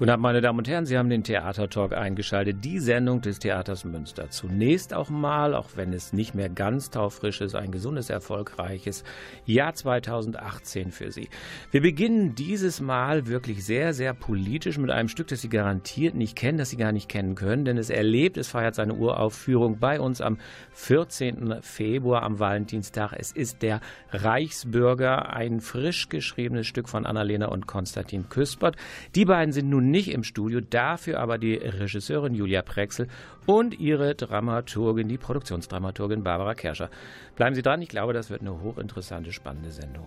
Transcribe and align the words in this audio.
Guten 0.00 0.12
Abend, 0.12 0.22
meine 0.22 0.40
Damen 0.40 0.60
und 0.60 0.66
Herren. 0.66 0.86
Sie 0.86 0.96
haben 0.96 1.10
den 1.10 1.24
Theatertalk 1.24 1.92
eingeschaltet, 1.92 2.64
die 2.64 2.78
Sendung 2.78 3.20
des 3.20 3.38
Theaters 3.38 3.84
Münster. 3.84 4.30
Zunächst 4.30 4.94
auch 4.94 5.10
mal, 5.10 5.54
auch 5.54 5.76
wenn 5.76 5.92
es 5.92 6.14
nicht 6.14 6.34
mehr 6.34 6.48
ganz 6.48 6.88
taufrisch 6.88 7.42
ist, 7.42 7.54
ein 7.54 7.70
gesundes, 7.70 8.08
erfolgreiches 8.08 9.04
Jahr 9.44 9.74
2018 9.74 10.90
für 10.90 11.12
Sie. 11.12 11.28
Wir 11.70 11.82
beginnen 11.82 12.34
dieses 12.34 12.80
Mal 12.80 13.26
wirklich 13.26 13.62
sehr, 13.62 13.92
sehr 13.92 14.14
politisch 14.14 14.78
mit 14.78 14.90
einem 14.90 15.08
Stück, 15.10 15.28
das 15.28 15.42
Sie 15.42 15.50
garantiert 15.50 16.14
nicht 16.14 16.34
kennen, 16.34 16.56
das 16.56 16.70
Sie 16.70 16.78
gar 16.78 16.92
nicht 16.92 17.10
kennen 17.10 17.34
können, 17.34 17.66
denn 17.66 17.76
es 17.76 17.90
erlebt, 17.90 18.38
es 18.38 18.48
feiert 18.48 18.76
seine 18.76 18.94
Uraufführung 18.94 19.80
bei 19.80 20.00
uns 20.00 20.22
am 20.22 20.38
14. 20.72 21.56
Februar 21.60 22.22
am 22.22 22.38
Valentinstag. 22.38 23.12
Es 23.18 23.32
ist 23.32 23.60
der 23.60 23.82
Reichsbürger, 24.12 25.34
ein 25.34 25.60
frisch 25.60 26.08
geschriebenes 26.08 26.66
Stück 26.66 26.88
von 26.88 27.04
Annalena 27.04 27.48
und 27.48 27.66
Konstantin 27.66 28.30
Küspert. 28.30 28.76
Die 29.14 29.26
beiden 29.26 29.52
sind 29.52 29.68
nun 29.68 29.89
nicht 29.90 30.10
im 30.10 30.24
Studio, 30.24 30.60
dafür 30.60 31.20
aber 31.20 31.38
die 31.38 31.54
Regisseurin 31.54 32.34
Julia 32.34 32.62
Prexel 32.62 33.08
und 33.46 33.78
ihre 33.78 34.14
Dramaturgin, 34.14 35.08
die 35.08 35.18
Produktionsdramaturgin 35.18 36.22
Barbara 36.22 36.54
Kerscher. 36.54 36.90
Bleiben 37.36 37.54
Sie 37.54 37.62
dran, 37.62 37.82
ich 37.82 37.88
glaube, 37.88 38.12
das 38.12 38.30
wird 38.30 38.40
eine 38.42 38.60
hochinteressante, 38.60 39.32
spannende 39.32 39.70
Sendung. 39.70 40.06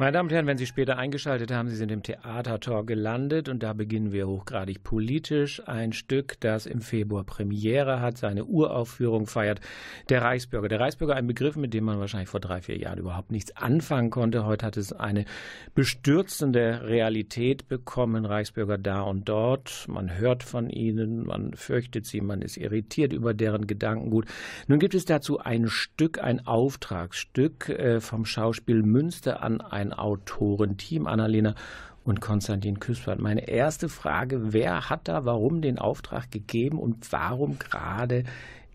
Meine 0.00 0.12
Damen 0.12 0.30
und 0.30 0.32
Herren, 0.32 0.46
wenn 0.46 0.56
Sie 0.56 0.64
später 0.64 0.96
eingeschaltet 0.96 1.52
haben, 1.52 1.68
Sie 1.68 1.76
sind 1.76 1.92
im 1.92 2.02
Theatertor 2.02 2.86
gelandet 2.86 3.50
und 3.50 3.62
da 3.62 3.74
beginnen 3.74 4.12
wir 4.12 4.26
hochgradig 4.28 4.82
politisch. 4.82 5.60
Ein 5.68 5.92
Stück, 5.92 6.40
das 6.40 6.64
im 6.64 6.80
Februar 6.80 7.22
Premiere 7.24 8.00
hat, 8.00 8.16
seine 8.16 8.46
Uraufführung 8.46 9.26
feiert. 9.26 9.60
Der 10.08 10.22
Reichsbürger. 10.22 10.68
Der 10.68 10.80
Reichsbürger, 10.80 11.16
ein 11.16 11.26
Begriff, 11.26 11.56
mit 11.56 11.74
dem 11.74 11.84
man 11.84 12.00
wahrscheinlich 12.00 12.30
vor 12.30 12.40
drei, 12.40 12.62
vier 12.62 12.78
Jahren 12.78 12.98
überhaupt 12.98 13.30
nichts 13.30 13.54
anfangen 13.58 14.08
konnte. 14.08 14.46
Heute 14.46 14.64
hat 14.64 14.78
es 14.78 14.94
eine 14.94 15.26
bestürzende 15.74 16.80
Realität 16.84 17.68
bekommen. 17.68 18.24
Reichsbürger 18.24 18.78
da 18.78 19.02
und 19.02 19.28
dort. 19.28 19.84
Man 19.86 20.16
hört 20.16 20.44
von 20.44 20.70
ihnen, 20.70 21.26
man 21.26 21.52
fürchtet 21.52 22.06
sie, 22.06 22.22
man 22.22 22.40
ist 22.40 22.56
irritiert 22.56 23.12
über 23.12 23.34
deren 23.34 23.66
Gedankengut. 23.66 24.24
Nun 24.66 24.78
gibt 24.78 24.94
es 24.94 25.04
dazu 25.04 25.40
ein 25.40 25.68
Stück, 25.68 26.24
ein 26.24 26.46
Auftragsstück 26.46 27.68
äh, 27.68 28.00
vom 28.00 28.24
Schauspiel 28.24 28.82
Münster 28.82 29.42
an 29.42 29.60
ein 29.60 29.89
Autorenteam, 29.92 31.06
Annalena 31.06 31.54
und 32.04 32.20
Konstantin 32.20 32.80
Küspert. 32.80 33.20
Meine 33.20 33.48
erste 33.48 33.88
Frage, 33.88 34.52
wer 34.52 34.88
hat 34.90 35.08
da 35.08 35.24
warum 35.24 35.60
den 35.62 35.78
Auftrag 35.78 36.30
gegeben 36.30 36.78
und 36.78 37.12
warum 37.12 37.58
gerade 37.58 38.24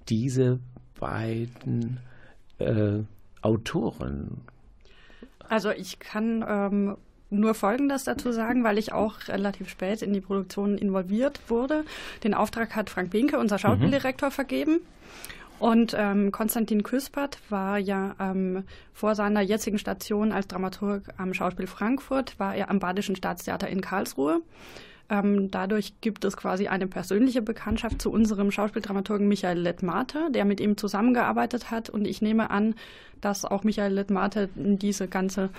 diese 0.07 0.59
beiden 0.99 1.99
äh, 2.59 2.99
Autoren? 3.41 4.41
Also 5.49 5.71
ich 5.71 5.99
kann 5.99 6.43
ähm, 6.47 6.97
nur 7.29 7.53
Folgendes 7.53 8.03
dazu 8.03 8.31
sagen, 8.31 8.63
weil 8.63 8.77
ich 8.77 8.93
auch 8.93 9.27
relativ 9.27 9.69
spät 9.69 10.01
in 10.01 10.13
die 10.13 10.21
Produktion 10.21 10.77
involviert 10.77 11.39
wurde. 11.49 11.83
Den 12.23 12.33
Auftrag 12.33 12.75
hat 12.75 12.89
Frank 12.89 13.11
Binke, 13.11 13.37
unser 13.39 13.57
Schauspieldirektor, 13.57 14.29
mhm. 14.29 14.33
vergeben. 14.33 14.79
Und 15.59 15.95
ähm, 15.97 16.31
Konstantin 16.31 16.83
Küspert 16.83 17.39
war 17.49 17.77
ja 17.77 18.15
ähm, 18.19 18.63
vor 18.93 19.15
seiner 19.15 19.41
jetzigen 19.41 19.77
Station 19.79 20.31
als 20.31 20.47
Dramaturg 20.47 21.03
am 21.17 21.33
Schauspiel 21.33 21.67
Frankfurt, 21.67 22.39
war 22.39 22.55
er 22.55 22.69
am 22.69 22.79
Badischen 22.79 23.15
Staatstheater 23.15 23.67
in 23.67 23.81
Karlsruhe. 23.81 24.41
Ähm, 25.07 25.51
dadurch 25.51 25.93
gibt 26.01 26.25
es 26.25 26.35
quasi 26.35 26.67
eine 26.67 26.87
persönliche 26.87 27.41
Bekanntschaft 27.41 28.01
zu 28.01 28.11
unserem 28.11 28.51
Schauspieldramaturgen 28.51 29.27
Michael 29.27 29.59
Lettmate, 29.59 30.31
der 30.31 30.45
mit 30.45 30.59
ihm 30.59 30.77
zusammengearbeitet 30.77 31.69
hat. 31.69 31.89
Und 31.89 32.05
ich 32.05 32.21
nehme 32.21 32.49
an, 32.49 32.75
dass 33.21 33.45
auch 33.45 33.63
Michael 33.63 33.93
Lettmate 33.93 34.49
in 34.55 34.79
diese 34.79 35.07
ganze 35.07 35.51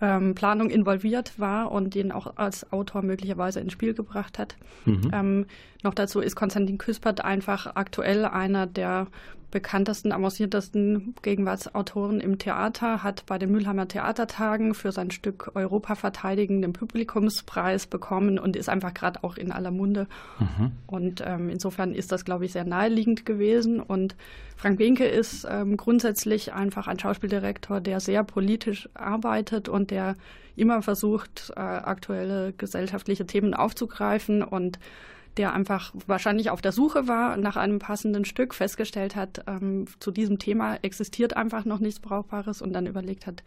ähm, 0.00 0.34
Planung 0.34 0.70
involviert 0.70 1.38
war 1.38 1.72
und 1.72 1.94
den 1.94 2.12
auch 2.12 2.36
als 2.36 2.72
Autor 2.72 3.02
möglicherweise 3.02 3.60
ins 3.60 3.72
Spiel 3.72 3.94
gebracht 3.94 4.38
hat. 4.38 4.56
Mhm. 4.84 5.10
Ähm, 5.12 5.46
noch 5.82 5.94
dazu 5.94 6.20
ist 6.20 6.36
Konstantin 6.36 6.78
Küspert 6.78 7.24
einfach 7.24 7.74
aktuell 7.74 8.24
einer 8.24 8.66
der 8.66 9.08
bekanntesten, 9.52 10.10
avanciertesten 10.10 11.14
Gegenwartsautoren 11.22 12.20
im 12.20 12.38
Theater, 12.38 13.04
hat 13.04 13.24
bei 13.26 13.38
den 13.38 13.52
Mülheimer 13.52 13.86
Theatertagen 13.86 14.74
für 14.74 14.90
sein 14.90 15.12
Stück 15.12 15.52
Europa 15.54 15.94
verteidigen 15.94 16.62
den 16.62 16.72
Publikumspreis 16.72 17.86
bekommen 17.86 18.40
und 18.40 18.56
ist 18.56 18.68
einfach 18.68 18.92
gerade 18.92 19.22
auch 19.22 19.36
in 19.36 19.52
aller 19.52 19.70
Munde. 19.70 20.08
Mhm. 20.40 20.72
Und 20.86 21.22
ähm, 21.24 21.50
insofern 21.50 21.94
ist 21.94 22.10
das, 22.10 22.24
glaube 22.24 22.46
ich, 22.46 22.52
sehr 22.52 22.64
naheliegend 22.64 23.24
gewesen. 23.24 23.78
Und 23.78 24.16
Frank 24.56 24.78
Winke 24.78 25.04
ist 25.04 25.46
ähm, 25.48 25.76
grundsätzlich 25.76 26.52
einfach 26.52 26.88
ein 26.88 26.98
Schauspieldirektor, 26.98 27.80
der 27.80 28.00
sehr 28.00 28.24
politisch 28.24 28.88
arbeitet 28.94 29.68
und 29.68 29.90
der 29.90 30.16
immer 30.56 30.82
versucht, 30.82 31.52
äh, 31.56 31.60
aktuelle 31.60 32.52
gesellschaftliche 32.54 33.26
Themen 33.26 33.54
aufzugreifen 33.54 34.42
und 34.42 34.78
der 35.36 35.54
einfach 35.54 35.92
wahrscheinlich 36.06 36.50
auf 36.50 36.60
der 36.60 36.72
Suche 36.72 37.08
war 37.08 37.36
nach 37.36 37.56
einem 37.56 37.78
passenden 37.78 38.24
Stück, 38.24 38.54
festgestellt 38.54 39.16
hat, 39.16 39.44
ähm, 39.46 39.86
zu 39.98 40.10
diesem 40.10 40.38
Thema 40.38 40.76
existiert 40.82 41.36
einfach 41.36 41.64
noch 41.64 41.78
nichts 41.78 42.00
Brauchbares 42.00 42.60
und 42.60 42.72
dann 42.72 42.86
überlegt 42.86 43.26
hat, 43.26 43.42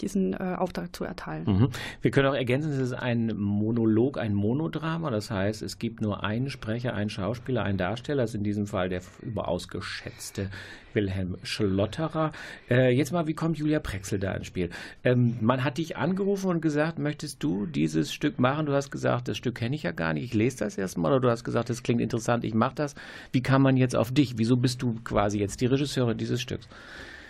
diesen 0.00 0.34
äh, 0.34 0.56
Auftrag 0.58 0.94
zu 0.94 1.04
erteilen. 1.04 1.44
Mhm. 1.46 1.68
Wir 2.02 2.10
können 2.10 2.28
auch 2.28 2.34
ergänzen, 2.34 2.72
es 2.72 2.78
ist 2.78 2.92
ein 2.92 3.36
Monolog, 3.36 4.18
ein 4.18 4.34
Monodrama. 4.34 5.10
Das 5.10 5.30
heißt, 5.30 5.62
es 5.62 5.78
gibt 5.78 6.00
nur 6.00 6.22
einen 6.22 6.50
Sprecher, 6.50 6.94
einen 6.94 7.10
Schauspieler, 7.10 7.64
einen 7.64 7.78
Darsteller. 7.78 8.22
Das 8.22 8.30
ist 8.30 8.36
in 8.36 8.44
diesem 8.44 8.66
Fall 8.66 8.88
der 8.88 9.02
überaus 9.22 9.68
geschätzte 9.68 10.50
Wilhelm 10.96 11.36
Schlotterer. 11.44 12.32
Äh, 12.68 12.90
jetzt 12.90 13.12
mal, 13.12 13.28
wie 13.28 13.34
kommt 13.34 13.58
Julia 13.58 13.78
Prexel 13.78 14.18
da 14.18 14.32
ins 14.32 14.48
Spiel? 14.48 14.70
Ähm, 15.04 15.36
man 15.40 15.62
hat 15.62 15.78
dich 15.78 15.96
angerufen 15.96 16.50
und 16.50 16.60
gesagt, 16.60 16.98
möchtest 16.98 17.40
du 17.44 17.66
dieses 17.66 18.12
Stück 18.12 18.40
machen? 18.40 18.66
Du 18.66 18.72
hast 18.72 18.90
gesagt, 18.90 19.28
das 19.28 19.36
Stück 19.36 19.54
kenne 19.54 19.76
ich 19.76 19.84
ja 19.84 19.92
gar 19.92 20.12
nicht, 20.12 20.24
ich 20.24 20.34
lese 20.34 20.58
das 20.58 20.76
erstmal. 20.76 21.12
Oder 21.12 21.20
du 21.20 21.30
hast 21.30 21.44
gesagt, 21.44 21.70
das 21.70 21.84
klingt 21.84 22.00
interessant, 22.00 22.42
ich 22.42 22.54
mache 22.54 22.74
das. 22.74 22.96
Wie 23.30 23.42
kam 23.42 23.62
man 23.62 23.76
jetzt 23.76 23.94
auf 23.94 24.10
dich? 24.10 24.38
Wieso 24.38 24.56
bist 24.56 24.82
du 24.82 24.96
quasi 25.04 25.38
jetzt 25.38 25.60
die 25.60 25.66
Regisseurin 25.66 26.18
dieses 26.18 26.40
Stücks? 26.40 26.66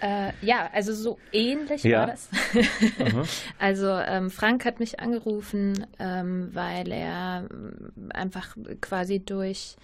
Äh, 0.01 0.33
ja, 0.43 0.69
also 0.73 0.93
so 0.93 1.19
ähnlich 1.33 1.83
ja. 1.83 2.01
war 2.01 2.07
das. 2.09 2.29
also 3.59 3.89
ähm, 3.89 4.31
Frank 4.31 4.65
hat 4.65 4.79
mich 4.79 5.01
angerufen, 5.01 5.87
ähm, 5.99 6.51
weil 6.53 6.93
er 6.93 7.47
ähm, 7.51 7.93
einfach 8.13 8.57
quasi 8.81 9.21
durch 9.21 9.77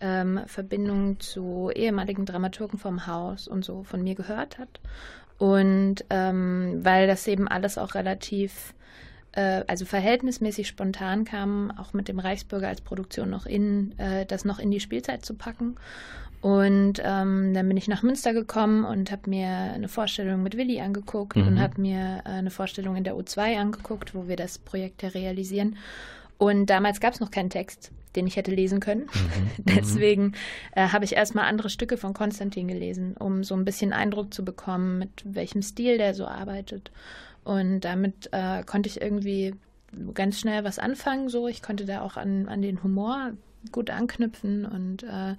ähm, 0.00 0.40
Verbindung 0.46 1.20
zu 1.20 1.70
ehemaligen 1.74 2.26
Dramaturgen 2.26 2.78
vom 2.78 3.06
Haus 3.06 3.46
und 3.46 3.64
so 3.64 3.84
von 3.84 4.02
mir 4.02 4.14
gehört 4.14 4.58
hat. 4.58 4.80
Und 5.38 6.04
ähm, 6.10 6.80
weil 6.82 7.06
das 7.06 7.26
eben 7.26 7.48
alles 7.48 7.78
auch 7.78 7.94
relativ 7.94 8.74
äh, 9.32 9.62
also 9.66 9.84
verhältnismäßig 9.84 10.68
spontan 10.68 11.24
kam, 11.24 11.72
auch 11.76 11.92
mit 11.92 12.08
dem 12.08 12.18
Reichsbürger 12.18 12.68
als 12.68 12.80
Produktion 12.80 13.30
noch 13.30 13.46
in, 13.46 13.98
äh, 13.98 14.26
das 14.26 14.44
noch 14.44 14.58
in 14.58 14.70
die 14.70 14.80
Spielzeit 14.80 15.24
zu 15.24 15.34
packen. 15.34 15.76
Und 16.40 17.02
ähm, 17.04 17.52
dann 17.52 17.68
bin 17.68 17.76
ich 17.76 17.86
nach 17.86 18.02
Münster 18.02 18.32
gekommen 18.32 18.84
und 18.84 19.12
habe 19.12 19.28
mir 19.28 19.48
eine 19.48 19.88
Vorstellung 19.88 20.42
mit 20.42 20.56
Willi 20.56 20.80
angeguckt 20.80 21.36
mhm. 21.36 21.46
und 21.46 21.60
habe 21.60 21.80
mir 21.80 22.22
äh, 22.24 22.30
eine 22.30 22.50
Vorstellung 22.50 22.96
in 22.96 23.04
der 23.04 23.14
U2 23.14 23.58
angeguckt, 23.58 24.14
wo 24.14 24.26
wir 24.26 24.36
das 24.36 24.58
Projekt 24.58 25.02
realisieren. 25.14 25.76
Und 26.38 26.66
damals 26.66 27.00
gab 27.00 27.12
es 27.12 27.20
noch 27.20 27.30
keinen 27.30 27.50
Text, 27.50 27.92
den 28.16 28.26
ich 28.26 28.36
hätte 28.36 28.52
lesen 28.52 28.80
können. 28.80 29.02
Mhm. 29.02 29.50
Deswegen 29.58 30.32
äh, 30.74 30.88
habe 30.88 31.04
ich 31.04 31.14
erstmal 31.14 31.44
andere 31.44 31.68
Stücke 31.68 31.98
von 31.98 32.14
Konstantin 32.14 32.68
gelesen, 32.68 33.16
um 33.18 33.44
so 33.44 33.54
ein 33.54 33.66
bisschen 33.66 33.92
Eindruck 33.92 34.32
zu 34.32 34.42
bekommen, 34.42 34.98
mit 34.98 35.10
welchem 35.24 35.60
Stil 35.60 35.98
der 35.98 36.14
so 36.14 36.26
arbeitet. 36.26 36.90
Und 37.44 37.80
damit 37.80 38.28
äh, 38.32 38.62
konnte 38.64 38.88
ich 38.88 39.00
irgendwie 39.00 39.54
ganz 40.14 40.38
schnell 40.38 40.64
was 40.64 40.78
anfangen. 40.78 41.28
So, 41.28 41.48
ich 41.48 41.62
konnte 41.62 41.84
da 41.84 42.02
auch 42.02 42.16
an, 42.16 42.48
an 42.48 42.62
den 42.62 42.82
Humor 42.82 43.32
gut 43.72 43.90
anknüpfen 43.90 44.64
und 44.64 45.02
äh, 45.02 45.34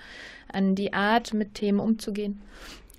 an 0.52 0.76
die 0.76 0.94
Art, 0.94 1.34
mit 1.34 1.56
Themen 1.56 1.80
umzugehen. 1.80 2.42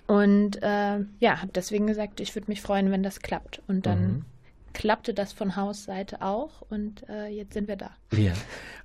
Und 0.06 0.62
äh, 0.62 0.99
ja, 1.20 1.40
habe 1.40 1.52
deswegen 1.54 1.87
gesagt, 1.87 2.20
ich 2.20 2.34
würde 2.34 2.50
mich 2.50 2.60
freuen, 2.60 2.90
wenn 2.90 3.02
das 3.02 3.20
klappt. 3.20 3.62
Und 3.69 3.87
dann 3.87 4.02
mhm. 4.02 4.25
klappte 4.72 5.14
das 5.14 5.32
von 5.32 5.56
Hausseite 5.56 6.22
auch 6.22 6.62
und 6.69 7.08
äh, 7.08 7.28
jetzt 7.28 7.55
sind 7.55 7.69
wir 7.69 7.76
da. 7.76 7.90
Ja. 8.12 8.32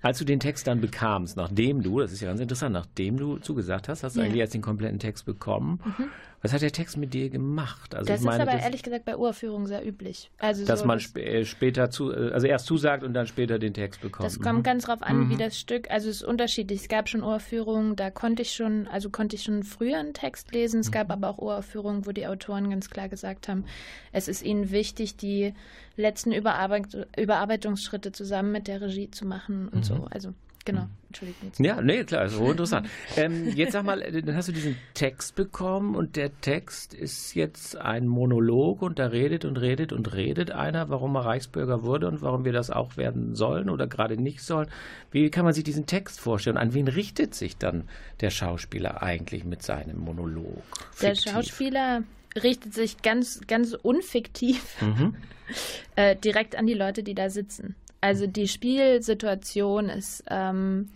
Als 0.02 0.20
du 0.20 0.26
den 0.26 0.40
Text 0.40 0.68
dann 0.68 0.80
bekamst, 0.80 1.36
nachdem 1.36 1.82
du, 1.82 2.00
das 2.00 2.12
ist 2.12 2.22
ja 2.22 2.28
ganz 2.28 2.40
interessant, 2.40 2.74
nachdem 2.74 3.18
du 3.18 3.38
zugesagt 3.40 3.90
hast, 3.90 4.04
hast 4.04 4.16
du 4.16 4.20
ja. 4.20 4.26
eigentlich 4.26 4.40
jetzt 4.40 4.54
den 4.54 4.62
kompletten 4.62 5.00
Text 5.00 5.26
bekommen. 5.26 5.82
Mhm. 5.84 6.10
Was 6.42 6.54
hat 6.54 6.62
der 6.62 6.72
Text 6.72 6.98
mit 6.98 7.16
dir 7.16 7.30
gemacht? 7.30 7.96
Also 7.96 8.08
das 8.08 8.22
meine, 8.22 8.44
ist 8.44 8.50
aber 8.50 8.60
ehrlich 8.60 8.84
gesagt 8.84 9.06
bei 9.06 9.18
Uraufführungen 9.18 9.66
sehr 9.66 9.86
üblich. 9.86 10.30
Also 10.38 10.66
dass 10.66 10.82
so, 10.82 10.86
man 10.86 11.00
sp 11.02 11.18
äh, 11.18 11.46
später 11.46 11.90
zu, 11.90 12.12
äh, 12.12 12.32
also 12.32 12.46
erst 12.46 12.68
zusagt 12.68 13.04
und 13.04 13.14
dann 13.14 13.26
später 13.26 13.58
den 13.58 13.74
Text 13.74 14.02
bekommt. 14.02 14.28
Das 14.28 14.40
kommt 14.40 14.60
mhm. 14.60 14.64
ganz 14.64 14.86
drauf 14.86 15.02
an, 15.02 15.26
mhm. 15.26 15.30
wie 15.32 15.38
das 15.38 15.60
Stück, 15.60 15.90
also 15.90 16.10
es 16.10 16.18
ist 16.18 16.24
unterschiedlich. 16.24 16.82
Es 16.82 16.88
gab 16.90 17.10
schon 17.10 17.24
Uraufführungen, 17.24 17.96
da 17.96 18.12
konnte 18.12 18.44
ich 18.44 18.54
schon, 18.54 18.88
also 18.88 19.10
konnte 19.10 19.36
ich 19.36 19.44
schon 19.44 19.64
früher 19.64 19.98
einen 19.98 20.14
Text 20.14 20.54
lesen. 20.54 20.80
Es 20.82 20.90
mhm. 20.90 20.92
gab 20.92 21.12
aber 21.12 21.30
auch 21.30 21.40
Uraufführungen, 21.40 22.06
wo 22.06 22.12
die 22.12 22.28
Autoren 22.28 22.70
ganz 22.70 22.90
klar 22.92 23.10
gesagt 23.10 23.48
haben, 23.48 23.66
es 24.12 24.28
ist 24.28 24.44
ihnen 24.44 24.70
wichtig, 24.70 25.18
die 25.18 25.54
letzten 25.96 26.32
Überarbeit 26.32 27.08
Überarbeitungsschritte 27.18 28.12
zusammen 28.12 28.52
mit 28.52 28.68
der 28.68 28.82
Regie 28.82 29.10
zu 29.10 29.26
machen 29.26 29.70
und 29.70 29.84
so. 29.84 29.96
Mhm. 29.96 30.08
Also 30.12 30.34
Genau, 30.68 30.82
hm. 30.82 30.90
Entschuldigung. 31.08 31.52
Ja, 31.60 31.82
nee, 31.82 32.04
klar, 32.04 32.26
ist 32.26 32.34
so 32.34 32.52
interessant. 32.52 32.90
ähm, 33.16 33.48
jetzt 33.56 33.72
sag 33.72 33.86
mal, 33.86 34.02
dann 34.02 34.36
hast 34.36 34.50
du 34.50 34.52
diesen 34.52 34.76
Text 34.94 35.36
bekommen 35.36 35.96
und 35.96 36.18
der 36.18 36.42
Text 36.42 36.94
ist 36.94 37.36
jetzt 37.36 37.78
ein 37.78 38.06
Monolog 38.06 38.82
und 38.82 39.00
da 39.00 39.08
redet 39.08 39.46
und 39.46 39.56
redet 39.56 39.94
und 39.94 40.14
redet 40.14 40.52
einer, 40.52 40.90
warum 40.90 41.16
er 41.16 41.26
Reichsbürger 41.26 41.84
wurde 41.84 42.10
und 42.10 42.22
warum 42.22 42.44
wir 42.44 42.52
das 42.52 42.70
auch 42.70 42.98
werden 42.98 43.34
sollen 43.34 43.70
oder 43.70 43.88
gerade 43.88 44.22
nicht 44.22 44.42
sollen. 44.42 44.68
Wie 45.10 45.30
kann 45.30 45.46
man 45.46 45.54
sich 45.54 45.64
diesen 45.64 45.86
Text 45.86 46.20
vorstellen? 46.20 46.58
An 46.58 46.74
wen 46.74 46.90
richtet 46.90 47.34
sich 47.34 47.56
dann 47.56 47.88
der 48.20 48.30
Schauspieler 48.30 49.02
eigentlich 49.02 49.46
mit 49.46 49.64
seinem 49.64 50.00
Monolog? 50.00 50.64
Der 51.02 51.16
Schauspieler 51.16 52.04
richtet 52.36 52.74
sich 52.74 53.02
ganz, 53.02 53.40
ganz 53.48 53.74
unfiktiv 53.74 54.82
mhm. 54.82 55.16
äh, 55.96 56.18
direkt 56.18 56.58
an 56.58 56.68
die 56.68 56.74
Leute, 56.74 57.04
die 57.04 57.16
da 57.16 57.30
sitzen. 57.30 57.76
Also 58.02 58.28
die 58.28 58.48
Spielsituation 58.48 59.90
ist 59.90 60.24
ähm, 60.30 60.90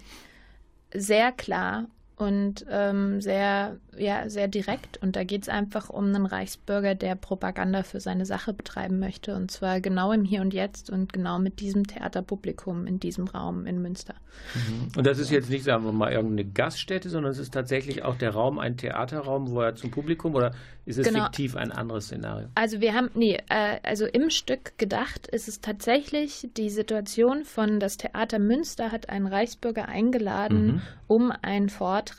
sehr 0.93 1.31
klar 1.31 1.87
und 2.21 2.67
ähm, 2.69 3.19
sehr, 3.19 3.77
ja, 3.97 4.29
sehr 4.29 4.47
direkt. 4.47 5.01
Und 5.01 5.15
da 5.15 5.23
geht 5.23 5.41
es 5.41 5.49
einfach 5.49 5.89
um 5.89 6.05
einen 6.05 6.27
Reichsbürger, 6.27 6.93
der 6.93 7.15
Propaganda 7.15 7.81
für 7.81 7.99
seine 7.99 8.27
Sache 8.27 8.53
betreiben 8.53 8.99
möchte. 8.99 9.35
Und 9.35 9.49
zwar 9.49 9.81
genau 9.81 10.11
im 10.11 10.23
Hier 10.23 10.41
und 10.41 10.53
Jetzt 10.53 10.91
und 10.91 11.11
genau 11.13 11.39
mit 11.39 11.59
diesem 11.59 11.87
Theaterpublikum 11.87 12.85
in 12.85 12.99
diesem 12.99 13.27
Raum 13.27 13.65
in 13.65 13.81
Münster. 13.81 14.13
Mhm. 14.53 14.91
Und 14.95 15.07
das 15.07 15.17
ist 15.17 15.31
jetzt 15.31 15.49
nicht, 15.49 15.63
sagen 15.63 15.83
wir 15.83 15.91
mal, 15.93 16.11
irgendeine 16.11 16.45
Gaststätte, 16.45 17.09
sondern 17.09 17.31
es 17.31 17.39
ist 17.39 17.55
tatsächlich 17.55 18.03
auch 18.03 18.15
der 18.15 18.29
Raum, 18.29 18.59
ein 18.59 18.77
Theaterraum, 18.77 19.49
wo 19.49 19.61
er 19.61 19.73
zum 19.73 19.89
Publikum 19.89 20.35
oder 20.35 20.53
ist 20.85 20.97
es 20.97 21.07
genau. 21.07 21.25
fiktiv 21.25 21.55
ein 21.55 21.71
anderes 21.71 22.05
Szenario? 22.05 22.47
Also 22.55 22.81
wir 22.81 22.93
haben, 22.93 23.09
nee, 23.13 23.37
äh, 23.49 23.77
also 23.83 24.05
im 24.05 24.29
Stück 24.29 24.77
gedacht 24.77 25.27
ist 25.27 25.47
es 25.47 25.61
tatsächlich 25.61 26.49
die 26.55 26.69
Situation 26.69 27.45
von 27.45 27.79
das 27.79 27.97
Theater 27.97 28.39
Münster 28.39 28.91
hat 28.91 29.09
einen 29.09 29.27
Reichsbürger 29.27 29.87
eingeladen, 29.87 30.65
mhm. 30.65 30.81
um 31.07 31.33
einen 31.41 31.69
Vortrag 31.69 32.10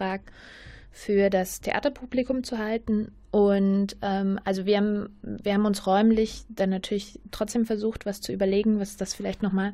für 0.91 1.31
das 1.31 1.61
Theaterpublikum 1.61 2.45
zu 2.45 2.59
halten. 2.59 3.13
Und 3.31 3.97
ähm, 4.03 4.39
also 4.45 4.67
wir 4.67 4.77
haben, 4.77 5.09
wir 5.23 5.55
haben 5.55 5.65
uns 5.65 5.87
räumlich 5.87 6.45
dann 6.51 6.71
natürlich 6.71 7.19
trotzdem 7.31 7.65
versucht, 7.65 8.05
was 8.05 8.21
zu 8.21 8.33
überlegen, 8.33 8.79
was 8.79 8.97
das 8.97 9.15
vielleicht 9.15 9.43
nochmal 9.43 9.73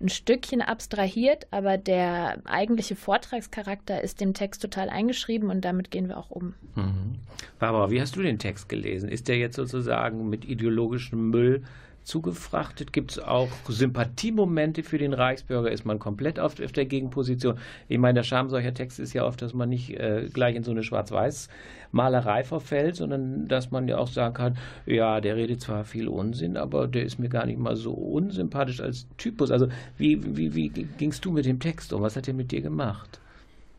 ein 0.00 0.08
Stückchen 0.08 0.62
abstrahiert, 0.62 1.46
aber 1.50 1.76
der 1.76 2.38
eigentliche 2.44 2.94
Vortragscharakter 2.94 4.02
ist 4.02 4.20
dem 4.20 4.32
Text 4.32 4.62
total 4.62 4.90
eingeschrieben 4.90 5.50
und 5.50 5.64
damit 5.64 5.90
gehen 5.90 6.08
wir 6.08 6.18
auch 6.18 6.30
um. 6.30 6.54
Mhm. 6.76 7.16
Barbara, 7.58 7.90
wie 7.90 8.00
hast 8.00 8.14
du 8.16 8.22
den 8.22 8.38
Text 8.38 8.68
gelesen? 8.68 9.08
Ist 9.08 9.28
der 9.28 9.38
jetzt 9.38 9.56
sozusagen 9.56 10.28
mit 10.28 10.44
ideologischem 10.44 11.30
Müll 11.30 11.64
zugefrachtet? 12.08 12.92
Gibt 12.92 13.12
es 13.12 13.18
auch 13.18 13.50
Sympathiemomente 13.68 14.82
für 14.82 14.98
den 14.98 15.12
Reichsbürger? 15.12 15.70
Ist 15.70 15.84
man 15.84 15.98
komplett 15.98 16.40
auf, 16.40 16.60
auf 16.60 16.72
der 16.72 16.86
Gegenposition? 16.86 17.58
Ich 17.88 17.98
meine, 17.98 18.14
der 18.14 18.22
Charme 18.24 18.48
solcher 18.48 18.74
Texte 18.74 19.02
ist 19.02 19.12
ja 19.12 19.24
oft, 19.24 19.40
dass 19.42 19.54
man 19.54 19.68
nicht 19.68 19.90
äh, 19.90 20.28
gleich 20.32 20.56
in 20.56 20.64
so 20.64 20.70
eine 20.70 20.82
Schwarz-Weiß-Malerei 20.82 22.44
verfällt, 22.44 22.96
sondern 22.96 23.46
dass 23.46 23.70
man 23.70 23.86
ja 23.86 23.98
auch 23.98 24.08
sagen 24.08 24.34
kann, 24.34 24.58
ja, 24.86 25.20
der 25.20 25.36
redet 25.36 25.60
zwar 25.60 25.84
viel 25.84 26.08
Unsinn, 26.08 26.56
aber 26.56 26.88
der 26.88 27.04
ist 27.04 27.18
mir 27.18 27.28
gar 27.28 27.46
nicht 27.46 27.58
mal 27.58 27.76
so 27.76 27.92
unsympathisch 27.92 28.80
als 28.80 29.06
Typus. 29.18 29.50
Also 29.50 29.68
wie, 29.98 30.36
wie, 30.36 30.54
wie 30.54 30.68
gingst 30.68 31.24
du 31.24 31.30
mit 31.30 31.44
dem 31.44 31.60
Text 31.60 31.92
um? 31.92 32.02
Was 32.02 32.16
hat 32.16 32.26
er 32.26 32.34
mit 32.34 32.50
dir 32.50 32.62
gemacht? 32.62 33.20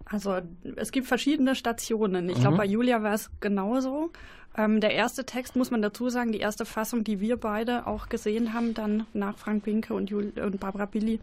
Also 0.05 0.39
es 0.75 0.91
gibt 0.91 1.07
verschiedene 1.07 1.55
Stationen. 1.55 2.29
Ich 2.29 2.37
mhm. 2.37 2.41
glaube, 2.41 2.57
bei 2.57 2.65
Julia 2.65 3.03
war 3.03 3.13
es 3.13 3.29
genauso. 3.39 4.11
Ähm, 4.57 4.81
der 4.81 4.91
erste 4.91 5.25
Text, 5.25 5.55
muss 5.55 5.71
man 5.71 5.81
dazu 5.81 6.09
sagen, 6.09 6.31
die 6.31 6.39
erste 6.39 6.65
Fassung, 6.65 7.03
die 7.03 7.19
wir 7.19 7.37
beide 7.37 7.87
auch 7.87 8.09
gesehen 8.09 8.53
haben, 8.53 8.73
dann 8.73 9.05
nach 9.13 9.37
Frank 9.37 9.65
Winke 9.65 9.93
und, 9.93 10.09
Jul 10.09 10.33
und 10.43 10.59
Barbara 10.59 10.85
Billy, 10.85 11.19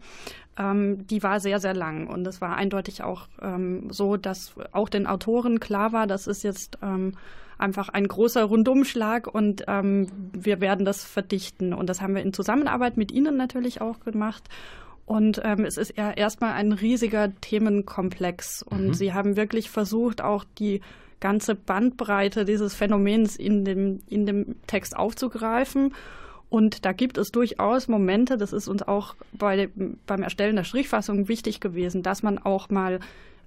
ähm, 0.57 1.05
die 1.07 1.21
war 1.23 1.39
sehr, 1.39 1.59
sehr 1.59 1.73
lang. 1.73 2.07
Und 2.07 2.25
es 2.25 2.41
war 2.41 2.55
eindeutig 2.55 3.03
auch 3.03 3.27
ähm, 3.41 3.91
so, 3.91 4.17
dass 4.17 4.53
auch 4.71 4.89
den 4.89 5.07
Autoren 5.07 5.59
klar 5.59 5.91
war, 5.91 6.07
das 6.07 6.27
ist 6.27 6.43
jetzt 6.43 6.77
ähm, 6.81 7.13
einfach 7.57 7.89
ein 7.89 8.07
großer 8.07 8.43
Rundumschlag 8.43 9.27
und 9.27 9.63
ähm, 9.67 10.07
wir 10.31 10.61
werden 10.61 10.85
das 10.85 11.03
verdichten. 11.03 11.73
Und 11.73 11.89
das 11.89 12.01
haben 12.01 12.15
wir 12.15 12.21
in 12.21 12.33
Zusammenarbeit 12.33 12.97
mit 12.97 13.11
Ihnen 13.11 13.35
natürlich 13.35 13.81
auch 13.81 13.99
gemacht. 13.99 14.43
Und 15.05 15.41
ähm, 15.43 15.63
es 15.63 15.77
ist 15.77 15.97
ja 15.97 16.11
erstmal 16.11 16.53
ein 16.53 16.73
riesiger 16.73 17.33
Themenkomplex. 17.39 18.61
Und 18.61 18.87
mhm. 18.87 18.93
sie 18.93 19.13
haben 19.13 19.37
wirklich 19.37 19.69
versucht, 19.69 20.21
auch 20.21 20.43
die 20.59 20.81
ganze 21.19 21.55
Bandbreite 21.55 22.45
dieses 22.45 22.75
Phänomens 22.75 23.35
in 23.35 23.65
dem, 23.65 24.01
in 24.07 24.25
dem 24.25 24.55
Text 24.67 24.95
aufzugreifen. 24.95 25.93
Und 26.49 26.85
da 26.85 26.93
gibt 26.93 27.17
es 27.17 27.31
durchaus 27.31 27.87
Momente, 27.87 28.37
das 28.37 28.53
ist 28.53 28.67
uns 28.67 28.81
auch 28.81 29.15
bei, 29.33 29.69
beim 30.05 30.23
Erstellen 30.23 30.55
der 30.55 30.63
Strichfassung 30.63 31.27
wichtig 31.27 31.59
gewesen, 31.59 32.03
dass 32.03 32.23
man 32.23 32.37
auch 32.37 32.69
mal 32.69 32.99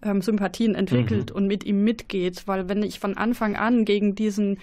ähm, 0.03 0.21
Sympathien 0.21 0.75
entwickelt 0.75 1.31
mhm. 1.31 1.37
und 1.37 1.47
mit 1.47 1.65
ihm 1.65 1.83
mitgeht. 1.83 2.47
Weil 2.47 2.69
wenn 2.69 2.83
ich 2.83 3.00
von 3.00 3.17
Anfang 3.17 3.57
an 3.57 3.85
gegen 3.85 4.15
diesen 4.15 4.59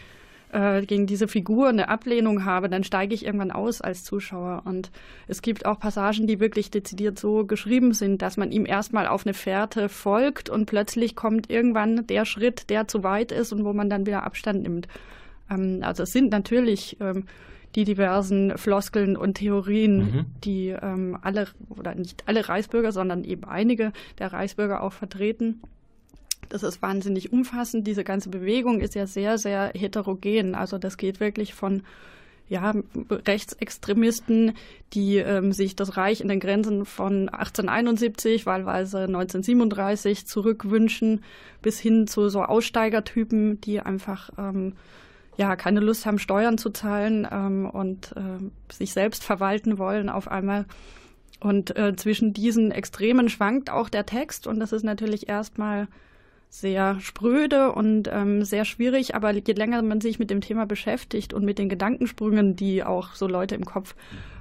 äh, 0.52 0.82
gegen 0.86 1.08
diese 1.08 1.28
Figur 1.28 1.70
eine 1.70 1.90
Ablehnung 1.90 2.46
habe, 2.46 2.70
dann 2.70 2.84
steige 2.84 3.14
ich 3.14 3.26
irgendwann 3.26 3.52
aus 3.52 3.82
als 3.82 4.04
Zuschauer. 4.04 4.64
Und 4.66 4.92
es 5.28 5.42
gibt 5.42 5.66
auch 5.66 5.80
Passagen, 5.80 6.28
die 6.28 6.40
wirklich 6.40 6.72
dezidiert 6.72 7.20
so 7.20 7.46
geschrieben 7.46 7.94
sind, 7.94 8.22
dass 8.22 8.38
man 8.38 8.52
ihm 8.52 8.66
erstmal 8.66 9.08
auf 9.08 9.26
eine 9.26 9.34
Fährte 9.34 9.90
folgt 9.90 10.50
und 10.50 10.66
plötzlich 10.66 11.16
kommt 11.16 11.50
irgendwann 11.50 12.08
der 12.08 12.26
Schritt, 12.26 12.70
der 12.70 12.88
zu 12.88 13.04
weit 13.04 13.32
ist 13.32 13.52
und 13.52 13.66
wo 13.66 13.74
man 13.74 13.90
dann 13.90 14.06
wieder 14.06 14.24
Abstand 14.24 14.64
nimmt. 14.64 14.88
Ähm, 15.50 15.80
also 15.82 16.04
es 16.04 16.12
sind 16.12 16.32
natürlich 16.32 16.98
ähm, 17.00 17.26
die 17.76 17.84
diversen 17.84 18.58
Floskeln 18.58 19.18
und 19.18 19.36
Theorien, 19.36 19.98
mhm. 19.98 20.26
die 20.44 20.70
ähm, 20.70 21.18
alle 21.22 21.48
oder 21.70 21.94
nicht 21.94 22.24
alle 22.26 22.48
Reichsbürger, 22.48 22.92
sondern 22.92 23.24
eben 23.24 23.44
einige 23.44 23.92
der 24.18 24.34
Reichsbürger 24.34 24.82
auch 24.82 24.94
vertreten. 24.94 25.62
Das 26.50 26.64
ist 26.64 26.82
wahnsinnig 26.82 27.32
umfassend. 27.32 27.88
Diese 27.88 28.04
ganze 28.04 28.30
Bewegung 28.30 28.80
ist 28.82 28.96
ja 28.96 29.08
sehr, 29.08 29.38
sehr 29.38 29.72
heterogen. 29.76 30.56
Also 30.56 30.78
das 30.78 30.98
geht 30.98 31.20
wirklich 31.20 31.54
von 31.54 31.84
ja, 32.50 32.74
Rechtsextremisten, 33.10 34.54
die 34.94 35.18
ähm, 35.18 35.52
sich 35.52 35.76
das 35.76 35.98
Reich 35.98 36.22
in 36.22 36.30
den 36.30 36.40
Grenzen 36.40 36.86
von 36.86 37.30
1871, 37.30 38.46
wahlweise 38.46 39.00
1937 39.00 40.26
zurückwünschen, 40.26 41.24
bis 41.62 41.80
hin 41.80 42.08
zu 42.08 42.30
so 42.30 42.44
Aussteigertypen, 42.44 43.60
die 43.62 43.82
einfach 43.82 44.30
ähm, 44.38 44.74
ja 45.36 45.56
keine 45.56 45.82
Lust 45.82 46.06
haben, 46.06 46.20
Steuern 46.20 46.58
zu 46.58 46.70
zahlen 46.70 47.28
ähm, 47.30 47.70
und 47.70 48.14
äh, 48.16 48.74
sich 48.74 48.94
selbst 48.94 49.24
verwalten 49.24 49.78
wollen 49.78 50.10
auf 50.10 50.30
einmal. 50.30 50.66
Und 51.40 51.76
äh, 51.78 51.96
zwischen 51.96 52.34
diesen 52.34 52.72
Extremen 52.72 53.30
schwankt 53.30 53.70
auch 53.70 53.90
der 53.90 54.06
Text 54.06 54.48
und 54.48 54.60
das 54.60 54.72
ist 54.72 54.84
natürlich 54.84 55.28
erstmal 55.28 55.88
sehr 56.50 57.00
spröde 57.00 57.72
und 57.74 58.10
ähm, 58.12 58.44
sehr 58.44 58.66
schwierig, 58.66 59.16
aber 59.16 59.32
je 59.32 59.54
länger 59.54 59.82
man 59.82 60.02
sich 60.02 60.20
mit 60.20 60.30
dem 60.30 60.42
Thema 60.42 60.66
beschäftigt 60.66 61.34
und 61.34 61.46
mit 61.46 61.60
den 61.60 61.70
Gedankensprüngen, 61.70 62.56
die 62.56 62.84
auch 62.84 63.14
so 63.14 63.28
Leute 63.28 63.56
im 63.56 63.66
Kopf 63.66 63.96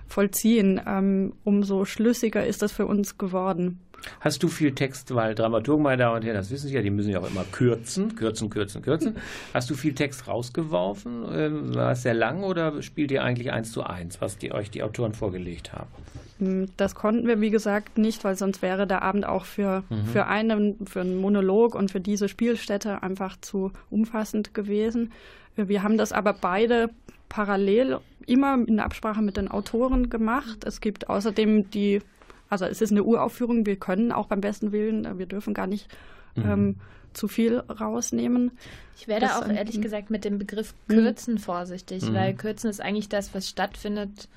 vollziehen, 0.06 0.80
ähm, 0.86 1.32
umso 1.44 1.84
schlüssiger 1.84 2.46
ist 2.46 2.62
das 2.62 2.72
für 2.72 2.86
uns 2.86 3.18
geworden. 3.18 3.80
Hast 4.20 4.42
du 4.42 4.48
viel 4.48 4.72
Text, 4.72 5.14
weil 5.14 5.34
Dramaturgen, 5.34 5.82
meine 5.82 6.02
Damen 6.02 6.16
und 6.16 6.25
Herren, 6.25 6.36
das 6.36 6.50
wissen 6.50 6.68
Sie 6.68 6.75
ja, 6.75 6.82
die 6.82 6.90
müssen 6.90 7.10
ja 7.10 7.20
auch 7.20 7.30
immer 7.30 7.44
kürzen, 7.50 8.14
kürzen, 8.16 8.50
kürzen, 8.50 8.82
kürzen. 8.82 9.16
Hast 9.54 9.70
du 9.70 9.75
viel 9.75 9.94
Text 9.94 10.28
rausgeworfen? 10.28 11.25
Ähm, 11.32 11.75
war 11.75 11.92
es 11.92 12.02
sehr 12.02 12.14
lang 12.14 12.42
oder 12.42 12.82
spielt 12.82 13.10
ihr 13.10 13.22
eigentlich 13.22 13.52
eins 13.52 13.72
zu 13.72 13.82
eins, 13.82 14.20
was 14.20 14.38
die, 14.38 14.52
euch 14.52 14.70
die 14.70 14.82
Autoren 14.82 15.14
vorgelegt 15.14 15.72
haben? 15.72 15.90
Hm, 16.38 16.66
das 16.76 16.94
konnten 16.94 17.26
wir, 17.26 17.40
wie 17.40 17.50
gesagt, 17.50 17.98
nicht, 17.98 18.25
weil 18.25 18.36
sonst 18.36 18.62
wäre 18.62 18.86
der 18.86 19.02
Abend 19.02 19.26
auch 19.26 19.44
für, 19.44 19.82
mhm. 19.88 20.06
für, 20.06 20.26
einen, 20.26 20.86
für 20.86 21.00
einen 21.00 21.16
Monolog 21.16 21.75
und 21.75 21.90
für 21.90 22.00
diese 22.00 22.28
Spielstätte 22.28 23.02
einfach 23.02 23.36
zu 23.40 23.72
umfassend 23.90 24.54
gewesen. 24.54 25.12
Wir 25.56 25.82
haben 25.82 25.96
das 25.96 26.12
aber 26.12 26.34
beide 26.34 26.90
parallel 27.28 27.98
immer 28.26 28.58
in 28.66 28.80
Absprache 28.80 29.22
mit 29.22 29.36
den 29.36 29.48
Autoren 29.48 30.10
gemacht. 30.10 30.64
Es 30.64 30.80
gibt 30.80 31.08
außerdem 31.08 31.70
die, 31.70 32.02
also 32.48 32.64
es 32.64 32.80
ist 32.80 32.90
eine 32.90 33.04
Uraufführung, 33.04 33.66
wir 33.66 33.76
können 33.76 34.12
auch 34.12 34.26
beim 34.26 34.40
besten 34.40 34.72
Willen, 34.72 35.18
wir 35.18 35.26
dürfen 35.26 35.54
gar 35.54 35.66
nicht 35.66 35.88
mhm. 36.34 36.50
ähm, 36.50 36.76
zu 37.12 37.28
viel 37.28 37.58
rausnehmen. 37.58 38.52
Ich 38.96 39.08
werde 39.08 39.26
das, 39.26 39.42
auch 39.42 39.48
ehrlich 39.48 39.80
gesagt 39.80 40.10
mit 40.10 40.24
dem 40.24 40.38
Begriff 40.38 40.74
Kürzen 40.88 41.38
vorsichtig, 41.38 42.02
mhm. 42.02 42.14
weil 42.14 42.34
Kürzen 42.34 42.70
ist 42.70 42.80
eigentlich 42.80 43.08
das, 43.08 43.34
was 43.34 43.48
stattfindet 43.48 44.28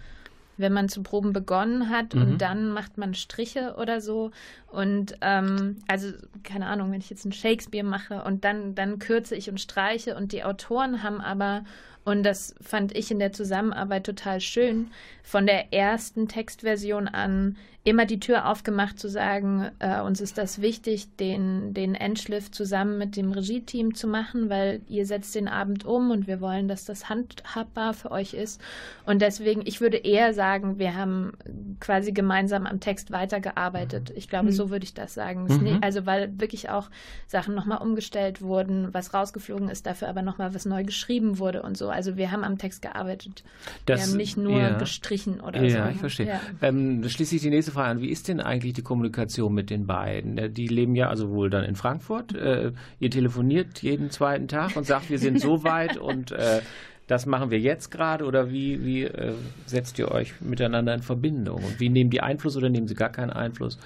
wenn 0.59 0.73
man 0.73 0.89
zu 0.89 1.01
proben 1.01 1.31
begonnen 1.31 1.89
hat 1.89 2.13
mhm. 2.13 2.21
und 2.21 2.37
dann 2.41 2.71
macht 2.71 2.97
man 2.97 3.13
Striche 3.13 3.75
oder 3.77 4.01
so. 4.01 4.31
Und 4.67 5.15
ähm, 5.21 5.77
also, 5.87 6.11
keine 6.43 6.67
Ahnung, 6.67 6.91
wenn 6.91 6.99
ich 6.99 7.09
jetzt 7.09 7.25
einen 7.25 7.31
Shakespeare 7.31 7.85
mache 7.85 8.23
und 8.23 8.43
dann, 8.43 8.75
dann 8.75 8.99
kürze 8.99 9.35
ich 9.35 9.49
und 9.49 9.61
streiche 9.61 10.15
und 10.15 10.33
die 10.33 10.43
Autoren 10.43 11.01
haben 11.01 11.21
aber 11.21 11.63
und 12.05 12.23
das 12.23 12.55
fand 12.61 12.95
ich 12.95 13.11
in 13.11 13.19
der 13.19 13.33
Zusammenarbeit 13.33 14.05
total 14.05 14.41
schön, 14.41 14.91
von 15.23 15.45
der 15.45 15.73
ersten 15.73 16.27
Textversion 16.27 17.07
an 17.07 17.55
immer 17.85 18.05
die 18.05 18.19
Tür 18.19 18.47
aufgemacht 18.47 18.99
zu 18.99 19.07
sagen, 19.07 19.71
äh, 19.79 20.01
uns 20.01 20.19
ist 20.19 20.37
das 20.37 20.61
wichtig, 20.61 21.15
den, 21.15 21.73
den 21.73 21.95
Endschliff 21.95 22.51
zusammen 22.51 22.97
mit 22.97 23.15
dem 23.15 23.31
Regie-Team 23.31 23.95
zu 23.95 24.07
machen, 24.07 24.49
weil 24.49 24.81
ihr 24.87 25.05
setzt 25.05 25.33
den 25.33 25.47
Abend 25.47 25.85
um 25.85 26.11
und 26.11 26.27
wir 26.27 26.41
wollen, 26.41 26.67
dass 26.67 26.83
das 26.83 27.07
handhabbar 27.07 27.93
für 27.93 28.11
euch 28.11 28.33
ist. 28.33 28.61
Und 29.05 29.21
deswegen, 29.21 29.61
ich 29.65 29.79
würde 29.79 29.97
eher 29.97 30.33
sagen, 30.33 30.77
wir 30.77 30.93
haben 30.95 31.31
quasi 31.79 32.11
gemeinsam 32.11 32.67
am 32.67 32.81
Text 32.81 33.11
weitergearbeitet. 33.11 34.11
Ich 34.15 34.27
glaube, 34.27 34.47
mhm. 34.47 34.51
so 34.51 34.69
würde 34.69 34.83
ich 34.83 34.93
das 34.93 35.13
sagen. 35.13 35.45
Mhm. 35.45 35.79
also 35.81 36.05
weil 36.05 36.37
wirklich 36.39 36.69
auch 36.69 36.89
Sachen 37.27 37.55
nochmal 37.55 37.81
umgestellt 37.81 38.41
wurden, 38.41 38.93
was 38.93 39.13
rausgeflogen 39.13 39.69
ist, 39.69 39.85
dafür 39.85 40.09
aber 40.09 40.21
nochmal 40.21 40.53
was 40.53 40.65
neu 40.65 40.83
geschrieben 40.83 41.39
wurde 41.39 41.63
und 41.63 41.77
so. 41.77 41.88
Also 41.89 42.17
wir 42.17 42.31
haben 42.31 42.43
am 42.43 42.57
Text 42.57 42.81
gearbeitet. 42.81 43.43
Das, 43.85 43.99
wir 43.99 44.07
haben 44.07 44.17
nicht 44.17 44.37
nur 44.37 44.59
ja. 44.59 44.77
gestrichen 44.77 45.41
oder 45.41 45.61
ja, 45.63 45.69
so. 45.69 45.77
Ja, 45.77 45.89
ich 45.89 45.97
verstehe. 45.97 46.27
Ja. 46.27 46.41
Ähm, 46.61 47.07
schließe 47.07 47.35
ich 47.35 47.41
die 47.41 47.49
nächste 47.49 47.71
Frage 47.71 47.89
an. 47.89 48.01
Wie 48.01 48.09
ist 48.09 48.27
denn 48.27 48.39
eigentlich 48.39 48.73
die 48.73 48.81
Kommunikation 48.81 49.53
mit 49.53 49.69
den 49.69 49.85
beiden? 49.87 50.37
Äh, 50.37 50.49
die 50.49 50.67
leben 50.67 50.95
ja 50.95 51.09
also 51.09 51.29
wohl 51.29 51.49
dann 51.49 51.63
in 51.63 51.75
Frankfurt. 51.75 52.35
Äh, 52.35 52.71
ihr 52.99 53.09
telefoniert 53.09 53.81
jeden 53.81 54.09
zweiten 54.09 54.47
Tag 54.47 54.75
und 54.75 54.85
sagt, 54.85 55.09
wir 55.09 55.19
sind 55.19 55.39
so 55.39 55.63
weit 55.63 55.97
und 55.97 56.31
äh, 56.31 56.61
das 57.07 57.25
machen 57.25 57.49
wir 57.49 57.59
jetzt 57.59 57.89
gerade 57.89 58.23
oder 58.23 58.51
wie, 58.51 58.85
wie 58.85 59.03
äh, 59.03 59.33
setzt 59.65 59.97
ihr 59.97 60.11
euch 60.11 60.39
miteinander 60.41 60.93
in 60.93 61.01
Verbindung? 61.01 61.63
Und 61.63 61.79
wie 61.79 61.89
nehmen 61.89 62.11
die 62.11 62.21
Einfluss 62.21 62.55
oder 62.55 62.69
nehmen 62.69 62.87
sie 62.87 62.93
gar 62.93 63.09
keinen 63.09 63.31
Einfluss? 63.31 63.79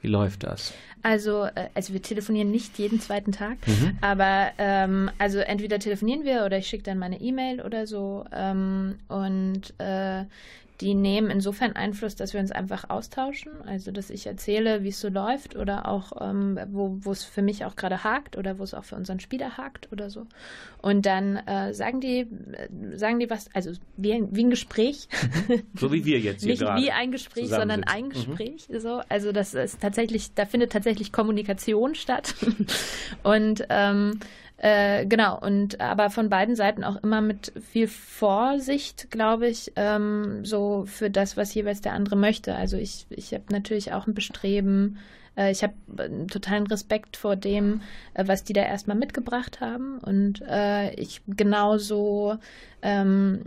Wie 0.00 0.08
läuft 0.08 0.44
das? 0.44 0.72
Also, 1.02 1.44
äh, 1.44 1.68
also 1.74 1.92
wir 1.92 2.02
telefonieren 2.02 2.50
nicht 2.50 2.78
jeden 2.78 3.00
zweiten 3.00 3.32
Tag, 3.32 3.56
mhm. 3.66 3.98
aber 4.00 4.50
ähm, 4.58 5.10
also 5.18 5.38
entweder 5.38 5.78
telefonieren 5.78 6.24
wir 6.24 6.44
oder 6.44 6.58
ich 6.58 6.68
schicke 6.68 6.84
dann 6.84 6.98
meine 6.98 7.20
E-Mail 7.20 7.60
oder 7.60 7.86
so 7.86 8.24
ähm, 8.32 8.98
und 9.08 9.74
äh, 9.78 10.24
die 10.80 10.94
nehmen 10.94 11.30
insofern 11.30 11.72
Einfluss, 11.72 12.14
dass 12.14 12.34
wir 12.34 12.40
uns 12.40 12.52
einfach 12.52 12.88
austauschen. 12.88 13.52
Also, 13.66 13.90
dass 13.90 14.10
ich 14.10 14.26
erzähle, 14.26 14.84
wie 14.84 14.88
es 14.88 15.00
so 15.00 15.08
läuft 15.08 15.56
oder 15.56 15.88
auch, 15.88 16.12
ähm, 16.20 16.58
wo 16.70 17.10
es 17.10 17.24
für 17.24 17.42
mich 17.42 17.64
auch 17.64 17.74
gerade 17.74 18.04
hakt 18.04 18.36
oder 18.36 18.58
wo 18.58 18.62
es 18.62 18.74
auch 18.74 18.84
für 18.84 18.94
unseren 18.94 19.18
Spieler 19.18 19.56
hakt 19.56 19.90
oder 19.92 20.08
so. 20.08 20.26
Und 20.80 21.04
dann 21.06 21.36
äh, 21.36 21.74
sagen 21.74 22.00
die, 22.00 22.20
äh, 22.20 22.96
sagen 22.96 23.18
die 23.18 23.28
was, 23.28 23.52
also 23.54 23.72
wie, 23.96 24.24
wie 24.30 24.44
ein 24.44 24.50
Gespräch. 24.50 25.08
so 25.74 25.92
wie 25.92 26.04
wir 26.04 26.20
jetzt 26.20 26.42
hier 26.42 26.50
Nicht 26.50 26.62
wie 26.62 26.92
ein 26.92 27.10
Gespräch, 27.10 27.48
sondern 27.48 27.82
ein 27.82 28.04
mhm. 28.04 28.10
Gespräch. 28.10 28.68
Mhm. 28.68 28.78
So. 28.78 29.02
Also, 29.08 29.32
das 29.32 29.54
ist 29.54 29.80
tatsächlich, 29.80 30.34
da 30.34 30.46
findet 30.46 30.70
tatsächlich 30.72 31.10
Kommunikation 31.10 31.96
statt. 31.96 32.34
Und 33.24 33.66
ähm, 33.68 34.20
äh, 34.60 35.06
genau, 35.06 35.38
und 35.38 35.80
aber 35.80 36.10
von 36.10 36.28
beiden 36.28 36.56
Seiten 36.56 36.82
auch 36.82 36.96
immer 37.04 37.20
mit 37.20 37.52
viel 37.70 37.86
Vorsicht, 37.86 39.08
glaube 39.10 39.46
ich, 39.46 39.72
ähm, 39.76 40.44
so 40.44 40.84
für 40.84 41.10
das, 41.10 41.36
was 41.36 41.54
jeweils 41.54 41.80
der 41.80 41.92
andere 41.92 42.16
möchte. 42.16 42.56
Also 42.56 42.76
ich, 42.76 43.06
ich 43.10 43.32
habe 43.32 43.44
natürlich 43.50 43.92
auch 43.92 44.08
ein 44.08 44.14
Bestreben, 44.14 44.98
äh, 45.38 45.52
ich 45.52 45.62
habe 45.62 45.74
äh, 45.96 46.26
totalen 46.26 46.66
Respekt 46.66 47.16
vor 47.16 47.36
dem, 47.36 47.80
äh, 48.14 48.24
was 48.26 48.44
die 48.44 48.52
da 48.52 48.62
erstmal 48.62 48.96
mitgebracht 48.96 49.60
haben. 49.60 49.98
Und 49.98 50.42
äh, 50.42 50.92
ich 50.94 51.22
genauso 51.28 52.38
ähm, 52.80 53.42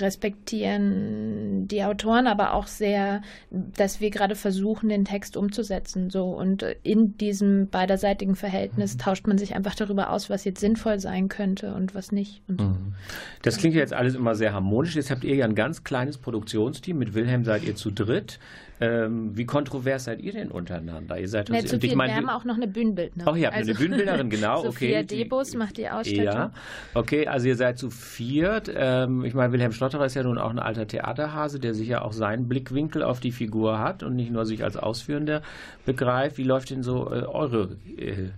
respektieren 0.00 1.68
die 1.68 1.84
Autoren 1.84 2.26
aber 2.26 2.54
auch 2.54 2.66
sehr, 2.66 3.22
dass 3.50 4.00
wir 4.00 4.10
gerade 4.10 4.34
versuchen, 4.34 4.88
den 4.88 5.04
Text 5.04 5.36
umzusetzen. 5.36 6.10
So 6.10 6.30
und 6.30 6.64
in 6.82 7.16
diesem 7.16 7.68
beiderseitigen 7.68 8.36
Verhältnis 8.36 8.94
mhm. 8.94 8.98
tauscht 8.98 9.26
man 9.26 9.38
sich 9.38 9.54
einfach 9.54 9.74
darüber 9.74 10.10
aus, 10.10 10.30
was 10.30 10.44
jetzt 10.44 10.60
sinnvoll 10.60 10.98
sein 10.98 11.28
könnte 11.28 11.74
und 11.74 11.94
was 11.94 12.12
nicht. 12.12 12.42
Und 12.48 12.60
mhm. 12.60 12.94
Das 13.42 13.58
klingt 13.58 13.74
ja 13.74 13.80
jetzt 13.80 13.92
alles 13.92 14.14
immer 14.14 14.34
sehr 14.34 14.52
harmonisch. 14.52 14.96
Jetzt 14.96 15.10
habt 15.10 15.24
ihr 15.24 15.34
ja 15.34 15.44
ein 15.44 15.54
ganz 15.54 15.84
kleines 15.84 16.18
Produktionsteam. 16.18 16.98
Mit 16.98 17.14
Wilhelm 17.14 17.44
seid 17.44 17.64
ihr 17.64 17.76
zu 17.76 17.90
dritt. 17.90 18.38
Ähm, 18.80 19.36
wie 19.36 19.44
kontrovers 19.44 20.04
seid 20.04 20.20
ihr 20.20 20.32
denn 20.32 20.50
untereinander? 20.50 21.18
Ihr 21.18 21.28
seid 21.28 21.48
ja, 21.48 21.64
zu 21.64 21.78
viel. 21.78 21.90
Ich 21.90 21.96
mein, 21.96 22.10
wir 22.10 22.16
haben 22.16 22.28
auch 22.28 22.44
noch 22.44 22.56
eine 22.56 22.66
Bühnenbildnerin. 22.66 23.36
Ihr 23.36 23.46
habt 23.46 23.56
also, 23.56 23.70
eine 23.70 23.78
Bühnenbildnerin, 23.78 24.30
genau. 24.30 24.62
Sophia 24.64 25.00
okay. 25.00 25.06
Debus 25.06 25.54
macht 25.54 25.76
die 25.76 25.88
Ausstattung. 25.88 26.24
Ja, 26.24 26.52
okay, 26.94 27.28
also 27.28 27.46
ihr 27.46 27.56
seid 27.56 27.78
zu 27.78 27.90
viert. 27.90 28.70
Ähm, 28.74 29.24
ich 29.24 29.34
meine, 29.34 29.52
Wilhelm 29.52 29.72
Schlotterer 29.72 30.06
ist 30.06 30.14
ja 30.14 30.24
nun 30.24 30.38
auch 30.38 30.50
ein 30.50 30.58
alter 30.58 30.88
Theaterhase, 30.88 31.60
der 31.60 31.74
sicher 31.74 32.04
auch 32.04 32.12
seinen 32.12 32.48
Blickwinkel 32.48 33.02
auf 33.02 33.20
die 33.20 33.32
Figur 33.32 33.78
hat 33.78 34.02
und 34.02 34.16
nicht 34.16 34.32
nur 34.32 34.44
sich 34.44 34.64
als 34.64 34.76
Ausführender 34.76 35.42
begreift. 35.86 36.38
Wie 36.38 36.44
läuft 36.44 36.70
denn 36.70 36.82
so 36.82 37.12
äh, 37.12 37.22
eure 37.22 37.76
äh, 37.96 38.30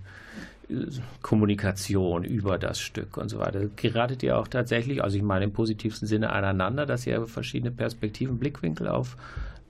Kommunikation 1.23 2.25
über 2.25 2.59
das 2.59 2.81
Stück 2.81 3.17
und 3.17 3.29
so 3.29 3.39
weiter. 3.39 3.67
Geratet 3.77 4.23
ihr 4.23 4.37
auch 4.37 4.49
tatsächlich, 4.49 5.03
also 5.03 5.17
ich 5.17 5.23
meine 5.23 5.45
im 5.45 5.53
positivsten 5.53 6.09
Sinne 6.09 6.31
aneinander, 6.33 6.87
dass 6.87 7.07
ihr 7.07 7.27
verschiedene 7.27 7.71
Perspektiven, 7.71 8.39
Blickwinkel 8.39 8.89
auf 8.89 9.17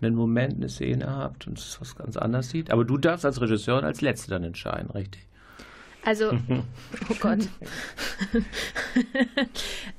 einen 0.01 0.15
Moment, 0.15 0.57
eine 0.57 0.69
Szene 0.69 1.07
habt 1.07 1.47
und 1.47 1.59
es 1.59 1.81
was 1.81 1.97
ganz 1.97 2.17
anders 2.17 2.51
sieht. 2.51 2.71
Aber 2.71 2.85
du 2.85 2.99
darfst 2.99 3.25
als 3.25 3.41
Regisseur 3.41 3.83
als 3.83 4.01
Letzte 4.01 4.31
dann 4.31 4.45
entscheiden, 4.45 4.91
richtig? 4.91 5.27
Also, 6.05 6.33
oh 7.11 7.15
Gott. 7.21 7.41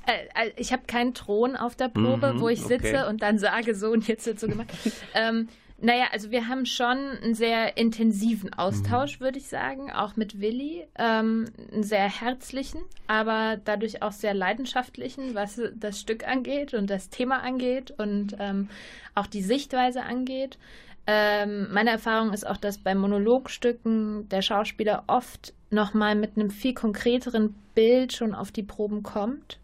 Äh, 0.08 0.46
äh, 0.46 0.52
ich 0.56 0.72
habe 0.72 0.84
keinen 0.86 1.12
Thron 1.12 1.54
auf 1.54 1.76
der 1.76 1.88
Probe, 1.88 2.32
mhm, 2.32 2.40
wo 2.40 2.48
ich 2.48 2.62
sitze 2.62 3.00
okay. 3.00 3.08
und 3.08 3.20
dann 3.20 3.38
sage, 3.38 3.74
so 3.74 3.90
und 3.90 4.08
jetzt 4.08 4.26
wird 4.26 4.40
so 4.40 4.48
gemacht. 4.48 4.68
ähm, 5.14 5.48
naja, 5.80 6.06
also 6.12 6.30
wir 6.30 6.48
haben 6.48 6.66
schon 6.66 6.98
einen 7.22 7.34
sehr 7.34 7.76
intensiven 7.76 8.52
Austausch, 8.52 9.20
mhm. 9.20 9.24
würde 9.24 9.38
ich 9.38 9.48
sagen, 9.48 9.92
auch 9.92 10.16
mit 10.16 10.40
Willi. 10.40 10.86
Ähm, 10.96 11.46
einen 11.72 11.84
sehr 11.84 12.08
herzlichen, 12.08 12.80
aber 13.06 13.58
dadurch 13.64 14.02
auch 14.02 14.12
sehr 14.12 14.34
leidenschaftlichen, 14.34 15.34
was 15.34 15.60
das 15.74 16.00
Stück 16.00 16.26
angeht 16.26 16.74
und 16.74 16.90
das 16.90 17.10
Thema 17.10 17.42
angeht 17.42 17.92
und 17.96 18.36
ähm, 18.40 18.68
auch 19.14 19.26
die 19.26 19.42
Sichtweise 19.42 20.02
angeht. 20.02 20.58
Ähm, 21.06 21.72
meine 21.72 21.90
Erfahrung 21.90 22.32
ist 22.32 22.46
auch, 22.46 22.56
dass 22.56 22.78
bei 22.78 22.94
Monologstücken 22.94 24.28
der 24.28 24.42
Schauspieler 24.42 25.04
oft 25.06 25.54
nochmal 25.70 26.16
mit 26.16 26.36
einem 26.36 26.50
viel 26.50 26.74
konkreteren 26.74 27.54
Bild 27.74 28.12
schon 28.12 28.34
auf 28.34 28.50
die 28.50 28.62
Proben 28.62 29.02
kommt 29.02 29.58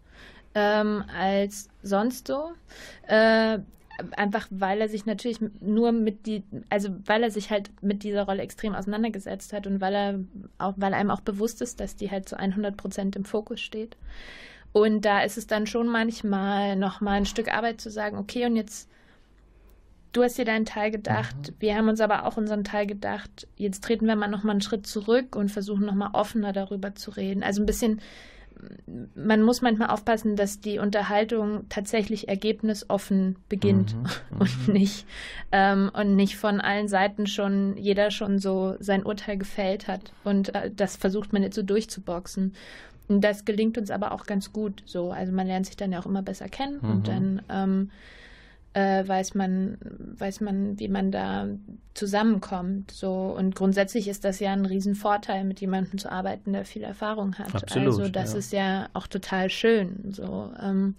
ähm, 0.55 1.03
als 1.13 1.69
sonst 1.83 2.27
so. 2.27 2.53
Äh, 3.07 3.59
einfach 4.15 4.47
weil 4.49 4.81
er 4.81 4.89
sich 4.89 5.05
natürlich 5.05 5.39
nur 5.61 5.91
mit 5.91 6.25
die, 6.25 6.43
also 6.69 6.89
weil 7.05 7.23
er 7.23 7.31
sich 7.31 7.49
halt 7.49 7.71
mit 7.81 8.03
dieser 8.03 8.23
Rolle 8.23 8.41
extrem 8.41 8.75
auseinandergesetzt 8.75 9.53
hat 9.53 9.67
und 9.67 9.81
weil 9.81 9.95
er 9.95 10.19
auch, 10.57 10.73
weil 10.77 10.93
einem 10.93 11.11
auch 11.11 11.21
bewusst 11.21 11.61
ist, 11.61 11.79
dass 11.79 11.95
die 11.95 12.11
halt 12.11 12.27
zu 12.27 12.37
100 12.37 12.75
Prozent 12.75 13.15
im 13.15 13.25
Fokus 13.25 13.61
steht. 13.61 13.97
Und 14.73 15.05
da 15.05 15.21
ist 15.21 15.37
es 15.37 15.47
dann 15.47 15.67
schon 15.67 15.87
manchmal 15.87 16.75
nochmal 16.75 17.15
ein 17.15 17.25
Stück 17.25 17.53
Arbeit 17.53 17.79
zu 17.79 17.89
sagen, 17.89 18.17
okay, 18.17 18.45
und 18.45 18.57
jetzt, 18.57 18.89
du 20.11 20.21
hast 20.21 20.37
dir 20.37 20.43
deinen 20.43 20.65
Teil 20.65 20.91
gedacht, 20.91 21.35
mhm. 21.37 21.55
wir 21.59 21.75
haben 21.75 21.87
uns 21.87 22.01
aber 22.01 22.25
auch 22.25 22.35
unseren 22.35 22.65
Teil 22.65 22.85
gedacht, 22.85 23.47
jetzt 23.55 23.85
treten 23.85 24.05
wir 24.05 24.17
mal 24.17 24.27
nochmal 24.27 24.51
einen 24.51 24.61
Schritt 24.61 24.85
zurück 24.85 25.37
und 25.37 25.49
versuchen 25.49 25.85
nochmal 25.85 26.09
offener 26.11 26.51
darüber 26.51 26.93
zu 26.93 27.11
reden. 27.11 27.41
Also 27.41 27.61
ein 27.61 27.65
bisschen 27.65 28.01
man 29.15 29.41
muss 29.41 29.61
manchmal 29.61 29.89
aufpassen, 29.89 30.35
dass 30.35 30.59
die 30.59 30.79
Unterhaltung 30.79 31.65
tatsächlich 31.69 32.27
ergebnisoffen 32.27 33.35
beginnt 33.49 33.95
mhm, 33.95 34.07
und 34.39 34.67
nicht 34.67 35.05
ähm, 35.51 35.91
und 35.93 36.15
nicht 36.15 36.37
von 36.37 36.61
allen 36.61 36.87
Seiten 36.87 37.27
schon 37.27 37.77
jeder 37.77 38.11
schon 38.11 38.39
so 38.39 38.75
sein 38.79 39.05
Urteil 39.05 39.37
gefällt 39.37 39.87
hat 39.87 40.13
und 40.23 40.53
äh, 40.55 40.71
das 40.75 40.95
versucht 40.95 41.33
man 41.33 41.43
jetzt 41.43 41.55
so 41.55 41.63
durchzuboxen. 41.63 42.53
Und 43.07 43.21
das 43.21 43.45
gelingt 43.45 43.77
uns 43.77 43.91
aber 43.91 44.11
auch 44.11 44.25
ganz 44.25 44.51
gut. 44.51 44.81
So, 44.85 45.11
also 45.11 45.31
man 45.31 45.45
lernt 45.45 45.67
sich 45.67 45.77
dann 45.77 45.91
ja 45.91 45.99
auch 45.99 46.07
immer 46.07 46.23
besser 46.23 46.49
kennen 46.49 46.79
mhm. 46.81 46.89
und 46.89 47.07
dann 47.07 47.41
ähm, 47.49 47.91
äh, 48.75 49.07
weiß 49.07 49.35
man, 49.35 49.77
weiß 50.17 50.41
man, 50.41 50.77
wie 50.77 50.89
man 50.89 51.09
da 51.09 51.47
zusammenkommt. 51.93 52.91
So 52.91 53.33
und 53.37 53.55
grundsätzlich 53.55 54.09
ist 54.09 54.25
das 54.25 54.41
ja 54.41 54.51
ein 54.51 54.65
Riesenvorteil, 54.65 55.45
mit 55.45 55.61
jemandem 55.61 55.97
zu 55.97 56.11
arbeiten, 56.11 56.51
der 56.51 56.65
viel 56.65 56.83
Erfahrung 56.83 57.35
hat. 57.35 57.55
Absolut, 57.55 57.87
also 57.87 58.09
das 58.09 58.33
ja. 58.33 58.37
ist 58.37 58.53
ja 58.53 58.89
auch 58.91 59.07
total 59.07 59.49
schön. 59.49 60.11
So 60.11 60.51
ähm, 60.61 60.95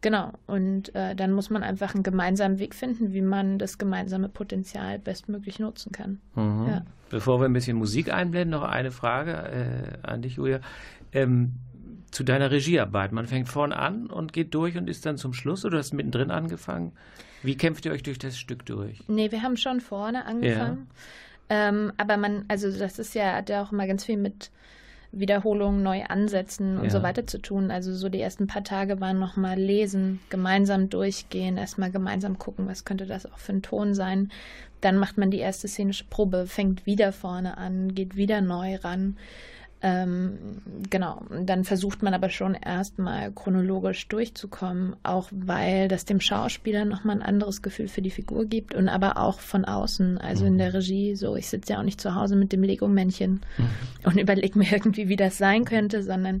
genau. 0.00 0.32
Und 0.48 0.92
äh, 0.96 1.14
dann 1.14 1.30
muss 1.30 1.50
man 1.50 1.62
einfach 1.62 1.94
einen 1.94 2.02
gemeinsamen 2.02 2.58
Weg 2.58 2.74
finden, 2.74 3.12
wie 3.12 3.22
man 3.22 3.60
das 3.60 3.78
gemeinsame 3.78 4.28
Potenzial 4.28 4.98
bestmöglich 4.98 5.60
nutzen 5.60 5.92
kann. 5.92 6.18
Mhm. 6.34 6.66
Ja. 6.66 6.82
Bevor 7.10 7.38
wir 7.38 7.44
ein 7.44 7.52
bisschen 7.52 7.76
Musik 7.76 8.12
einblenden, 8.12 8.50
noch 8.50 8.68
eine 8.68 8.90
Frage 8.90 9.32
äh, 10.02 10.06
an 10.06 10.20
dich, 10.20 10.34
Julia. 10.34 10.58
Ähm, 11.12 11.52
zu 12.14 12.22
deiner 12.24 12.50
Regiearbeit? 12.50 13.12
Man 13.12 13.26
fängt 13.26 13.48
vorne 13.48 13.76
an 13.76 14.06
und 14.06 14.32
geht 14.32 14.54
durch 14.54 14.76
und 14.76 14.88
ist 14.88 15.04
dann 15.04 15.18
zum 15.18 15.34
Schluss 15.34 15.64
oder 15.64 15.78
hast 15.78 15.92
du 15.92 15.96
mittendrin 15.96 16.30
angefangen? 16.30 16.92
Wie 17.42 17.56
kämpft 17.56 17.84
ihr 17.84 17.92
euch 17.92 18.02
durch 18.02 18.18
das 18.18 18.38
Stück 18.38 18.64
durch? 18.64 19.02
Nee, 19.08 19.30
wir 19.30 19.42
haben 19.42 19.56
schon 19.56 19.80
vorne 19.80 20.24
angefangen. 20.24 20.86
Ja. 21.50 21.68
Ähm, 21.68 21.92
aber 21.98 22.16
man, 22.16 22.44
also 22.48 22.70
das 22.70 22.98
ist 22.98 23.14
ja, 23.14 23.34
hat 23.34 23.50
ja 23.50 23.62
auch 23.62 23.72
immer 23.72 23.86
ganz 23.86 24.04
viel 24.04 24.16
mit 24.16 24.50
Wiederholungen 25.12 25.82
neu 25.82 26.04
ansetzen 26.04 26.78
und 26.78 26.84
ja. 26.84 26.90
so 26.90 27.02
weiter 27.02 27.26
zu 27.26 27.38
tun. 27.38 27.70
Also 27.70 27.94
so 27.94 28.08
die 28.08 28.20
ersten 28.20 28.46
paar 28.46 28.64
Tage 28.64 29.00
waren 29.00 29.18
nochmal 29.18 29.58
lesen, 29.58 30.20
gemeinsam 30.30 30.90
durchgehen, 30.90 31.56
erstmal 31.56 31.90
gemeinsam 31.90 32.38
gucken, 32.38 32.66
was 32.66 32.84
könnte 32.84 33.06
das 33.06 33.26
auch 33.26 33.38
für 33.38 33.52
ein 33.52 33.62
Ton 33.62 33.94
sein. 33.94 34.30
Dann 34.80 34.96
macht 34.96 35.18
man 35.18 35.30
die 35.30 35.38
erste 35.38 35.68
szenische 35.68 36.04
Probe, 36.04 36.46
fängt 36.46 36.86
wieder 36.86 37.12
vorne 37.12 37.58
an, 37.58 37.94
geht 37.94 38.16
wieder 38.16 38.40
neu 38.40 38.76
ran. 38.76 39.16
Ähm, 39.86 40.38
genau, 40.88 41.20
dann 41.44 41.64
versucht 41.64 42.02
man 42.02 42.14
aber 42.14 42.30
schon 42.30 42.54
erstmal 42.54 43.30
chronologisch 43.32 44.08
durchzukommen, 44.08 44.96
auch 45.02 45.28
weil 45.30 45.88
das 45.88 46.06
dem 46.06 46.22
Schauspieler 46.22 46.86
nochmal 46.86 47.16
ein 47.16 47.22
anderes 47.22 47.60
Gefühl 47.60 47.88
für 47.88 48.00
die 48.00 48.10
Figur 48.10 48.46
gibt 48.46 48.74
und 48.74 48.88
aber 48.88 49.18
auch 49.18 49.40
von 49.40 49.66
außen, 49.66 50.16
also 50.16 50.46
in 50.46 50.56
der 50.56 50.70
mhm. 50.70 50.76
Regie, 50.76 51.16
so 51.16 51.36
ich 51.36 51.50
sitze 51.50 51.74
ja 51.74 51.80
auch 51.80 51.84
nicht 51.84 52.00
zu 52.00 52.14
Hause 52.14 52.34
mit 52.34 52.50
dem 52.50 52.62
Lego-Männchen 52.62 53.42
mhm. 53.58 53.68
und 54.04 54.16
überlege 54.16 54.58
mir 54.58 54.72
irgendwie, 54.72 55.10
wie 55.10 55.16
das 55.16 55.36
sein 55.36 55.66
könnte, 55.66 56.02
sondern 56.02 56.40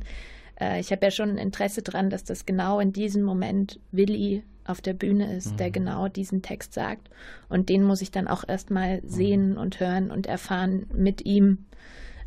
äh, 0.58 0.80
ich 0.80 0.90
habe 0.90 1.04
ja 1.04 1.10
schon 1.10 1.28
ein 1.28 1.38
Interesse 1.38 1.82
dran, 1.82 2.08
dass 2.08 2.24
das 2.24 2.46
genau 2.46 2.80
in 2.80 2.94
diesem 2.94 3.24
Moment 3.24 3.78
Willi 3.92 4.42
auf 4.64 4.80
der 4.80 4.94
Bühne 4.94 5.36
ist, 5.36 5.52
mhm. 5.52 5.56
der 5.58 5.70
genau 5.70 6.08
diesen 6.08 6.40
Text 6.40 6.72
sagt. 6.72 7.10
Und 7.50 7.68
den 7.68 7.82
muss 7.82 8.00
ich 8.00 8.10
dann 8.10 8.26
auch 8.26 8.48
erstmal 8.48 9.02
mhm. 9.02 9.08
sehen 9.08 9.58
und 9.58 9.80
hören 9.80 10.10
und 10.10 10.26
erfahren 10.26 10.86
mit 10.94 11.26
ihm 11.26 11.58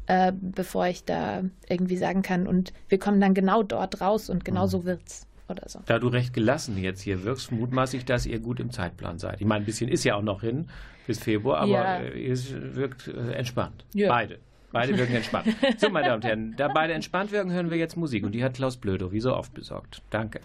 äh, 0.07 0.31
bevor 0.33 0.87
ich 0.87 1.03
da 1.03 1.43
irgendwie 1.69 1.97
sagen 1.97 2.21
kann, 2.21 2.47
und 2.47 2.73
wir 2.89 2.97
kommen 2.97 3.21
dann 3.21 3.33
genau 3.33 3.63
dort 3.63 4.01
raus 4.01 4.29
und 4.29 4.43
genau 4.43 4.63
mhm. 4.63 4.69
so 4.69 4.85
wird's. 4.85 5.27
Oder 5.49 5.69
so. 5.69 5.79
Da 5.85 5.97
du 5.97 6.09
recht 6.09 6.33
gelassen 6.33 6.77
jetzt 6.77 6.99
hier 6.99 7.23
wirkst, 7.23 7.53
mutmaße 7.53 7.95
ich, 7.95 8.03
dass 8.03 8.25
ihr 8.25 8.39
gut 8.39 8.59
im 8.59 8.69
Zeitplan 8.69 9.17
seid. 9.17 9.39
Ich 9.39 9.47
meine, 9.47 9.63
ein 9.63 9.65
bisschen 9.65 9.87
ist 9.87 10.03
ja 10.03 10.15
auch 10.15 10.21
noch 10.21 10.41
hin 10.41 10.67
bis 11.05 11.19
Februar, 11.19 11.59
aber 11.59 11.69
ja. 11.69 12.03
ihr 12.03 12.37
wirkt 12.75 13.07
äh, 13.07 13.31
entspannt. 13.31 13.85
Ja. 13.93 14.09
Beide. 14.09 14.39
Beide 14.73 14.97
wirken 14.97 15.15
entspannt. 15.15 15.47
So, 15.77 15.89
meine 15.89 16.07
Damen 16.07 16.21
und 16.21 16.25
Herren, 16.25 16.55
da 16.57 16.67
beide 16.67 16.93
entspannt 16.93 17.31
wirken, 17.31 17.51
hören 17.51 17.71
wir 17.71 17.77
jetzt 17.77 17.95
Musik. 17.95 18.25
Und 18.25 18.33
die 18.33 18.43
hat 18.43 18.55
Klaus 18.55 18.75
Blödo 18.75 19.13
wie 19.13 19.21
so 19.21 19.33
oft 19.33 19.53
besorgt. 19.53 20.01
Danke. 20.09 20.41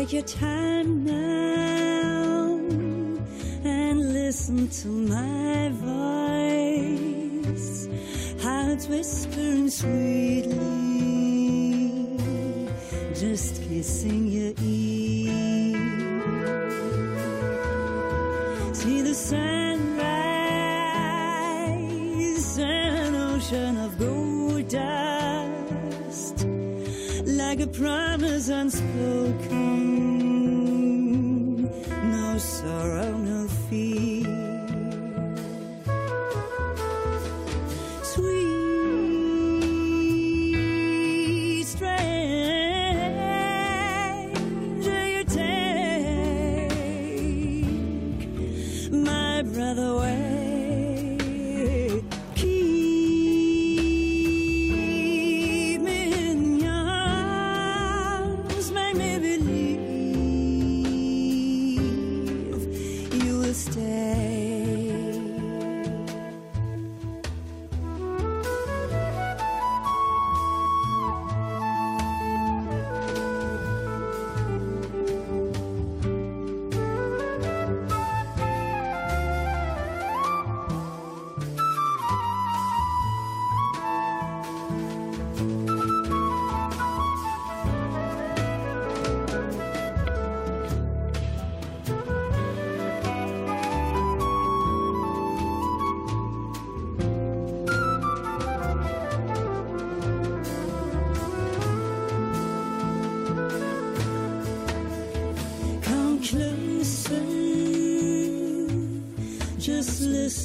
Take 0.00 0.14
your 0.14 0.22
time 0.22 1.04
now 1.04 2.58
and 3.64 4.14
listen 4.14 4.66
to 4.80 4.88
my 4.88 5.68
voice, 6.88 7.66
how 8.42 8.70
it's 8.70 8.86
whispering 8.88 9.68
sweetly, 9.68 10.56
just 13.14 13.62
kissing 13.68 14.28
your 14.28 14.54
ear. 14.62 15.76
See 18.72 19.02
the 19.02 19.14
sunrise, 19.14 20.08
an 22.58 23.14
ocean 23.16 23.76
of 23.76 23.98
gold 23.98 24.66
dust, 24.66 26.46
like 27.26 27.60
a 27.60 27.66
promise 27.66 28.48
unspoken. 28.48 29.79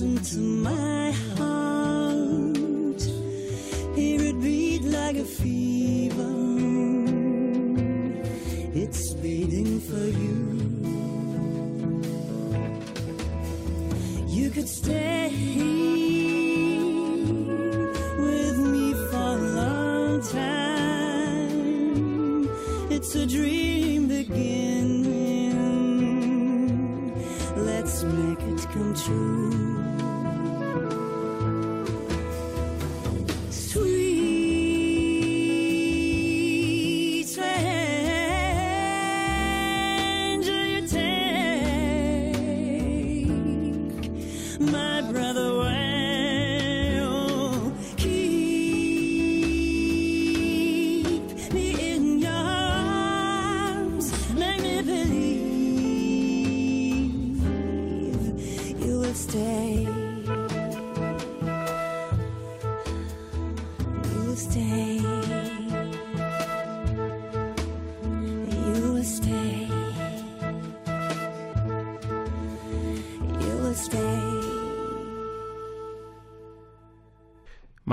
Listen 0.01 0.17
to 0.17 0.39
my 0.39 1.11
heart. 1.37 3.01
Hear 3.95 4.21
it 4.23 4.41
beat 4.41 4.83
like 4.83 5.15
a 5.15 5.23
fever. 5.23 5.64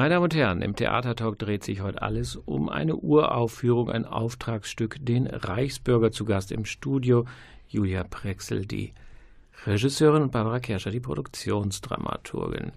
Meine 0.02 0.14
Damen 0.14 0.24
und 0.24 0.34
Herren, 0.34 0.62
im 0.62 0.74
Theatertalk 0.74 1.38
dreht 1.38 1.62
sich 1.62 1.80
heute 1.80 2.02
alles 2.02 2.34
um 2.34 2.68
eine 2.68 2.96
Uraufführung, 2.96 3.88
ein 3.88 4.04
Auftragsstück, 4.04 4.96
den 5.00 5.28
Reichsbürger 5.28 6.10
zu 6.10 6.24
Gast 6.24 6.50
im 6.50 6.64
Studio. 6.64 7.24
Julia 7.68 8.02
Prexel, 8.02 8.66
die 8.66 8.94
Regisseurin 9.64 10.22
und 10.22 10.32
Barbara 10.32 10.58
Kerscher, 10.58 10.90
die 10.90 10.98
Produktionsdramaturgin. 10.98 12.72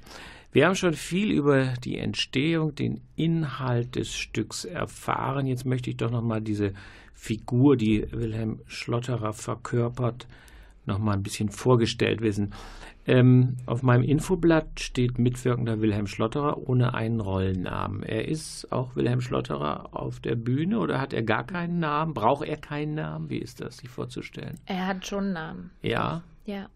Wir 0.52 0.68
haben 0.68 0.76
schon 0.76 0.94
viel 0.94 1.32
über 1.32 1.74
die 1.84 1.98
Entstehung, 1.98 2.76
den 2.76 3.02
Inhalt 3.16 3.96
des 3.96 4.14
Stücks 4.14 4.64
erfahren. 4.64 5.48
Jetzt 5.48 5.66
möchte 5.66 5.90
ich 5.90 5.98
doch 5.98 6.12
noch 6.12 6.22
mal 6.22 6.42
diese 6.42 6.74
Figur, 7.16 7.76
die 7.76 8.06
Wilhelm 8.12 8.60
Schlotterer 8.68 9.34
verkörpert, 9.34 10.28
noch 10.88 11.00
mal 11.00 11.14
ein 11.14 11.24
bisschen 11.24 11.50
vorgestellt 11.50 12.22
wissen. 12.22 12.54
Ähm, 13.08 13.58
auf 13.68 13.84
meinem 13.84 14.02
Infoblatt 14.04 14.80
steht 14.80 15.20
mitwirkender 15.20 15.80
Wilhelm 15.80 16.08
Schlotterer 16.08 16.58
ohne 16.68 16.96
einen 16.96 17.20
Rollennamen. 17.20 18.02
Er 18.02 18.28
ist 18.28 18.72
auch 18.72 18.96
Wilhelm 18.96 19.22
Schlotterer 19.22 19.90
auf 19.92 20.20
der 20.20 20.36
Bühne 20.36 20.80
oder 20.80 21.00
hat 21.00 21.14
er 21.14 21.22
gar 21.22 21.46
keinen 21.46 21.80
Namen? 21.80 22.16
Braucht 22.16 22.48
er 22.48 22.58
keinen 22.58 22.96
Namen? 22.96 23.30
Wie 23.30 23.38
ist 23.38 23.62
das, 23.62 23.78
sich 23.78 23.90
vorzustellen? 23.90 24.56
Er 24.66 24.88
hat 24.88 25.06
schon 25.06 25.26
einen 25.26 25.34
Namen. 25.34 25.72
Ja, 25.84 26.24
Ja. 26.46 26.68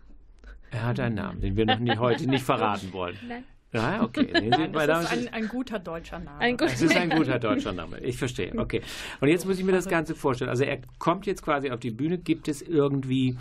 er 0.69 0.83
hat 0.85 0.99
einen 0.99 1.15
Namen, 1.15 1.41
den 1.41 1.55
wir 1.57 1.65
noch 1.65 1.79
nie, 1.79 1.97
heute 1.97 2.27
nicht 2.29 2.43
verraten 2.43 2.93
wollen. 2.93 3.15
Nein. 3.27 3.43
Ja, 3.71 4.01
okay. 4.03 4.27
Meine 4.33 4.49
Damen 4.71 4.73
Das 4.87 5.13
ist 5.13 5.27
ein, 5.27 5.33
ein 5.33 5.47
guter 5.47 5.77
deutscher 5.77 6.17
Name. 6.17 6.39
Ein 6.39 6.57
gut- 6.57 6.69
es 6.69 6.81
ist 6.81 6.95
ein 6.97 7.09
guter 7.11 7.37
deutscher 7.37 7.71
Name. 7.71 7.99
Ich 7.99 8.17
verstehe. 8.17 8.51
Okay. 8.57 8.81
Und 9.19 9.29
jetzt 9.29 9.45
muss 9.45 9.59
ich 9.59 9.63
mir 9.65 9.71
das 9.73 9.87
Ganze 9.87 10.15
vorstellen. 10.15 10.49
Also 10.49 10.63
er 10.63 10.79
kommt 10.97 11.27
jetzt 11.27 11.43
quasi 11.43 11.69
auf 11.69 11.79
die 11.79 11.91
Bühne. 11.91 12.17
Gibt 12.17 12.47
es 12.47 12.63
irgendwie 12.63 13.37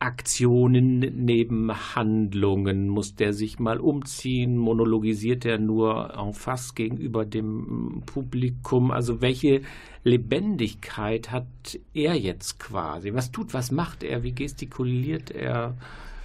Aktionen 0.00 1.00
neben 1.00 1.72
Handlungen? 1.94 2.88
Muss 2.88 3.16
der 3.16 3.32
sich 3.32 3.58
mal 3.58 3.80
umziehen? 3.80 4.56
Monologisiert 4.56 5.44
er 5.44 5.58
nur 5.58 6.14
en 6.16 6.32
face 6.32 6.74
gegenüber 6.74 7.24
dem 7.24 8.02
Publikum? 8.06 8.90
Also 8.90 9.20
welche 9.20 9.62
Lebendigkeit 10.04 11.32
hat 11.32 11.46
er 11.94 12.14
jetzt 12.14 12.58
quasi? 12.60 13.12
Was 13.14 13.32
tut, 13.32 13.54
was 13.54 13.72
macht 13.72 14.02
er? 14.02 14.22
Wie 14.22 14.32
gestikuliert 14.32 15.30
er? 15.30 15.74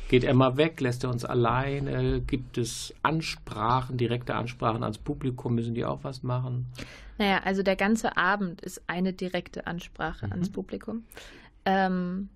Geht 0.10 0.24
er 0.24 0.36
mal 0.36 0.58
weg? 0.58 0.80
Lässt 0.80 1.04
er 1.04 1.10
uns 1.10 1.26
alleine? 1.26 2.22
Gibt 2.22 2.60
es 2.60 2.94
Ansprachen, 3.02 3.98
direkte 3.98 4.36
Ansprachen 4.36 4.84
ans 4.84 5.00
Publikum? 5.00 5.56
Müssen 5.56 5.74
die 5.74 5.86
auch 5.86 6.04
was 6.04 6.22
machen? 6.22 6.68
Naja, 7.18 7.42
also 7.44 7.64
der 7.64 7.76
ganze 7.76 8.18
Abend 8.18 8.62
ist 8.62 8.84
eine 8.88 9.14
direkte 9.14 9.66
Ansprache 9.66 10.32
ans 10.32 10.52
Publikum. 10.52 11.04
Ähm, 11.66 12.30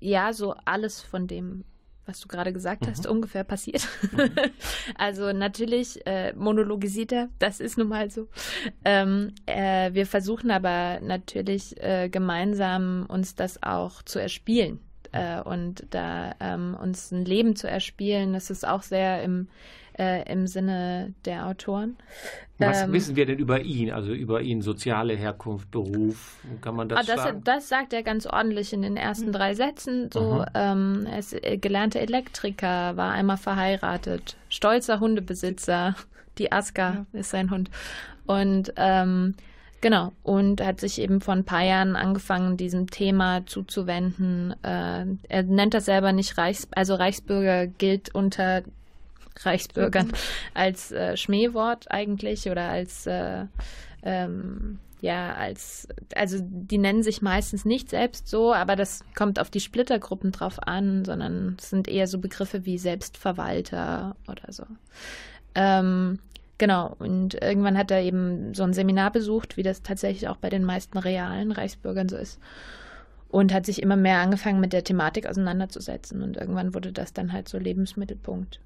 ja, 0.00 0.32
so 0.32 0.54
alles 0.64 1.00
von 1.00 1.26
dem, 1.26 1.64
was 2.06 2.20
du 2.20 2.28
gerade 2.28 2.52
gesagt 2.52 2.86
hast, 2.86 3.06
ungefähr 3.06 3.44
passiert. 3.44 3.88
also 4.96 5.32
natürlich 5.32 6.04
äh, 6.06 6.32
monologisiert 6.34 7.12
er, 7.12 7.28
das 7.38 7.60
ist 7.60 7.78
nun 7.78 7.88
mal 7.88 8.10
so. 8.10 8.28
Ähm, 8.84 9.34
äh, 9.46 9.92
wir 9.94 10.06
versuchen 10.06 10.50
aber 10.50 11.00
natürlich 11.00 11.80
äh, 11.82 12.08
gemeinsam 12.08 13.06
uns 13.08 13.34
das 13.34 13.62
auch 13.62 14.02
zu 14.02 14.18
erspielen 14.18 14.80
äh, 15.12 15.40
und 15.40 15.86
da 15.90 16.34
ähm, 16.40 16.76
uns 16.80 17.12
ein 17.12 17.24
Leben 17.24 17.54
zu 17.54 17.68
erspielen. 17.68 18.32
Das 18.32 18.50
ist 18.50 18.66
auch 18.66 18.82
sehr 18.82 19.22
im, 19.22 19.48
äh, 19.98 20.30
im 20.30 20.46
Sinne 20.46 21.14
der 21.24 21.46
Autoren. 21.46 21.96
Was 22.58 22.82
Ähm, 22.82 22.92
wissen 22.92 23.16
wir 23.16 23.26
denn 23.26 23.38
über 23.38 23.60
ihn? 23.60 23.90
Also 23.90 24.12
über 24.12 24.40
ihn, 24.42 24.62
soziale 24.62 25.14
Herkunft, 25.14 25.70
Beruf? 25.70 26.36
Kann 26.60 26.76
man 26.76 26.88
das, 26.88 26.98
Ah, 27.00 27.02
das, 27.14 27.22
sagen? 27.24 27.40
das 27.44 27.68
sagt 27.68 27.92
er 27.92 28.02
ganz 28.02 28.26
ordentlich 28.26 28.72
in 28.72 28.82
den 28.82 28.96
ersten 28.96 29.32
drei 29.32 29.54
Sätzen. 29.54 30.10
So, 30.12 30.44
ähm, 30.54 31.06
er 31.10 31.18
ist 31.18 31.32
äh, 31.32 31.56
gelernter 31.58 32.00
Elektriker, 32.00 32.96
war 32.96 33.12
einmal 33.12 33.36
verheiratet, 33.38 34.36
stolzer 34.48 35.00
Hundebesitzer. 35.00 35.96
Die 36.38 36.52
Aska 36.52 37.06
ist 37.12 37.30
sein 37.30 37.50
Hund. 37.50 37.68
Und 38.26 38.72
ähm, 38.76 39.34
genau, 39.80 40.12
und 40.22 40.60
hat 40.64 40.80
sich 40.80 41.00
eben 41.00 41.20
vor 41.20 41.34
ein 41.34 41.44
paar 41.44 41.64
Jahren 41.64 41.96
angefangen, 41.96 42.56
diesem 42.56 42.88
Thema 42.88 43.44
zuzuwenden. 43.46 44.54
Äh, 44.62 45.06
er 45.28 45.42
nennt 45.42 45.74
das 45.74 45.86
selber 45.86 46.12
nicht 46.12 46.38
Reichs, 46.38 46.68
also 46.74 46.94
Reichsbürger 46.94 47.66
gilt 47.66 48.14
unter 48.14 48.62
Reichsbürgern 49.40 50.12
als 50.54 50.92
äh, 50.92 51.16
Schmähwort 51.16 51.90
eigentlich 51.90 52.48
oder 52.48 52.68
als 52.68 53.06
äh, 53.06 53.46
ähm, 54.02 54.78
ja, 55.02 55.34
als, 55.34 55.88
also 56.14 56.38
die 56.40 56.78
nennen 56.78 57.02
sich 57.02 57.22
meistens 57.22 57.64
nicht 57.64 57.90
selbst 57.90 58.28
so, 58.28 58.54
aber 58.54 58.76
das 58.76 59.04
kommt 59.16 59.40
auf 59.40 59.50
die 59.50 59.58
Splittergruppen 59.58 60.30
drauf 60.30 60.62
an, 60.62 61.04
sondern 61.04 61.56
es 61.58 61.70
sind 61.70 61.88
eher 61.88 62.06
so 62.06 62.20
Begriffe 62.20 62.64
wie 62.66 62.78
Selbstverwalter 62.78 64.14
oder 64.28 64.52
so. 64.52 64.62
Ähm, 65.56 66.20
genau, 66.56 66.94
und 67.00 67.34
irgendwann 67.34 67.76
hat 67.76 67.90
er 67.90 68.00
eben 68.00 68.54
so 68.54 68.62
ein 68.62 68.74
Seminar 68.74 69.10
besucht, 69.10 69.56
wie 69.56 69.64
das 69.64 69.82
tatsächlich 69.82 70.28
auch 70.28 70.36
bei 70.36 70.50
den 70.50 70.62
meisten 70.62 70.96
realen 70.98 71.50
Reichsbürgern 71.50 72.08
so 72.08 72.16
ist. 72.16 72.38
Und 73.28 73.52
hat 73.52 73.66
sich 73.66 73.82
immer 73.82 73.96
mehr 73.96 74.18
angefangen 74.18 74.60
mit 74.60 74.72
der 74.72 74.84
Thematik 74.84 75.26
auseinanderzusetzen. 75.26 76.22
Und 76.22 76.36
irgendwann 76.36 76.74
wurde 76.74 76.92
das 76.92 77.12
dann 77.12 77.32
halt 77.32 77.48
so 77.48 77.58
Lebensmittelpunkt. 77.58 78.60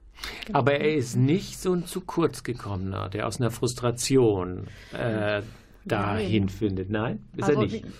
Aber 0.52 0.74
er 0.74 0.94
ist 0.94 1.16
nicht 1.16 1.58
so 1.58 1.72
ein 1.74 1.86
zu 1.86 2.00
kurz 2.00 2.42
gekommener, 2.42 3.08
der 3.08 3.26
aus 3.26 3.40
einer 3.40 3.50
Frustration 3.50 4.66
äh, 4.92 5.42
dahin 5.84 6.48
findet. 6.48 6.90
Nein, 6.90 7.24
ist 7.36 7.44
Also 7.48 7.60
er 7.60 7.66
nicht. 7.66 7.84
wie- 7.84 7.90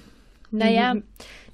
Naja, 0.52 0.94
die, 0.94 1.02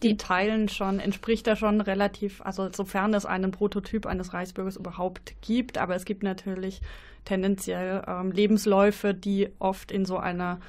die 0.02 0.16
teilen 0.16 0.68
schon, 0.68 1.00
entspricht 1.00 1.46
da 1.46 1.56
schon 1.56 1.80
relativ, 1.80 2.42
also 2.42 2.68
sofern 2.72 3.14
es 3.14 3.24
einen 3.26 3.50
Prototyp 3.50 4.06
eines 4.06 4.32
Reichsbürgers 4.34 4.76
überhaupt 4.76 5.34
gibt, 5.40 5.78
aber 5.78 5.94
es 5.94 6.04
gibt 6.04 6.22
natürlich 6.22 6.80
tendenziell 7.24 8.02
ähm, 8.06 8.32
Lebensläufe, 8.32 9.14
die 9.14 9.48
oft 9.58 9.90
in 9.92 10.04
so 10.04 10.18
einer 10.18 10.60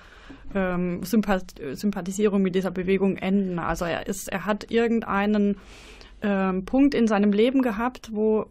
ähm, 0.56 1.03
Sympath 1.03 1.56
Sympathisierung 1.73 2.41
mit 2.41 2.56
dieser 2.56 2.71
Bewegung 2.71 3.17
enden. 3.17 3.60
Also 3.60 3.86
er 3.86 4.08
ist, 4.08 4.29
er 4.29 4.45
hat 4.45 4.71
irgendeinen 4.71 5.58
ähm, 6.21 6.63
Punkt 6.65 6.95
in 6.95 7.08
seinem 7.08 7.34
Leben 7.34 7.62
gehabt, 7.62 8.10
wo 8.13 8.45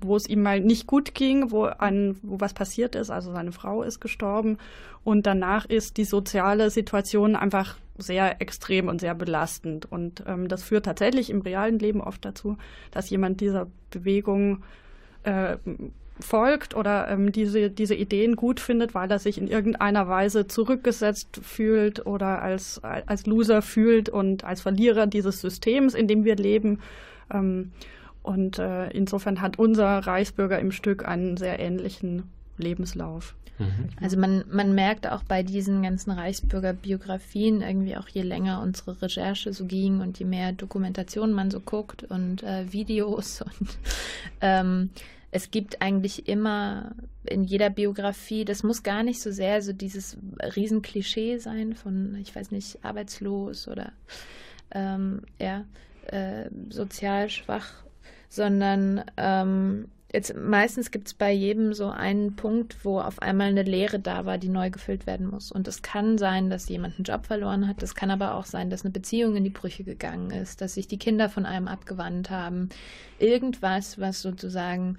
wo 0.00 0.16
es 0.16 0.28
ihm 0.28 0.42
mal 0.42 0.60
nicht 0.60 0.86
gut 0.86 1.14
ging, 1.14 1.50
wo 1.50 1.64
ein, 1.64 2.16
wo 2.22 2.40
was 2.40 2.54
passiert 2.54 2.94
ist, 2.94 3.10
also 3.10 3.32
seine 3.32 3.52
Frau 3.52 3.82
ist 3.82 4.00
gestorben 4.00 4.58
und 5.04 5.26
danach 5.26 5.64
ist 5.66 5.96
die 5.96 6.04
soziale 6.04 6.70
Situation 6.70 7.36
einfach 7.36 7.76
sehr 7.98 8.40
extrem 8.42 8.88
und 8.88 9.00
sehr 9.00 9.14
belastend 9.14 9.90
und 9.90 10.22
ähm, 10.26 10.48
das 10.48 10.62
führt 10.62 10.84
tatsächlich 10.84 11.30
im 11.30 11.40
realen 11.40 11.78
Leben 11.78 12.00
oft 12.00 12.24
dazu, 12.24 12.58
dass 12.90 13.08
jemand 13.08 13.40
dieser 13.40 13.68
Bewegung 13.90 14.62
äh, 15.22 15.56
folgt 16.20 16.74
oder 16.74 17.08
ähm, 17.08 17.32
diese, 17.32 17.70
diese 17.70 17.94
Ideen 17.94 18.36
gut 18.36 18.60
findet, 18.60 18.94
weil 18.94 19.10
er 19.10 19.18
sich 19.18 19.38
in 19.38 19.48
irgendeiner 19.48 20.08
Weise 20.08 20.46
zurückgesetzt 20.46 21.40
fühlt 21.42 22.06
oder 22.06 22.42
als, 22.42 22.82
als 22.82 23.26
Loser 23.26 23.62
fühlt 23.62 24.08
und 24.08 24.44
als 24.44 24.62
Verlierer 24.62 25.06
dieses 25.06 25.40
Systems, 25.40 25.94
in 25.94 26.08
dem 26.08 26.24
wir 26.24 26.36
leben. 26.36 26.80
Ähm, 27.32 27.72
und 28.26 28.58
äh, 28.58 28.90
insofern 28.90 29.40
hat 29.40 29.58
unser 29.58 29.98
Reichsbürger 29.98 30.58
im 30.58 30.72
Stück 30.72 31.06
einen 31.06 31.36
sehr 31.36 31.60
ähnlichen 31.60 32.24
Lebenslauf. 32.58 33.34
Mhm. 33.58 33.88
Also 34.00 34.18
man, 34.18 34.44
man 34.50 34.74
merkt 34.74 35.06
auch 35.06 35.22
bei 35.22 35.42
diesen 35.42 35.82
ganzen 35.82 36.10
Reichsbürgerbiografien 36.10 37.62
irgendwie 37.62 37.96
auch 37.96 38.08
je 38.08 38.22
länger 38.22 38.60
unsere 38.62 39.00
Recherche 39.00 39.52
so 39.52 39.64
ging 39.64 40.00
und 40.00 40.18
je 40.18 40.26
mehr 40.26 40.52
Dokumentation 40.52 41.32
man 41.32 41.50
so 41.50 41.60
guckt 41.60 42.04
und 42.04 42.42
äh, 42.42 42.72
Videos 42.72 43.42
und 43.60 43.78
ähm, 44.40 44.90
es 45.30 45.50
gibt 45.50 45.82
eigentlich 45.82 46.28
immer 46.28 46.92
in 47.24 47.44
jeder 47.44 47.70
Biografie, 47.70 48.44
das 48.44 48.62
muss 48.62 48.82
gar 48.82 49.02
nicht 49.02 49.20
so 49.20 49.30
sehr 49.30 49.60
so 49.60 49.72
dieses 49.72 50.16
Riesenklischee 50.40 51.38
sein 51.38 51.74
von, 51.74 52.16
ich 52.20 52.34
weiß 52.34 52.52
nicht, 52.52 52.84
arbeitslos 52.84 53.68
oder 53.68 53.92
ähm, 54.70 55.22
ja, 55.38 55.64
äh, 56.06 56.48
sozial 56.70 57.28
schwach, 57.28 57.84
sondern 58.28 59.04
ähm, 59.16 59.88
jetzt 60.12 60.34
meistens 60.34 60.90
gibt 60.90 61.08
es 61.08 61.14
bei 61.14 61.32
jedem 61.32 61.72
so 61.74 61.88
einen 61.88 62.36
Punkt, 62.36 62.84
wo 62.84 63.00
auf 63.00 63.20
einmal 63.20 63.48
eine 63.48 63.62
Leere 63.62 63.98
da 63.98 64.24
war, 64.24 64.38
die 64.38 64.48
neu 64.48 64.70
gefüllt 64.70 65.06
werden 65.06 65.26
muss. 65.26 65.52
Und 65.52 65.68
es 65.68 65.82
kann 65.82 66.16
sein, 66.18 66.48
dass 66.48 66.68
jemand 66.68 66.96
einen 66.96 67.04
Job 67.04 67.26
verloren 67.26 67.68
hat. 67.68 67.82
Es 67.82 67.94
kann 67.94 68.10
aber 68.10 68.34
auch 68.34 68.46
sein, 68.46 68.70
dass 68.70 68.84
eine 68.84 68.92
Beziehung 68.92 69.36
in 69.36 69.44
die 69.44 69.50
Brüche 69.50 69.84
gegangen 69.84 70.30
ist, 70.30 70.60
dass 70.60 70.74
sich 70.74 70.88
die 70.88 70.98
Kinder 70.98 71.28
von 71.28 71.44
einem 71.44 71.68
abgewandt 71.68 72.30
haben. 72.30 72.70
Irgendwas, 73.18 74.00
was 74.00 74.22
sozusagen 74.22 74.98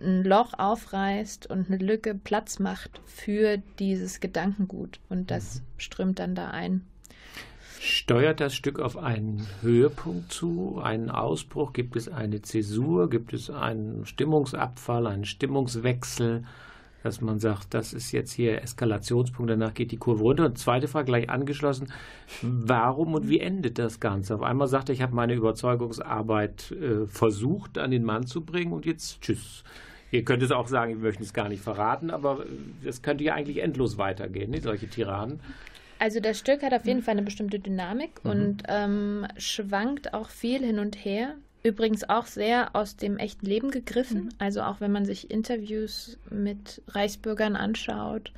ein 0.00 0.24
Loch 0.24 0.54
aufreißt 0.58 1.46
und 1.46 1.68
eine 1.68 1.78
Lücke 1.78 2.14
Platz 2.14 2.58
macht 2.58 3.00
für 3.06 3.58
dieses 3.78 4.20
Gedankengut. 4.20 5.00
Und 5.08 5.30
das 5.30 5.56
mhm. 5.56 5.62
strömt 5.78 6.18
dann 6.18 6.34
da 6.34 6.50
ein. 6.50 6.82
Steuert 7.84 8.38
das 8.38 8.54
Stück 8.54 8.78
auf 8.78 8.96
einen 8.96 9.44
Höhepunkt 9.60 10.32
zu, 10.32 10.80
einen 10.80 11.10
Ausbruch? 11.10 11.72
Gibt 11.72 11.96
es 11.96 12.08
eine 12.08 12.40
Zäsur? 12.40 13.10
Gibt 13.10 13.32
es 13.32 13.50
einen 13.50 14.06
Stimmungsabfall, 14.06 15.08
einen 15.08 15.24
Stimmungswechsel? 15.24 16.44
Dass 17.02 17.20
man 17.20 17.40
sagt, 17.40 17.74
das 17.74 17.92
ist 17.92 18.12
jetzt 18.12 18.30
hier 18.30 18.62
Eskalationspunkt, 18.62 19.50
danach 19.50 19.74
geht 19.74 19.90
die 19.90 19.96
Kurve 19.96 20.22
runter. 20.22 20.44
Und 20.44 20.58
zweite 20.58 20.86
Frage 20.86 21.06
gleich 21.06 21.28
angeschlossen, 21.28 21.92
warum 22.42 23.14
und 23.14 23.28
wie 23.28 23.40
endet 23.40 23.80
das 23.80 23.98
Ganze? 23.98 24.36
Auf 24.36 24.42
einmal 24.42 24.68
sagt 24.68 24.88
er, 24.88 24.92
ich 24.92 25.02
habe 25.02 25.16
meine 25.16 25.34
Überzeugungsarbeit 25.34 26.70
äh, 26.70 27.06
versucht 27.08 27.78
an 27.78 27.90
den 27.90 28.04
Mann 28.04 28.28
zu 28.28 28.44
bringen 28.44 28.72
und 28.72 28.86
jetzt 28.86 29.22
tschüss. 29.22 29.64
Ihr 30.12 30.22
könnt 30.22 30.44
es 30.44 30.52
auch 30.52 30.68
sagen, 30.68 30.92
wir 30.92 31.08
möchten 31.08 31.24
es 31.24 31.32
gar 31.32 31.48
nicht 31.48 31.64
verraten, 31.64 32.12
aber 32.12 32.44
es 32.84 33.02
könnte 33.02 33.24
ja 33.24 33.34
eigentlich 33.34 33.60
endlos 33.60 33.98
weitergehen, 33.98 34.52
nicht? 34.52 34.62
solche 34.62 34.86
Tiraden. 34.86 35.40
Also 36.02 36.18
das 36.18 36.36
Stück 36.36 36.64
hat 36.64 36.74
auf 36.74 36.84
jeden 36.84 37.00
Fall 37.00 37.12
eine 37.12 37.22
bestimmte 37.22 37.60
Dynamik 37.60 38.24
mhm. 38.24 38.30
und 38.32 38.62
ähm, 38.66 39.24
schwankt 39.36 40.14
auch 40.14 40.30
viel 40.30 40.58
hin 40.58 40.80
und 40.80 40.96
her. 40.96 41.36
Übrigens 41.62 42.02
auch 42.08 42.26
sehr 42.26 42.74
aus 42.74 42.96
dem 42.96 43.18
echten 43.18 43.46
Leben 43.46 43.70
gegriffen. 43.70 44.24
Mhm. 44.24 44.28
Also 44.40 44.62
auch 44.62 44.80
wenn 44.80 44.90
man 44.90 45.04
sich 45.04 45.30
Interviews 45.30 46.18
mit 46.28 46.82
Reichsbürgern 46.88 47.54
anschaut, 47.54 48.32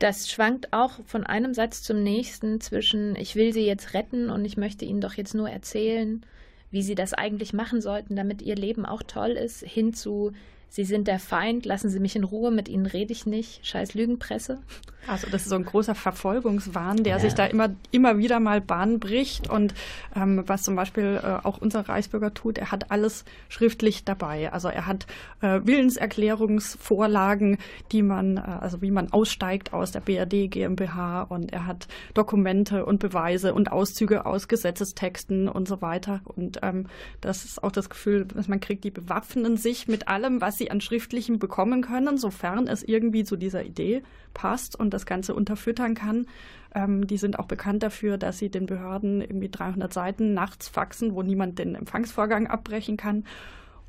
das 0.00 0.28
schwankt 0.28 0.72
auch 0.72 0.98
von 1.06 1.22
einem 1.22 1.54
Satz 1.54 1.84
zum 1.84 2.02
nächsten 2.02 2.60
zwischen 2.60 3.14
ich 3.14 3.36
will 3.36 3.52
sie 3.52 3.66
jetzt 3.66 3.94
retten 3.94 4.28
und 4.28 4.44
ich 4.44 4.56
möchte 4.56 4.84
ihnen 4.84 5.00
doch 5.00 5.14
jetzt 5.14 5.36
nur 5.36 5.48
erzählen, 5.48 6.26
wie 6.72 6.82
sie 6.82 6.96
das 6.96 7.14
eigentlich 7.14 7.52
machen 7.52 7.80
sollten, 7.80 8.16
damit 8.16 8.42
ihr 8.42 8.56
Leben 8.56 8.84
auch 8.84 9.04
toll 9.04 9.30
ist, 9.30 9.62
hin 9.62 9.94
zu 9.94 10.32
Sie 10.68 10.84
sind 10.84 11.08
der 11.08 11.18
Feind, 11.18 11.64
lassen 11.64 11.88
Sie 11.88 12.00
mich 12.00 12.16
in 12.16 12.24
Ruhe, 12.24 12.50
mit 12.50 12.68
Ihnen 12.68 12.86
rede 12.86 13.12
ich 13.12 13.26
nicht. 13.26 13.66
Scheiß 13.66 13.94
Lügenpresse. 13.94 14.58
Also 15.06 15.28
das 15.30 15.42
ist 15.42 15.50
so 15.50 15.54
ein 15.54 15.64
großer 15.64 15.94
Verfolgungswahn, 15.94 17.04
der 17.04 17.14
ja. 17.14 17.20
sich 17.20 17.34
da 17.34 17.46
immer, 17.46 17.70
immer 17.90 18.18
wieder 18.18 18.40
mal 18.40 18.60
Bahn 18.60 18.98
bricht. 18.98 19.48
Und 19.48 19.74
ähm, 20.14 20.42
was 20.46 20.62
zum 20.62 20.76
Beispiel 20.76 21.20
äh, 21.22 21.46
auch 21.46 21.58
unser 21.58 21.88
Reichsbürger 21.88 22.34
tut, 22.34 22.58
er 22.58 22.72
hat 22.72 22.90
alles 22.90 23.24
schriftlich 23.48 24.04
dabei. 24.04 24.52
Also 24.52 24.68
er 24.68 24.86
hat 24.86 25.06
äh, 25.40 25.60
Willenserklärungsvorlagen, 25.62 27.58
die 27.92 28.02
man, 28.02 28.36
äh, 28.36 28.40
also 28.40 28.82
wie 28.82 28.90
man 28.90 29.12
aussteigt 29.12 29.72
aus 29.72 29.92
der 29.92 30.00
BRD 30.00 30.50
GmbH 30.50 31.22
und 31.22 31.52
er 31.52 31.66
hat 31.66 31.86
Dokumente 32.14 32.84
und 32.84 32.98
Beweise 32.98 33.54
und 33.54 33.70
Auszüge 33.70 34.26
aus 34.26 34.48
Gesetzestexten 34.48 35.48
und 35.48 35.68
so 35.68 35.80
weiter. 35.82 36.20
Und 36.24 36.58
ähm, 36.62 36.86
das 37.20 37.44
ist 37.44 37.62
auch 37.62 37.72
das 37.72 37.88
Gefühl, 37.88 38.24
dass 38.24 38.48
man 38.48 38.60
kriegt, 38.60 38.84
die 38.84 38.90
bewaffnen 38.90 39.56
sich 39.56 39.86
mit 39.86 40.08
allem, 40.08 40.40
was 40.40 40.55
sie 40.56 40.70
an 40.70 40.80
Schriftlichem 40.80 41.38
bekommen 41.38 41.82
können, 41.82 42.18
sofern 42.18 42.68
es 42.68 42.82
irgendwie 42.82 43.24
zu 43.24 43.36
dieser 43.36 43.64
Idee 43.64 44.02
passt 44.34 44.78
und 44.78 44.92
das 44.92 45.06
Ganze 45.06 45.34
unterfüttern 45.34 45.94
kann. 45.94 46.26
Ähm, 46.74 47.06
die 47.06 47.16
sind 47.16 47.38
auch 47.38 47.46
bekannt 47.46 47.82
dafür, 47.82 48.18
dass 48.18 48.38
sie 48.38 48.50
den 48.50 48.66
Behörden 48.66 49.20
irgendwie 49.20 49.48
300 49.48 49.92
Seiten 49.92 50.34
nachts 50.34 50.68
faxen, 50.68 51.14
wo 51.14 51.22
niemand 51.22 51.58
den 51.58 51.74
Empfangsvorgang 51.74 52.46
abbrechen 52.46 52.96
kann. 52.96 53.24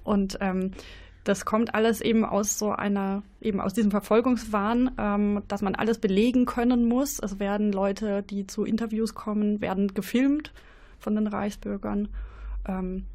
Und 0.04 0.38
ähm, 0.42 0.72
das 1.28 1.44
kommt 1.44 1.76
alles 1.76 2.00
eben 2.00 2.24
aus 2.24 2.58
so 2.58 2.72
einer, 2.72 3.22
eben 3.42 3.60
aus 3.60 3.74
diesem 3.74 3.92
Verfolgungswahn, 3.92 4.92
ähm, 4.98 5.44
dass 5.50 5.62
man 5.62 5.76
alles 5.76 5.98
belegen 5.98 6.46
können 6.46 6.88
muss. 6.88 7.20
Es 7.20 7.40
werden 7.40 7.74
Leute, 7.74 8.24
die 8.24 8.48
zu 8.48 8.64
Interviews 8.64 9.14
kommen, 9.14 9.60
werden 9.60 9.94
gefilmt 9.94 10.54
von 11.00 11.16
den 11.16 11.28
Reichsbürgern. 11.28 12.08
Ähm, 12.66 13.06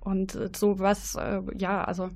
und 0.00 0.38
so 0.54 0.78
was, 0.78 1.14
äh, 1.14 1.40
ja, 1.56 1.82
also 1.82 2.10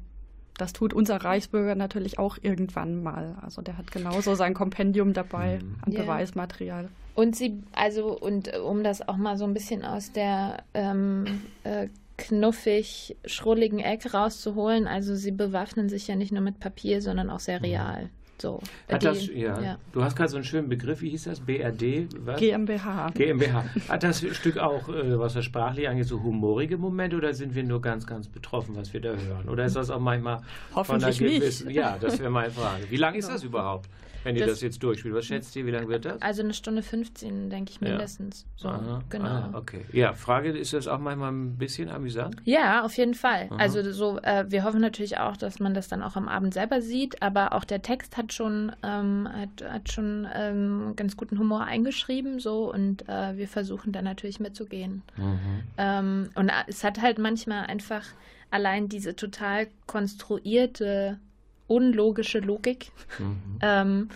das 0.59 0.73
tut 0.73 0.93
unser 0.93 1.17
Reichsbürger 1.17 1.75
natürlich 1.75 2.19
auch 2.19 2.37
irgendwann 2.41 3.03
mal. 3.03 3.37
Also 3.41 3.63
der 3.63 3.79
hat 3.79 3.91
genauso 3.91 4.35
sein 4.35 4.53
Kompendium 4.53 5.15
dabei 5.15 5.61
mhm. 5.63 5.77
an 5.87 5.93
yeah. 5.93 6.03
Beweismaterial. 6.03 6.89
Und 7.15 7.35
sie, 7.35 7.63
also, 7.73 8.17
und 8.17 8.57
um 8.59 8.85
das 8.85 9.09
auch 9.09 9.17
mal 9.17 9.37
so 9.37 9.45
ein 9.45 9.55
bisschen 9.55 9.85
aus 9.85 10.13
der 10.13 10.63
ähm, 10.75 11.43
äh, 11.65 11.89
knuffig, 12.17 13.17
schrulligen 13.25 13.79
Ecke 13.79 14.13
rauszuholen, 14.13 14.87
also 14.87 15.15
sie 15.15 15.33
bewaffnen 15.33 15.89
sich 15.89 16.07
ja 16.07 16.17
nicht 16.17 16.33
nur 16.33 16.43
mit 16.43 16.61
Papier, 16.61 17.01
sondern 17.01 17.31
auch 17.31 17.41
sehr 17.41 17.59
mhm. 17.59 17.65
real. 17.65 18.11
So, 18.41 18.61
Hat 18.89 19.03
die, 19.03 19.07
das, 19.07 19.27
ja. 19.29 19.61
ja. 19.61 19.79
Du 19.93 20.03
hast 20.03 20.17
gerade 20.17 20.31
so 20.31 20.37
einen 20.37 20.45
schönen 20.45 20.69
Begriff, 20.69 21.01
wie 21.01 21.11
hieß 21.11 21.25
das? 21.25 21.41
BRD? 21.41 22.09
Was? 22.25 22.39
GmbH. 22.39 23.11
GmbH. 23.11 23.65
Hat 23.89 24.03
das 24.03 24.21
Stück 24.21 24.59
auch, 24.59 24.89
äh, 24.89 25.19
was 25.19 25.35
das 25.35 25.45
sprachlich 25.45 25.89
angeht, 25.89 26.07
so 26.07 26.23
humorige 26.23 26.79
Momente 26.79 27.17
oder 27.17 27.35
sind 27.35 27.55
wir 27.55 27.65
nur 27.65 27.81
ganz, 27.81 28.07
ganz 28.07 28.29
betroffen, 28.29 28.77
was 28.77 28.93
wir 28.93 29.01
da 29.01 29.11
hören? 29.11 29.49
Oder 29.49 29.65
ist 29.65 29.77
das 29.77 29.91
auch 29.91 30.01
manchmal 30.01 30.41
Hoffentlich 30.75 31.17
von 31.17 31.27
einer 31.27 31.35
gewissen, 31.39 31.67
nicht. 31.69 31.77
Ja, 31.77 31.97
das 32.01 32.19
wäre 32.19 32.31
meine 32.31 32.51
Frage. 32.51 32.85
Wie 32.91 32.97
lang 32.97 33.15
ist 33.15 33.29
das 33.29 33.43
überhaupt? 33.43 33.89
Wenn 34.25 34.37
ihr 34.37 34.43
das, 34.43 34.55
das, 34.55 34.61
jetzt 34.63 34.83
durchspielt, 34.83 35.15
was 35.15 35.27
schätzt 35.27 35.55
ihr, 35.57 35.65
wie 35.65 35.71
lange 35.71 35.89
wird 35.89 36.05
das? 36.05 36.21
Also 36.21 36.43
eine 36.43 36.53
Stunde 36.53 36.83
15, 36.83 37.51
denke 37.51 37.71
ich 37.71 37.81
mindestens. 37.81 38.43
Ja. 38.43 38.49
So, 38.57 38.69
Aha, 38.69 39.03
genau. 39.09 39.25
Ah, 39.25 39.51
okay. 39.55 39.85
Ja, 39.93 40.13
Frage, 40.13 40.51
ist 40.51 40.73
das 40.73 40.89
auch 40.89 40.99
manchmal 40.99 41.33
ein 41.33 41.57
bisschen 41.57 41.89
amüsant? 41.89 42.37
Ja, 42.45 42.85
auf 42.85 42.97
jeden 42.97 43.15
Fall. 43.15 43.47
Aha. 43.51 43.57
Also 43.57 43.91
so, 43.93 44.19
äh, 44.19 44.45
wir 44.49 44.65
hoffen 44.65 44.81
natürlich 44.81 45.19
auch, 45.19 45.37
dass 45.37 45.61
man 45.61 45.73
das 45.73 45.89
dann 45.89 46.03
auch 46.03 46.17
am 46.17 46.29
Abend 46.29 46.53
selber 46.53 46.83
sieht, 46.83 47.23
aber 47.23 47.53
auch 47.53 47.65
der 47.65 47.83
Text 47.83 48.17
hat 48.17 48.28
schon, 48.33 48.73
ähm, 48.83 49.29
hat, 49.31 49.71
hat 49.71 49.93
schon 49.93 50.27
ähm, 50.35 50.95
ganz 50.97 51.17
guten 51.17 51.39
Humor 51.39 51.65
eingeschrieben, 51.65 52.41
so 52.41 52.73
und 52.73 53.09
äh, 53.09 53.37
wir 53.37 53.49
versuchen 53.49 53.93
dann 53.93 54.05
natürlich 54.05 54.41
mitzugehen. 54.41 55.03
Mhm. 55.17 55.63
Ähm, 55.77 56.31
und 56.35 56.51
es 56.67 56.85
hat 56.85 57.01
halt 57.01 57.19
manchmal 57.19 57.67
einfach 57.67 58.05
allein 58.51 58.89
diese 58.89 59.15
total 59.17 59.69
konstruierte 59.87 61.19
unlogische 61.67 62.41
Logik, 62.41 62.91
mhm. 63.19 63.59
ähm, 63.61 64.09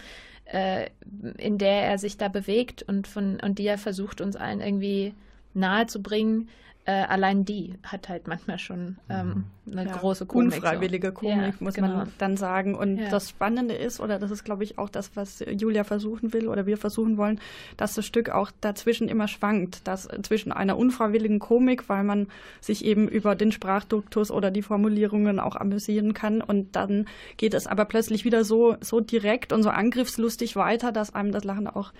äh, 0.46 0.88
in 1.38 1.58
der 1.58 1.82
er 1.82 1.98
sich 1.98 2.16
da 2.16 2.28
bewegt 2.28 2.82
und, 2.82 3.06
von, 3.06 3.38
und 3.40 3.58
die 3.58 3.66
er 3.66 3.78
versucht, 3.78 4.20
uns 4.20 4.36
allen 4.36 4.60
irgendwie 4.60 5.14
nahezubringen, 5.54 6.48
äh, 6.84 6.90
allein 6.90 7.44
die 7.44 7.74
hat 7.84 8.08
halt 8.08 8.26
manchmal 8.26 8.58
schon 8.58 8.96
ähm, 9.08 9.46
mhm. 9.66 9.78
eine 9.78 9.90
ja, 9.90 9.96
große 9.96 10.26
Komik. 10.26 10.54
Unfreiwillige 10.54 11.08
so. 11.08 11.14
Komik, 11.14 11.36
ja, 11.36 11.52
muss 11.60 11.74
genau. 11.74 11.88
man 11.88 12.12
dann 12.18 12.36
sagen. 12.36 12.74
Und 12.74 12.98
ja. 12.98 13.08
das 13.08 13.28
Spannende 13.28 13.74
ist, 13.74 14.00
oder 14.00 14.18
das 14.18 14.32
ist, 14.32 14.42
glaube 14.42 14.64
ich, 14.64 14.78
auch 14.78 14.88
das, 14.88 15.14
was 15.14 15.44
Julia 15.48 15.84
versuchen 15.84 16.32
will 16.32 16.48
oder 16.48 16.66
wir 16.66 16.76
versuchen 16.76 17.18
wollen, 17.18 17.40
dass 17.76 17.94
das 17.94 18.04
Stück 18.04 18.30
auch 18.30 18.50
dazwischen 18.60 19.08
immer 19.08 19.28
schwankt. 19.28 19.86
Dass 19.86 20.08
zwischen 20.22 20.50
einer 20.50 20.76
unfreiwilligen 20.76 21.38
Komik, 21.38 21.88
weil 21.88 22.02
man 22.02 22.26
sich 22.60 22.84
eben 22.84 23.06
über 23.06 23.36
den 23.36 23.52
Sprachduktus 23.52 24.32
oder 24.32 24.50
die 24.50 24.62
Formulierungen 24.62 25.38
auch 25.38 25.54
amüsieren 25.54 26.14
kann. 26.14 26.40
Und 26.40 26.74
dann 26.74 27.06
geht 27.36 27.54
es 27.54 27.68
aber 27.68 27.84
plötzlich 27.84 28.24
wieder 28.24 28.42
so, 28.42 28.76
so 28.80 28.98
direkt 28.98 29.52
und 29.52 29.62
so 29.62 29.70
angriffslustig 29.70 30.56
weiter, 30.56 30.90
dass 30.90 31.14
einem 31.14 31.30
das 31.30 31.44
Lachen 31.44 31.68
auch 31.68 31.92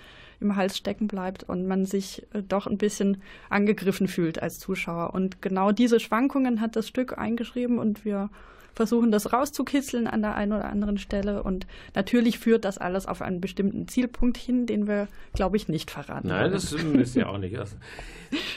im 0.42 0.56
Hals 0.56 0.76
stecken 0.76 1.08
bleibt 1.08 1.44
und 1.44 1.66
man 1.66 1.86
sich 1.86 2.26
äh, 2.34 2.42
doch 2.42 2.66
ein 2.66 2.78
bisschen 2.78 3.22
angegriffen 3.48 4.08
fühlt 4.08 4.42
als 4.42 4.58
Zuschauer. 4.58 5.14
Und 5.14 5.40
genau 5.40 5.72
diese 5.72 6.00
Schwankungen 6.00 6.60
hat 6.60 6.76
das 6.76 6.88
Stück 6.88 7.16
eingeschrieben 7.16 7.78
und 7.78 8.04
wir 8.04 8.30
versuchen 8.74 9.10
das 9.10 9.32
rauszukitzeln 9.32 10.06
an 10.06 10.22
der 10.22 10.34
einen 10.34 10.52
oder 10.52 10.66
anderen 10.66 10.98
Stelle. 10.98 11.42
Und 11.42 11.66
natürlich 11.94 12.38
führt 12.38 12.64
das 12.64 12.78
alles 12.78 13.06
auf 13.06 13.22
einen 13.22 13.40
bestimmten 13.40 13.88
Zielpunkt 13.88 14.36
hin, 14.36 14.66
den 14.66 14.86
wir, 14.86 15.08
glaube 15.34 15.56
ich, 15.56 15.68
nicht 15.68 15.90
verraten. 15.90 16.28
Nein, 16.28 16.42
wollen. 16.42 16.52
das 16.52 16.72
ist 16.72 17.16
ja 17.16 17.26
auch 17.26 17.38
nicht. 17.38 17.56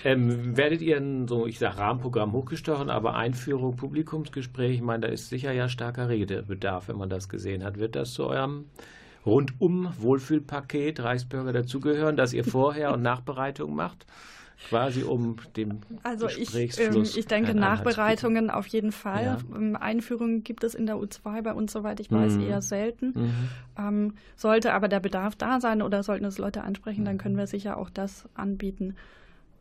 Ähm, 0.05 0.55
werdet 0.55 0.81
ihr 0.81 0.97
ein, 0.97 1.27
so, 1.27 1.47
ich 1.47 1.59
sage 1.59 1.77
Rahmenprogramm 1.77 2.31
hochgestochen, 2.31 2.89
aber 2.89 3.15
Einführung, 3.15 3.75
Publikumsgespräch, 3.75 4.75
ich 4.75 4.81
meine, 4.81 5.07
da 5.07 5.13
ist 5.13 5.29
sicher 5.29 5.51
ja 5.51 5.67
starker 5.67 6.07
Redebedarf, 6.07 6.87
wenn 6.87 6.97
man 6.97 7.09
das 7.09 7.27
gesehen 7.27 7.63
hat. 7.63 7.77
Wird 7.77 7.95
das 7.95 8.13
zu 8.13 8.25
eurem 8.25 8.65
rundum 9.25 9.89
Wohlfühlpaket 9.97 10.99
Reichsbürger 10.99 11.53
dazugehören, 11.53 12.15
dass 12.15 12.33
ihr 12.33 12.43
Vorher- 12.43 12.93
und 12.93 13.01
Nachbereitung 13.01 13.75
macht? 13.75 14.05
quasi 14.69 15.03
um 15.03 15.37
dem 15.55 15.81
Also 16.03 16.27
ich, 16.27 16.79
ähm, 16.79 17.03
ich 17.03 17.27
denke 17.27 17.53
Nachbereitungen 17.53 18.49
auf 18.49 18.67
jeden 18.67 18.91
Fall. 18.91 19.23
Ja. 19.23 19.37
Ähm, 19.55 19.75
Einführungen 19.75 20.43
gibt 20.43 20.63
es 20.63 20.75
in 20.75 20.85
der 20.85 20.95
U2 20.95 21.41
bei 21.41 21.53
uns, 21.53 21.71
soweit 21.71 21.99
ich 21.99 22.11
weiß, 22.11 22.35
mhm. 22.35 22.41
eher 22.41 22.61
selten. 22.61 23.13
Mhm. 23.15 23.33
Ähm, 23.77 24.13
sollte 24.35 24.73
aber 24.73 24.87
der 24.87 24.99
Bedarf 24.99 25.35
da 25.35 25.59
sein 25.59 25.81
oder 25.81 26.03
sollten 26.03 26.25
es 26.25 26.37
Leute 26.37 26.63
ansprechen, 26.63 27.05
dann 27.05 27.17
können 27.17 27.37
wir 27.37 27.47
sicher 27.47 27.77
auch 27.77 27.89
das 27.89 28.27
anbieten. 28.33 28.95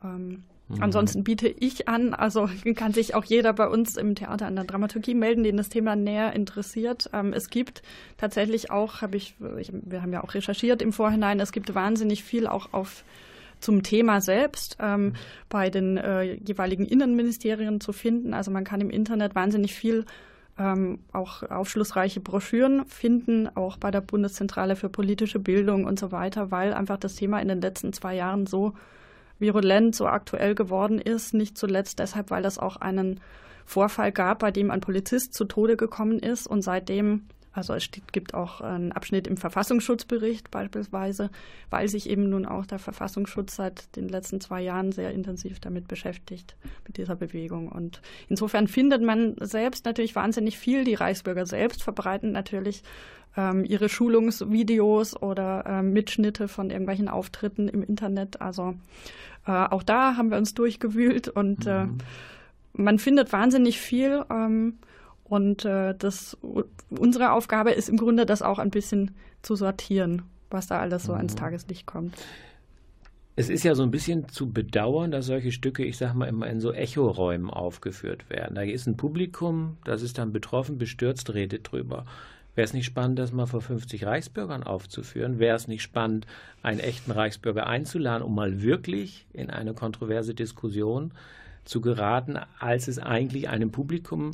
Ähm, 0.03 0.45
Mhm. 0.69 0.83
Ansonsten 0.83 1.25
biete 1.25 1.49
ich 1.49 1.89
an, 1.89 2.15
also 2.15 2.49
kann 2.77 2.93
sich 2.93 3.15
auch 3.15 3.25
jeder 3.25 3.53
bei 3.53 3.69
uns 3.69 3.97
im 3.97 4.15
Theater 4.15 4.47
an 4.47 4.57
der 4.57 4.65
Dramaturgie 4.65 5.15
melden, 5.15 5.45
den 5.45 5.57
das 5.57 5.69
Thema 5.69 5.97
näher 5.97 6.33
interessiert. 6.33 7.11
Ähm, 7.13 7.33
es 7.33 7.51
gibt 7.51 7.83
tatsächlich 8.17 8.71
auch, 8.71 9.03
habe 9.03 9.17
ich, 9.17 9.35
ich, 9.59 9.73
wir 9.73 10.03
haben 10.03 10.13
ja 10.13 10.23
auch 10.25 10.35
recherchiert 10.35 10.83
im 10.83 10.93
Vorhinein, 10.93 11.41
es 11.41 11.53
gibt 11.53 11.75
wahnsinnig 11.75 12.25
viel 12.25 12.47
auch 12.47 12.73
auf 12.73 13.05
zum 13.61 13.83
Thema 13.83 14.21
selbst 14.21 14.77
ähm, 14.81 15.15
bei 15.49 15.71
den 15.71 15.97
äh, 15.97 16.35
jeweiligen 16.35 16.85
Innenministerien 16.85 17.81
zu 17.81 17.93
finden. 17.93 18.35
Also 18.35 18.51
man 18.51 18.65
kann 18.65 18.81
im 18.83 18.91
Internet 18.91 19.35
wahnsinnig 19.35 19.75
viel 19.75 20.05
ähm, 20.59 20.99
auch 21.13 21.43
aufschlussreiche 21.43 22.21
Broschüren 22.21 22.85
finden, 22.87 23.49
auch 23.57 23.79
bei 23.79 23.91
der 23.91 24.03
Bundeszentrale 24.03 24.77
für 24.77 24.91
politische 24.91 25.39
Bildung 25.39 25.85
und 25.85 25.99
so 25.99 26.13
weiter, 26.13 26.51
weil 26.51 26.75
einfach 26.75 26.99
das 26.99 27.15
Thema 27.15 27.41
in 27.41 27.49
den 27.49 27.61
letzten 27.61 27.93
zwei 27.93 28.15
Jahren 28.15 28.47
so 28.47 28.75
virulent, 29.39 29.95
so 29.95 30.07
aktuell 30.07 30.55
geworden 30.55 30.99
ist. 30.99 31.35
Nicht 31.35 31.59
zuletzt 31.59 31.99
deshalb, 31.99 32.31
weil 32.31 32.45
es 32.45 32.59
auch 32.59 32.77
einen 32.77 33.21
Vorfall 33.65 34.13
gab, 34.13 34.41
bei 34.41 34.51
dem 34.51 34.71
ein 34.71 34.81
Polizist 34.81 35.35
zu 35.35 35.45
Tode 35.45 35.77
gekommen 35.77 36.19
ist 36.19 36.47
und 36.47 36.63
seitdem 36.63 37.27
also 37.55 37.73
es 37.73 37.89
gibt 38.11 38.35
auch 38.35 38.61
einen 38.61 38.91
Abschnitt 38.91 39.29
im 39.29 39.37
Verfassungsschutzbericht 39.37 40.51
beispielsweise, 40.51 41.31
weil 41.71 41.89
sich 41.89 42.11
eben 42.11 42.29
nun 42.29 42.47
auch 42.47 42.67
der 42.67 42.81
Verfassungsschutz 42.81 43.55
seit 43.55 43.95
den 43.95 44.09
letzten 44.09 44.41
zwei 44.41 44.61
Jahren 44.61 44.91
sehr 44.91 45.13
intensiv 45.13 45.61
damit 45.61 45.87
beschäftigt, 45.87 46.57
mit 46.85 46.97
dieser 46.97 47.15
Bewegung. 47.15 47.69
Und 47.69 48.03
insofern 48.29 48.67
findet 48.67 49.03
man 49.03 49.37
selbst 49.41 49.85
natürlich 49.85 50.17
wahnsinnig 50.17 50.59
viel. 50.59 50.83
Die 50.83 50.95
Reichsbürger 50.95 51.47
selbst 51.47 51.85
verbreiten 51.85 52.33
natürlich 52.33 52.83
ähm, 53.37 53.65
ihre 53.65 53.89
Schulungsvideos 53.89 55.21
oder 55.23 55.65
ähm, 55.67 55.93
Mitschnitte 55.93 56.49
von 56.49 56.71
irgendwelchen 56.71 57.09
Auftritten 57.09 57.69
im 57.69 57.85
Internet. 57.85 58.41
Also 58.41 58.75
äh, 59.47 59.53
auch 59.53 59.85
da 59.85 60.17
haben 60.17 60.31
wir 60.31 60.39
uns 60.39 60.55
durchgewühlt 60.55 61.29
und 61.29 61.67
äh, 61.67 61.85
mhm. 61.85 61.99
äh, 61.99 62.83
man 62.83 62.99
findet 62.99 63.33
wahnsinnig 63.33 63.79
viel. 63.79 64.25
Ähm, 64.29 64.79
und 65.25 65.65
äh, 65.65 65.95
das, 65.99 66.37
unsere 66.91 67.33
Aufgabe 67.33 67.73
ist 67.73 67.89
im 67.89 67.97
Grunde, 67.97 68.27
das 68.27 68.43
auch 68.43 68.59
ein 68.59 68.71
bisschen 68.71 69.13
zu 69.43 69.57
sortieren, 69.57 70.23
was 70.51 70.67
da 70.67 70.81
alles 70.81 71.05
so 71.05 71.13
mhm. 71.13 71.19
ans 71.19 71.35
Tageslicht 71.35 71.87
kommt. 71.87 72.15
Es 73.37 73.49
ist 73.49 73.65
ja 73.65 73.75
so 73.75 73.83
ein 73.83 73.91
bisschen 73.91 74.29
zu 74.29 74.53
bedauern, 74.53 75.11
dass 75.11 75.27
solche 75.27 75.51
Stücke, 75.51 75.85
ich 75.85 75.97
sag 75.97 76.15
mal, 76.15 76.27
immer 76.27 76.47
in 76.47 76.61
so 76.61 76.73
Echoräumen 76.73 77.51
aufgeführt 77.51 78.31
werden. 78.31 78.55
Da 78.55 78.63
ist 78.63 78.87
ein 78.87 78.97
Publikum, 78.97 79.77
das 79.85 80.03
ist 80.03 80.19
dann 80.19 80.33
betroffen, 80.33 80.79
bestürzt, 80.79 81.35
redet 81.35 81.73
drüber. 81.73 82.05
Wäre 82.55 82.67
es 82.67 82.73
nicht 82.73 82.85
spannend, 82.85 83.19
das 83.19 83.33
mal 83.33 83.47
vor 83.47 83.61
50 83.61 84.07
Reichsbürgern 84.07 84.63
aufzuführen? 84.63 85.41
Wäre 85.41 85.57
es 85.57 85.67
nicht 85.67 85.83
spannend, 85.83 86.29
einen 86.63 86.79
echten 86.79 87.11
Reichsbürger 87.11 87.67
einzuladen, 87.67 88.25
um 88.25 88.37
mal 88.37 88.63
wirklich 88.63 89.27
in 89.33 89.51
eine 89.51 89.75
kontroverse 89.75 90.35
Diskussion 90.35 91.13
zu 91.65 91.81
geraten, 91.81 92.39
als 92.61 92.87
es 92.87 93.01
eigentlich 93.01 93.49
einem 93.49 93.73
Publikum 93.73 94.33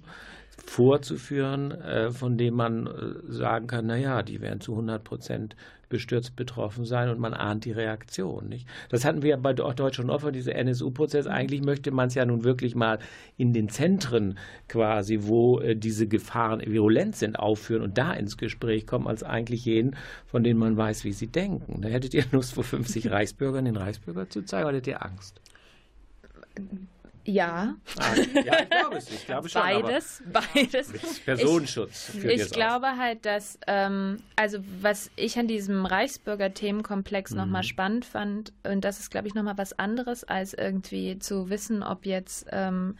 vorzuführen, 0.64 1.72
äh, 1.72 2.10
von 2.10 2.36
dem 2.36 2.54
man 2.54 2.86
äh, 2.86 2.90
sagen 3.32 3.66
kann, 3.66 3.86
naja, 3.86 4.22
die 4.22 4.40
werden 4.40 4.60
zu 4.60 4.72
100 4.72 5.02
Prozent 5.02 5.56
bestürzt 5.90 6.36
betroffen 6.36 6.86
sein 6.86 7.10
und 7.10 7.18
man 7.18 7.34
ahnt 7.34 7.66
die 7.66 7.72
Reaktion. 7.72 8.48
Nicht? 8.48 8.66
Das 8.88 9.04
hatten 9.04 9.22
wir 9.22 9.30
ja 9.30 9.36
bei 9.36 9.52
Deutschland 9.52 10.08
Opfer, 10.08 10.32
dieser 10.32 10.54
NSU-Prozess. 10.54 11.26
Eigentlich 11.26 11.62
möchte 11.62 11.90
man 11.90 12.06
es 12.06 12.14
ja 12.14 12.24
nun 12.24 12.44
wirklich 12.44 12.74
mal 12.74 13.00
in 13.36 13.52
den 13.52 13.68
Zentren 13.68 14.38
quasi, 14.68 15.18
wo 15.22 15.58
äh, 15.58 15.76
diese 15.76 16.06
Gefahren 16.06 16.62
virulent 16.64 17.16
sind, 17.16 17.38
aufführen 17.38 17.82
und 17.82 17.98
da 17.98 18.12
ins 18.12 18.38
Gespräch 18.38 18.86
kommen, 18.86 19.06
als 19.06 19.22
eigentlich 19.22 19.64
jenen, 19.64 19.96
von 20.24 20.44
denen 20.44 20.58
man 20.58 20.76
weiß, 20.76 21.04
wie 21.04 21.12
sie 21.12 21.26
denken. 21.26 21.82
Da 21.82 21.88
hättet 21.88 22.14
ihr 22.14 22.24
Lust, 22.30 22.54
vor 22.54 22.64
50 22.64 23.10
Reichsbürgern 23.10 23.64
den 23.64 23.76
Reichsbürger 23.76 24.30
zu 24.30 24.42
zeigen 24.42 24.68
oder 24.68 24.76
hättet 24.76 24.94
ihr 24.94 25.04
Angst? 25.04 25.40
Ja. 27.24 27.74
Ah, 27.98 28.14
ja, 28.44 28.62
ich 28.62 28.70
glaube 28.70 28.96
es. 28.96 29.10
Ich 29.10 29.26
glaube 29.26 29.48
schon. 29.48 29.62
Beides, 29.62 30.22
beides. 30.32 31.20
Personenschutz. 31.24 32.14
Ich, 32.14 32.24
ich 32.24 32.50
glaube 32.50 32.92
auf. 32.92 32.98
halt, 32.98 33.26
dass, 33.26 33.58
ähm, 33.66 34.22
also 34.36 34.58
was 34.80 35.10
ich 35.16 35.38
an 35.38 35.46
diesem 35.46 35.84
Reichsbürger-Themenkomplex 35.84 37.32
mhm. 37.32 37.36
nochmal 37.36 37.62
spannend 37.62 38.04
fand, 38.04 38.52
und 38.64 38.84
das 38.84 39.00
ist, 39.00 39.10
glaube 39.10 39.28
ich, 39.28 39.34
nochmal 39.34 39.58
was 39.58 39.78
anderes, 39.78 40.24
als 40.24 40.54
irgendwie 40.54 41.18
zu 41.18 41.50
wissen, 41.50 41.82
ob 41.82 42.06
jetzt, 42.06 42.46
ähm, 42.52 42.96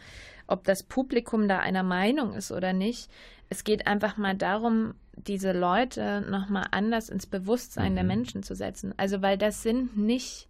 ob 0.47 0.63
das 0.65 0.83
Publikum 0.83 1.47
da 1.47 1.59
einer 1.59 1.83
Meinung 1.83 2.33
ist 2.33 2.51
oder 2.51 2.73
nicht. 2.73 3.09
Es 3.49 3.63
geht 3.63 3.87
einfach 3.87 4.17
mal 4.17 4.35
darum, 4.35 4.93
diese 5.15 5.51
Leute 5.51 6.21
nochmal 6.21 6.67
anders 6.71 7.09
ins 7.09 7.25
Bewusstsein 7.25 7.93
mhm. 7.93 7.95
der 7.95 8.03
Menschen 8.05 8.43
zu 8.43 8.55
setzen. 8.55 8.93
Also, 8.97 9.21
weil 9.21 9.37
das 9.37 9.63
sind 9.63 9.97
nicht 9.97 10.47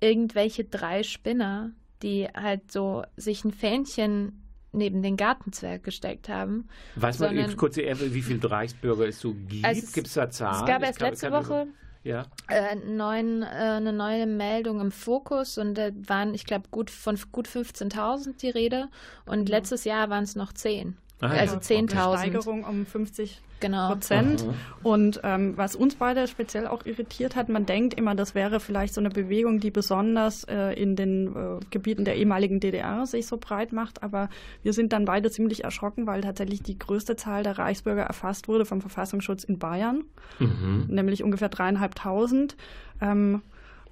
irgendwelche 0.00 0.64
drei 0.64 1.02
Spinner, 1.02 1.72
die 2.02 2.28
halt 2.34 2.70
so 2.70 3.04
sich 3.16 3.44
ein 3.44 3.52
Fähnchen 3.52 4.44
neben 4.72 5.02
den 5.02 5.16
Gartenzwerg 5.16 5.82
gesteckt 5.82 6.28
haben. 6.28 6.68
Weiß 6.96 7.18
man 7.20 7.56
kurz, 7.56 7.76
wie 7.76 8.22
viele 8.22 8.50
Reichsbürger 8.50 9.08
es 9.08 9.20
so 9.20 9.34
gibt? 9.34 9.64
Also 9.64 9.86
Gibt 9.92 10.06
es 10.06 10.14
da 10.14 10.30
Zahlen? 10.30 10.60
Es 10.60 10.66
gab 10.66 10.82
erst 10.82 11.00
letzte 11.00 11.32
Woche 11.32 11.68
ja. 12.04 12.26
äh, 12.48 12.76
neuen, 12.76 13.42
äh, 13.42 13.46
eine 13.46 13.92
neue 13.92 14.26
Meldung 14.26 14.80
im 14.80 14.90
Fokus 14.90 15.58
und 15.58 15.74
da 15.74 15.90
waren, 16.06 16.34
ich 16.34 16.44
glaube, 16.44 16.68
gut 16.70 16.90
von 16.90 17.18
gut 17.32 17.48
15.000 17.48 18.38
die 18.38 18.50
Rede 18.50 18.88
und 19.26 19.40
mhm. 19.40 19.46
letztes 19.46 19.84
Jahr 19.84 20.10
waren 20.10 20.24
es 20.24 20.36
noch 20.36 20.52
10. 20.52 20.96
Aha, 21.20 21.34
also 21.34 21.54
ja. 21.56 21.60
10.000. 21.60 22.18
Steigerung 22.18 22.64
um 22.64 22.86
50 22.86 23.40
genau. 23.58 23.88
Prozent. 23.88 24.42
Aha. 24.42 24.54
Und 24.84 25.20
ähm, 25.24 25.56
was 25.56 25.74
uns 25.74 25.96
beide 25.96 26.28
speziell 26.28 26.66
auch 26.68 26.86
irritiert 26.86 27.34
hat, 27.34 27.48
man 27.48 27.66
denkt 27.66 27.94
immer, 27.94 28.14
das 28.14 28.36
wäre 28.36 28.60
vielleicht 28.60 28.94
so 28.94 29.00
eine 29.00 29.10
Bewegung, 29.10 29.58
die 29.58 29.72
besonders 29.72 30.44
äh, 30.44 30.72
in 30.80 30.94
den 30.94 31.34
äh, 31.34 31.60
Gebieten 31.70 32.04
der 32.04 32.16
ehemaligen 32.16 32.60
DDR 32.60 33.04
sich 33.06 33.26
so 33.26 33.36
breit 33.36 33.72
macht. 33.72 34.02
Aber 34.04 34.28
wir 34.62 34.72
sind 34.72 34.92
dann 34.92 35.06
beide 35.06 35.30
ziemlich 35.30 35.64
erschrocken, 35.64 36.06
weil 36.06 36.20
tatsächlich 36.20 36.62
die 36.62 36.78
größte 36.78 37.16
Zahl 37.16 37.42
der 37.42 37.58
Reichsbürger 37.58 38.02
erfasst 38.02 38.46
wurde 38.46 38.64
vom 38.64 38.80
Verfassungsschutz 38.80 39.42
in 39.42 39.58
Bayern, 39.58 40.04
mhm. 40.38 40.86
nämlich 40.88 41.24
ungefähr 41.24 41.48
dreieinhalbtausend. 41.48 42.56
Ähm, 43.00 43.42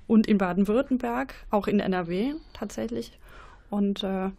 und 0.07 0.28
in 0.28 0.38
Baden-Württemberg, 0.38 1.34
auch 1.51 1.66
in 1.66 1.80
NRW 1.80 2.34
tatsächlich. 2.53 3.18
Und 3.70 4.05
äh, 4.05 4.30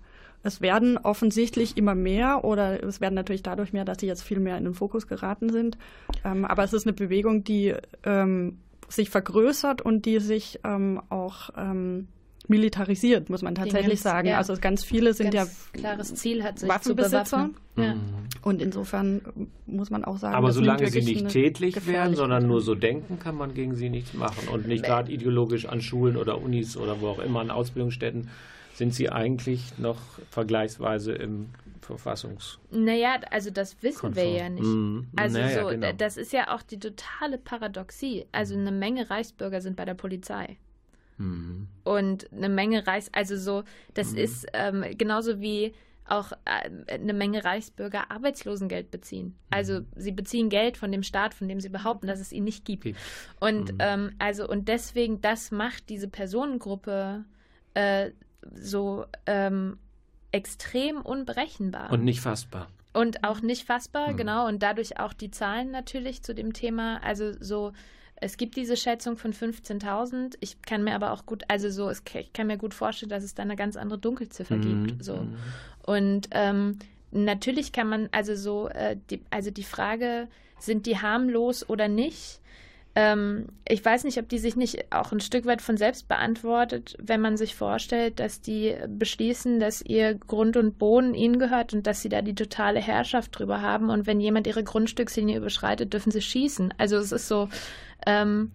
es 0.48 0.62
werden 0.62 0.98
offensichtlich 0.98 1.76
immer 1.76 1.94
mehr 1.94 2.46
oder 2.46 2.82
es 2.82 3.02
werden 3.02 3.16
natürlich 3.16 3.44
dadurch 3.44 3.74
mehr, 3.74 3.84
dass 3.84 4.00
sie 4.00 4.08
jetzt 4.08 4.24
viel 4.24 4.40
mehr 4.40 4.58
in 4.58 4.64
den 4.64 4.74
Fokus 4.74 5.08
geraten 5.08 5.50
sind. 5.50 5.78
Ähm, 6.24 6.46
aber 6.46 6.64
es 6.64 6.72
ist 6.72 6.88
eine 6.88 6.94
Bewegung, 6.94 7.44
die 7.44 7.76
ähm, 8.04 8.60
sich 8.88 9.10
vergrößert 9.10 9.82
und 9.82 10.06
die 10.06 10.20
sich 10.20 10.62
ähm, 10.64 11.02
auch 11.10 11.50
ähm, 11.58 12.08
militarisiert, 12.48 13.30
muss 13.30 13.42
man 13.42 13.56
tatsächlich 13.56 14.02
ganz, 14.02 14.04
sagen. 14.04 14.28
Ja. 14.30 14.38
Also 14.38 14.56
ganz 14.56 14.86
viele 14.86 15.14
sind 15.14 15.34
ganz 15.34 15.70
ja 15.74 15.80
klares 15.82 16.16
Ziel 16.16 16.46
hat 16.46 16.60
sich 16.60 16.70
Waffenbesitzer. 16.70 17.50
Ja. 17.76 17.96
Mhm. 17.96 18.02
Und 18.42 18.62
insofern 18.62 19.22
muss 19.66 19.90
man 19.90 20.06
auch 20.06 20.18
sagen, 20.18 20.34
aber 20.34 20.54
solange 20.54 20.88
sie 20.88 21.02
nicht 21.02 21.28
tätlich 21.28 21.86
werden, 21.88 22.16
sondern 22.16 22.48
nur 22.48 22.62
so 22.62 22.74
denken, 22.74 23.20
kann 23.20 23.36
man 23.36 23.54
gegen 23.54 23.76
sie 23.76 23.90
nichts 23.90 24.14
machen 24.14 24.48
und 24.48 24.66
nicht 24.66 24.86
gerade 24.86 25.12
ideologisch 25.12 25.66
an 25.66 25.82
Schulen 25.82 26.16
oder 26.16 26.42
Unis 26.42 26.78
oder 26.78 27.02
wo 27.02 27.08
auch 27.08 27.20
immer 27.20 27.42
an 27.42 27.52
Ausbildungsstätten 27.52 28.30
sind 28.78 28.94
Sie 28.94 29.10
eigentlich 29.10 29.78
noch 29.80 29.98
vergleichsweise 30.30 31.14
im 31.14 31.50
Verfassungs. 31.82 32.60
Naja, 32.70 33.20
also 33.32 33.50
das 33.50 33.82
wissen 33.82 34.00
Konform. 34.02 34.26
wir 34.26 34.32
ja 34.32 34.50
nicht. 34.50 34.64
Mhm. 34.64 35.08
Also 35.16 35.40
Naja, 35.40 35.62
so, 35.64 35.68
genau. 35.70 35.92
das 35.94 36.18
ist 36.18 36.32
ja 36.32 36.54
auch 36.54 36.62
die 36.62 36.80
totale 36.80 37.38
Paradoxie. 37.38 38.26
Also 38.32 38.56
eine 38.56 38.72
Menge 38.72 39.10
Reichsbürger 39.10 39.62
sind 39.62 39.76
bei 39.76 39.86
der 39.86 39.94
Polizei. 39.96 40.58
Mhm. 41.18 41.68
Und 41.84 42.32
eine 42.32 42.50
Menge 42.50 42.86
Reichs, 42.86 43.10
also 43.14 43.36
so, 43.38 43.64
das 43.96 44.14
ist 44.14 44.46
ähm, 44.54 44.86
genauso 44.98 45.40
wie 45.42 45.74
auch 46.06 46.32
äh, 46.46 46.94
eine 46.94 47.14
Menge 47.14 47.44
Reichsbürger 47.44 48.12
Arbeitslosengeld 48.12 48.92
beziehen. 48.92 49.36
Also 49.50 49.82
sie 49.96 50.12
beziehen 50.12 50.50
Geld 50.50 50.78
von 50.78 50.92
dem 50.92 51.04
Staat, 51.04 51.34
von 51.34 51.48
dem 51.48 51.60
sie 51.60 51.70
behaupten, 51.70 52.06
dass 52.08 52.20
es 52.20 52.32
ihn 52.32 52.44
nicht 52.44 52.64
gibt. 52.66 52.84
Gibt. 52.84 53.00
Und 53.40 53.72
Mhm. 53.74 53.78
ähm, 53.80 54.12
also 54.20 54.48
und 54.48 54.68
deswegen, 54.68 55.20
das 55.22 55.52
macht 55.52 55.90
diese 55.90 56.08
Personengruppe 56.08 57.26
äh, 57.74 58.12
so 58.54 59.06
ähm, 59.26 59.78
extrem 60.32 61.02
unberechenbar. 61.02 61.92
Und 61.92 62.04
nicht 62.04 62.22
fassbar. 62.22 62.68
Und 62.94 63.24
auch 63.24 63.42
nicht 63.42 63.66
fassbar, 63.66 64.14
Mhm. 64.14 64.18
genau. 64.18 64.48
Und 64.48 64.64
dadurch 64.64 65.00
auch 65.00 65.14
die 65.14 65.32
Zahlen 65.32 65.72
natürlich 65.72 66.24
zu 66.24 66.34
dem 66.34 66.54
Thema. 66.54 67.02
Also 67.04 67.34
so, 67.40 67.74
es 68.16 68.38
gibt 68.38 68.56
diese 68.56 68.76
Schätzung 68.76 69.18
von 69.18 69.34
15.000. 69.34 70.36
Ich 70.40 70.62
kann 70.64 70.84
mir 70.84 70.96
aber 70.96 71.12
auch 71.12 71.26
gut, 71.26 71.44
also 71.48 71.70
so, 71.70 71.90
es, 71.90 72.02
ich 72.16 72.34
kann 72.34 72.48
mir 72.48 72.58
gut 72.58 72.74
vorstellen, 72.74 73.10
dass 73.10 73.24
es 73.24 73.36
da 73.36 73.44
eine 73.44 73.56
ganz 73.56 73.76
andere 73.78 74.00
Dunkelziffer 74.00 74.56
Mhm. 74.58 74.88
gibt. 74.88 75.04
So. 75.06 75.18
Mhm. 75.18 75.36
Und 75.86 76.28
ähm, 76.32 76.80
natürlich 77.12 77.72
kann 77.72 77.88
man, 77.88 78.10
also 78.12 78.36
so, 78.36 78.68
äh, 78.70 78.98
die, 79.10 79.22
also 79.30 79.52
die 79.52 79.64
Frage, 79.64 80.28
sind 80.60 80.86
die 80.88 80.98
harmlos 81.00 81.68
oder 81.70 81.88
nicht? 81.88 82.40
Ähm, 83.00 83.50
ich 83.70 83.86
weiß 83.86 84.06
nicht, 84.06 84.18
ob 84.18 84.28
die 84.28 84.40
sich 84.40 84.56
nicht 84.56 84.92
auch 84.92 85.12
ein 85.12 85.20
Stück 85.20 85.46
weit 85.46 85.62
von 85.62 85.78
selbst 85.78 86.08
beantwortet, 86.08 86.98
wenn 87.00 87.22
man 87.22 87.38
sich 87.38 87.54
vorstellt, 87.54 88.20
dass 88.20 88.42
die 88.42 88.76
beschließen, 88.88 89.60
dass 89.60 89.84
ihr 89.84 90.16
Grund 90.16 90.58
und 90.58 90.80
Boden 90.80 91.14
ihnen 91.14 91.38
gehört 91.38 91.76
und 91.76 91.86
dass 91.86 92.02
sie 92.02 92.10
da 92.10 92.24
die 92.24 92.34
totale 92.34 92.80
Herrschaft 92.80 93.38
drüber 93.38 93.62
haben. 93.62 93.92
Und 93.92 94.08
wenn 94.08 94.20
jemand 94.20 94.48
ihre 94.48 94.64
Grundstückslinie 94.64 95.38
überschreitet, 95.38 95.94
dürfen 95.94 96.12
sie 96.12 96.24
schießen. 96.24 96.74
Also 96.80 96.98
es 96.98 97.12
ist 97.12 97.28
so, 97.28 97.50
ähm, 98.08 98.52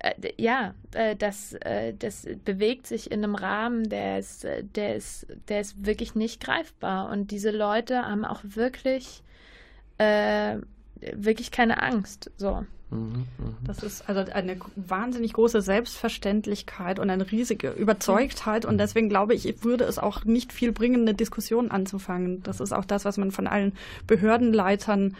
äh, 0.00 0.12
ja, 0.36 0.74
äh, 0.92 1.16
das, 1.16 1.54
äh, 1.54 1.94
das 1.98 2.26
bewegt 2.44 2.86
sich 2.86 3.10
in 3.10 3.24
einem 3.24 3.34
Rahmen, 3.34 3.88
der 3.88 4.18
ist, 4.18 4.46
der 4.74 4.94
ist, 4.94 5.26
der 5.48 5.62
ist 5.62 5.86
wirklich 5.86 6.14
nicht 6.14 6.44
greifbar. 6.44 7.10
Und 7.10 7.30
diese 7.30 7.50
Leute 7.50 8.02
haben 8.02 8.26
auch 8.26 8.40
wirklich, 8.44 9.22
äh, 9.96 10.58
wirklich 11.14 11.50
keine 11.50 11.82
Angst. 11.82 12.30
So. 12.36 12.64
Mhm. 12.90 13.26
Mhm. 13.38 13.56
Das 13.64 13.82
ist 13.82 14.08
also 14.08 14.30
eine 14.32 14.58
wahnsinnig 14.76 15.32
große 15.32 15.62
Selbstverständlichkeit 15.62 16.98
und 16.98 17.10
eine 17.10 17.30
riesige 17.30 17.70
Überzeugtheit. 17.70 18.64
Und 18.64 18.78
deswegen 18.78 19.08
glaube 19.08 19.34
ich, 19.34 19.64
würde 19.64 19.84
es 19.84 19.98
auch 19.98 20.24
nicht 20.24 20.52
viel 20.52 20.72
bringen, 20.72 21.02
eine 21.02 21.14
Diskussion 21.14 21.70
anzufangen. 21.70 22.42
Das 22.42 22.60
ist 22.60 22.72
auch 22.72 22.84
das, 22.84 23.04
was 23.04 23.16
man 23.16 23.30
von 23.30 23.46
allen 23.46 23.72
Behördenleitern 24.06 25.12
äh, 25.12 25.14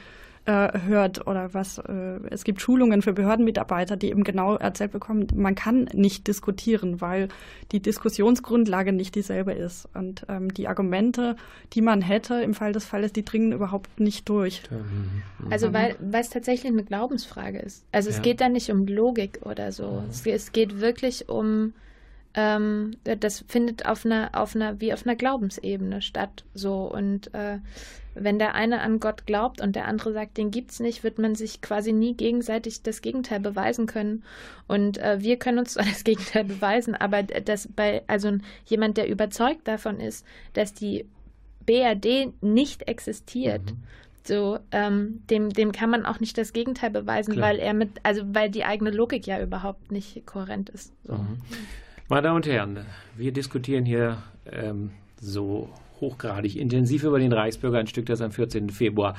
hört 0.46 1.26
oder 1.26 1.54
was 1.54 1.78
äh, 1.78 2.18
es 2.30 2.44
gibt 2.44 2.60
Schulungen 2.60 3.02
für 3.02 3.12
Behördenmitarbeiter, 3.12 3.96
die 3.96 4.08
eben 4.10 4.24
genau 4.24 4.56
erzählt 4.56 4.92
bekommen, 4.92 5.26
man 5.34 5.54
kann 5.54 5.88
nicht 5.92 6.26
diskutieren, 6.26 7.00
weil 7.00 7.28
die 7.72 7.80
Diskussionsgrundlage 7.80 8.92
nicht 8.92 9.14
dieselbe 9.14 9.52
ist. 9.52 9.88
Und 9.94 10.24
ähm, 10.28 10.52
die 10.52 10.66
Argumente, 10.68 11.36
die 11.72 11.82
man 11.82 12.02
hätte 12.02 12.34
im 12.42 12.54
Fall 12.54 12.72
des 12.72 12.84
Falles, 12.84 13.12
die 13.12 13.24
dringen 13.24 13.52
überhaupt 13.52 14.00
nicht 14.00 14.28
durch. 14.28 14.62
Mhm. 14.70 15.50
Also 15.50 15.72
weil, 15.72 15.96
weil 16.00 16.22
es 16.22 16.30
tatsächlich 16.30 16.72
eine 16.72 16.84
Glaubensfrage 16.84 17.58
ist. 17.58 17.84
Also 17.92 18.08
es 18.10 18.16
Ja. 18.16 18.22
geht 18.22 18.40
da 18.40 18.48
nicht 18.48 18.70
um 18.70 18.86
Logik 18.86 19.40
oder 19.44 19.72
so. 19.72 20.02
Es, 20.08 20.26
es 20.26 20.52
geht 20.52 20.80
wirklich 20.80 21.28
um, 21.28 21.72
ähm, 22.34 22.92
das 23.04 23.44
findet 23.48 23.86
auf 23.86 24.04
einer, 24.04 24.30
auf 24.32 24.54
einer, 24.54 24.80
wie 24.80 24.92
auf 24.92 25.06
einer 25.06 25.16
Glaubensebene 25.16 26.02
statt. 26.02 26.44
So 26.54 26.90
und 26.92 27.32
äh, 27.34 27.58
wenn 28.14 28.38
der 28.38 28.54
eine 28.54 28.80
an 28.80 29.00
Gott 29.00 29.26
glaubt 29.26 29.60
und 29.60 29.76
der 29.76 29.86
andere 29.86 30.12
sagt, 30.12 30.36
den 30.36 30.50
gibt's 30.50 30.80
nicht, 30.80 31.04
wird 31.04 31.18
man 31.18 31.34
sich 31.34 31.60
quasi 31.60 31.92
nie 31.92 32.14
gegenseitig 32.14 32.82
das 32.82 33.02
Gegenteil 33.02 33.40
beweisen 33.40 33.86
können. 33.86 34.24
Und 34.66 34.98
äh, 34.98 35.18
wir 35.20 35.38
können 35.38 35.58
uns 35.58 35.74
zwar 35.74 35.84
das 35.88 36.04
Gegenteil 36.04 36.44
beweisen, 36.44 36.94
aber 36.94 37.22
das 37.22 37.68
bei, 37.68 38.02
also 38.06 38.32
jemand, 38.66 38.96
der 38.96 39.08
überzeugt 39.08 39.66
davon 39.68 40.00
ist, 40.00 40.26
dass 40.54 40.74
die 40.74 41.06
BRD 41.66 42.32
nicht 42.42 42.88
existiert, 42.88 43.62
Mhm. 43.72 43.76
so, 44.24 44.58
ähm, 44.72 45.22
dem, 45.30 45.50
dem 45.50 45.72
kann 45.72 45.90
man 45.90 46.04
auch 46.04 46.20
nicht 46.20 46.36
das 46.36 46.52
Gegenteil 46.52 46.90
beweisen, 46.90 47.34
Klar. 47.34 47.50
weil 47.50 47.58
er 47.58 47.74
mit, 47.74 47.90
also 48.02 48.22
weil 48.26 48.50
die 48.50 48.64
eigene 48.64 48.90
Logik 48.90 49.26
ja 49.26 49.40
überhaupt 49.40 49.92
nicht 49.92 50.26
kohärent 50.26 50.68
ist. 50.70 50.92
So. 51.04 51.14
Mhm. 51.14 51.38
Meine 52.10 52.22
Damen 52.22 52.36
und 52.38 52.46
Herren, 52.48 52.86
wir 53.16 53.30
diskutieren 53.30 53.84
hier 53.84 54.20
ähm, 54.50 54.90
so 55.20 55.68
hochgradig 56.00 56.56
intensiv 56.56 57.04
über 57.04 57.20
den 57.20 57.32
Reichsbürger, 57.32 57.78
ein 57.78 57.86
Stück, 57.86 58.06
das 58.06 58.20
am 58.20 58.32
14. 58.32 58.70
Februar 58.70 59.14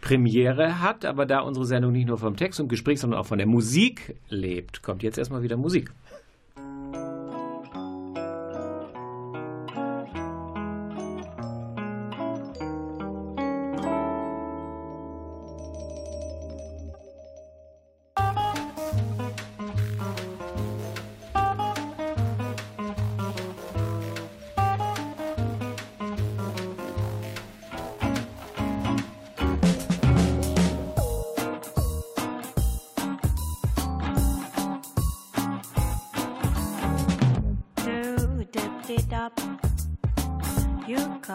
Premiere 0.00 0.80
hat. 0.80 1.04
Aber 1.04 1.26
da 1.26 1.40
unsere 1.40 1.66
Sendung 1.66 1.90
nicht 1.90 2.06
nur 2.06 2.18
vom 2.18 2.36
Text 2.36 2.60
und 2.60 2.68
Gespräch, 2.68 3.00
sondern 3.00 3.18
auch 3.18 3.26
von 3.26 3.38
der 3.38 3.48
Musik 3.48 4.14
lebt, 4.28 4.84
kommt 4.84 5.02
jetzt 5.02 5.18
erstmal 5.18 5.42
wieder 5.42 5.56
Musik. 5.56 5.90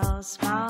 You 0.03 0.60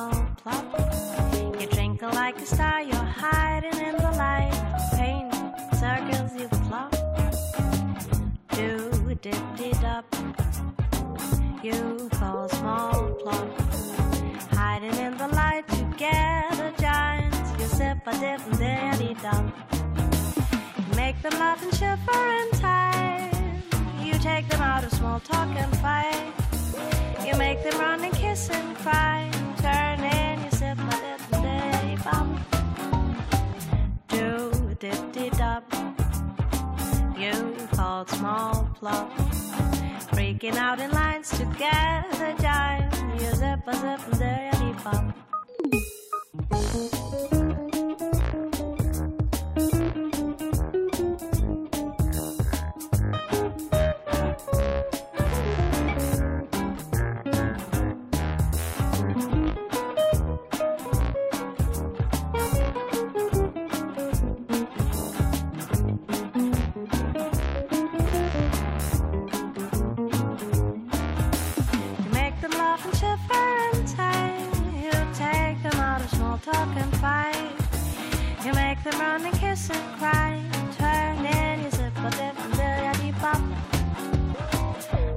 Them 78.83 78.99
run 78.99 79.25
and 79.25 79.35
kiss 79.35 79.69
and 79.69 79.99
cry. 79.99 80.41
Turn 80.79 81.23
in, 81.23 81.63
you 81.63 81.69
zip 81.69 81.95
a 81.97 82.09
dip 82.09 82.39
and 82.39 82.97
deep 82.99 83.23
up. 83.23 83.41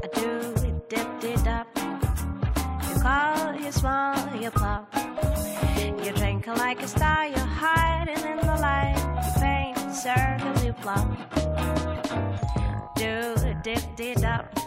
I 0.02 0.08
do 0.12 0.52
it 0.68 0.90
dip 0.90 1.20
dip 1.20 1.46
up. 1.46 1.66
You 2.86 3.00
call, 3.00 3.54
you 3.54 3.72
small, 3.72 4.36
you 4.36 4.50
plop. 4.50 4.94
You 5.78 6.12
twinkle 6.12 6.56
like 6.56 6.82
a 6.82 6.86
star, 6.86 7.26
you're 7.26 7.38
hiding 7.38 8.18
in 8.18 8.36
the 8.36 8.56
light. 8.60 9.00
You 9.24 9.40
paint 9.40 9.94
circles, 9.94 10.62
you 10.62 10.74
plop. 10.74 11.08
Do 12.96 13.34
it 13.48 13.62
dip 13.62 13.96
dip 13.96 14.22
up. 14.24 14.58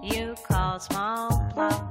You 0.00 0.36
call 0.46 0.78
small 0.78 1.44
pop. 1.56 1.87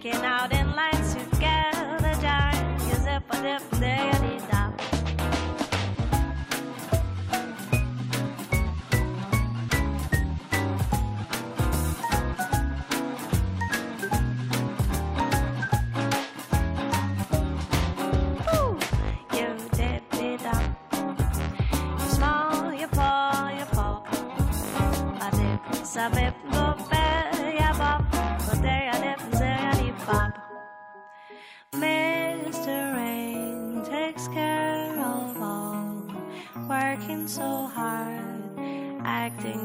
Freaking 0.00 0.24
out 0.24 0.50
in 0.50 0.74
lines 0.74 1.14
together, 1.14 2.14
darn. 2.22 2.80
You 2.88 2.94
zip 2.94 3.22
a 3.28 3.42
dip, 3.42 3.79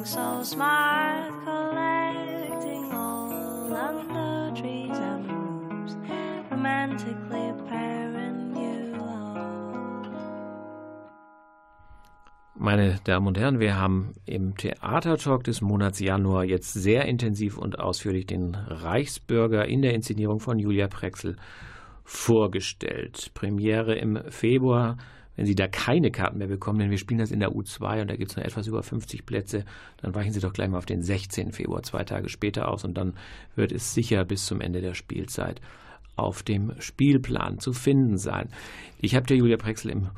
so 0.06 0.44
smart, 0.44 1.34
collecting 1.44 2.92
all 2.92 3.74
of 3.74 4.56
trees 4.56 4.96
and 4.96 5.28
rooms, 5.28 5.98
romantically 6.52 7.52
pairing 7.68 8.56
you. 8.56 8.94
Meine 12.56 13.00
Damen 13.04 13.28
und 13.28 13.40
Herren, 13.40 13.60
wir 13.60 13.78
haben 13.78 14.14
im 14.28 14.56
Theatertalk 14.56 15.44
des 15.44 15.62
Monats 15.62 16.00
Januar 16.00 16.44
jetzt 16.44 16.74
sehr 16.74 17.06
intensiv 17.06 17.58
und 17.58 17.80
ausführlich 17.80 18.28
den 18.28 18.54
Reichsbürger 18.54 19.66
in 19.66 19.82
der 19.82 19.96
Inszenierung 19.96 20.40
von 20.40 20.60
Julia 20.60 20.88
Prexel 20.88 21.36
vorgestellt. 22.04 23.32
Premiere 23.34 23.96
im 23.96 24.20
Februar. 24.30 24.98
Wenn 25.36 25.46
Sie 25.46 25.56
da 25.56 25.68
keine 25.68 26.12
Karten 26.12 26.38
mehr 26.38 26.48
bekommen, 26.48 26.80
denn 26.80 26.92
wir 26.92 26.98
spielen 26.98 27.20
das 27.20 27.32
in 27.32 27.40
der 27.40 27.50
U2 27.50 28.02
und 28.02 28.10
da 28.10 28.16
gibt 28.16 28.32
es 28.32 28.38
nur 28.38 28.46
etwas 28.46 28.68
über 28.68 28.84
50 28.84 29.26
Plätze, 29.26 29.66
dann 30.02 30.16
weichen 30.16 30.32
Sie 30.32 30.40
doch 30.40 30.54
gleich 30.54 30.70
mal 30.70 30.78
auf 30.78 30.86
den 30.86 31.02
16. 31.02 31.52
Februar, 31.52 31.84
zwei 31.84 32.04
Tage 32.04 32.30
später 32.30 32.70
aus 32.70 32.86
und 32.86 32.98
dann 32.98 33.14
wird 33.56 33.72
es 33.72 33.94
sicher 33.94 34.24
bis 34.26 34.46
zum 34.46 34.62
Ende 34.62 34.82
der 34.82 34.94
Spielzeit 34.94 35.62
auf 36.16 36.44
dem 36.44 36.74
Spielplan 36.80 37.60
zu 37.60 37.74
finden 37.74 38.18
sein. 38.18 38.50
Ich 39.00 39.16
habe 39.16 39.28
der 39.28 39.38
Julia 39.38 39.58
Prexel 39.58 39.92
im 39.92 40.10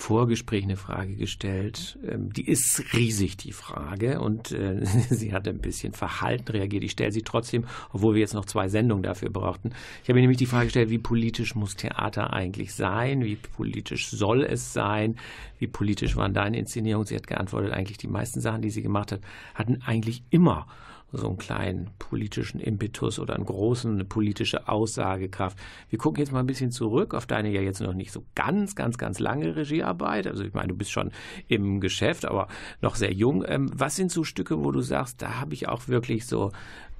Vorgespräch 0.00 0.64
eine 0.64 0.76
Frage 0.76 1.14
gestellt. 1.14 1.98
Ähm, 2.08 2.32
Die 2.32 2.48
ist 2.48 2.94
riesig, 2.94 3.36
die 3.36 3.52
Frage, 3.52 4.20
und 4.20 4.50
äh, 4.50 4.84
sie 5.10 5.32
hat 5.32 5.46
ein 5.46 5.58
bisschen 5.58 5.92
verhalten 5.92 6.52
reagiert. 6.52 6.84
Ich 6.84 6.92
stelle 6.92 7.12
sie 7.12 7.22
trotzdem, 7.22 7.64
obwohl 7.92 8.14
wir 8.14 8.20
jetzt 8.20 8.34
noch 8.34 8.46
zwei 8.46 8.68
Sendungen 8.68 9.02
dafür 9.02 9.28
brauchten. 9.28 9.72
Ich 10.02 10.08
habe 10.08 10.18
ihr 10.18 10.22
nämlich 10.22 10.38
die 10.38 10.46
Frage 10.46 10.64
gestellt, 10.66 10.90
wie 10.90 10.98
politisch 10.98 11.54
muss 11.54 11.76
Theater 11.76 12.32
eigentlich 12.32 12.72
sein? 12.74 13.24
Wie 13.24 13.36
politisch 13.36 14.08
soll 14.08 14.42
es 14.42 14.72
sein? 14.72 15.16
Wie 15.58 15.66
politisch 15.66 16.16
waren 16.16 16.32
deine 16.32 16.58
Inszenierungen? 16.58 17.06
Sie 17.06 17.16
hat 17.16 17.26
geantwortet, 17.26 17.72
eigentlich 17.72 17.98
die 17.98 18.08
meisten 18.08 18.40
Sachen, 18.40 18.62
die 18.62 18.70
sie 18.70 18.82
gemacht 18.82 19.12
hat, 19.12 19.20
hatten 19.54 19.82
eigentlich 19.82 20.22
immer 20.30 20.66
so 21.12 21.26
einen 21.28 21.38
kleinen 21.38 21.90
politischen 21.98 22.60
Impetus 22.60 23.18
oder 23.18 23.34
einen 23.34 23.44
großen 23.44 23.92
eine 23.92 24.04
politische 24.04 24.68
Aussagekraft. 24.68 25.58
Wir 25.88 25.98
gucken 25.98 26.20
jetzt 26.20 26.32
mal 26.32 26.40
ein 26.40 26.46
bisschen 26.46 26.70
zurück 26.70 27.14
auf 27.14 27.26
deine 27.26 27.50
ja 27.50 27.60
jetzt 27.60 27.80
noch 27.80 27.94
nicht 27.94 28.12
so 28.12 28.24
ganz, 28.34 28.74
ganz, 28.76 28.98
ganz 28.98 29.18
lange 29.18 29.56
Regiearbeit. 29.56 30.26
Also 30.26 30.44
ich 30.44 30.54
meine, 30.54 30.68
du 30.68 30.76
bist 30.76 30.92
schon 30.92 31.10
im 31.48 31.80
Geschäft, 31.80 32.24
aber 32.24 32.48
noch 32.80 32.94
sehr 32.94 33.12
jung. 33.12 33.44
Ähm, 33.46 33.70
was 33.74 33.96
sind 33.96 34.12
so 34.12 34.24
Stücke, 34.24 34.62
wo 34.64 34.70
du 34.70 34.80
sagst, 34.80 35.20
da 35.22 35.40
habe 35.40 35.54
ich 35.54 35.68
auch 35.68 35.88
wirklich 35.88 36.26
so 36.26 36.52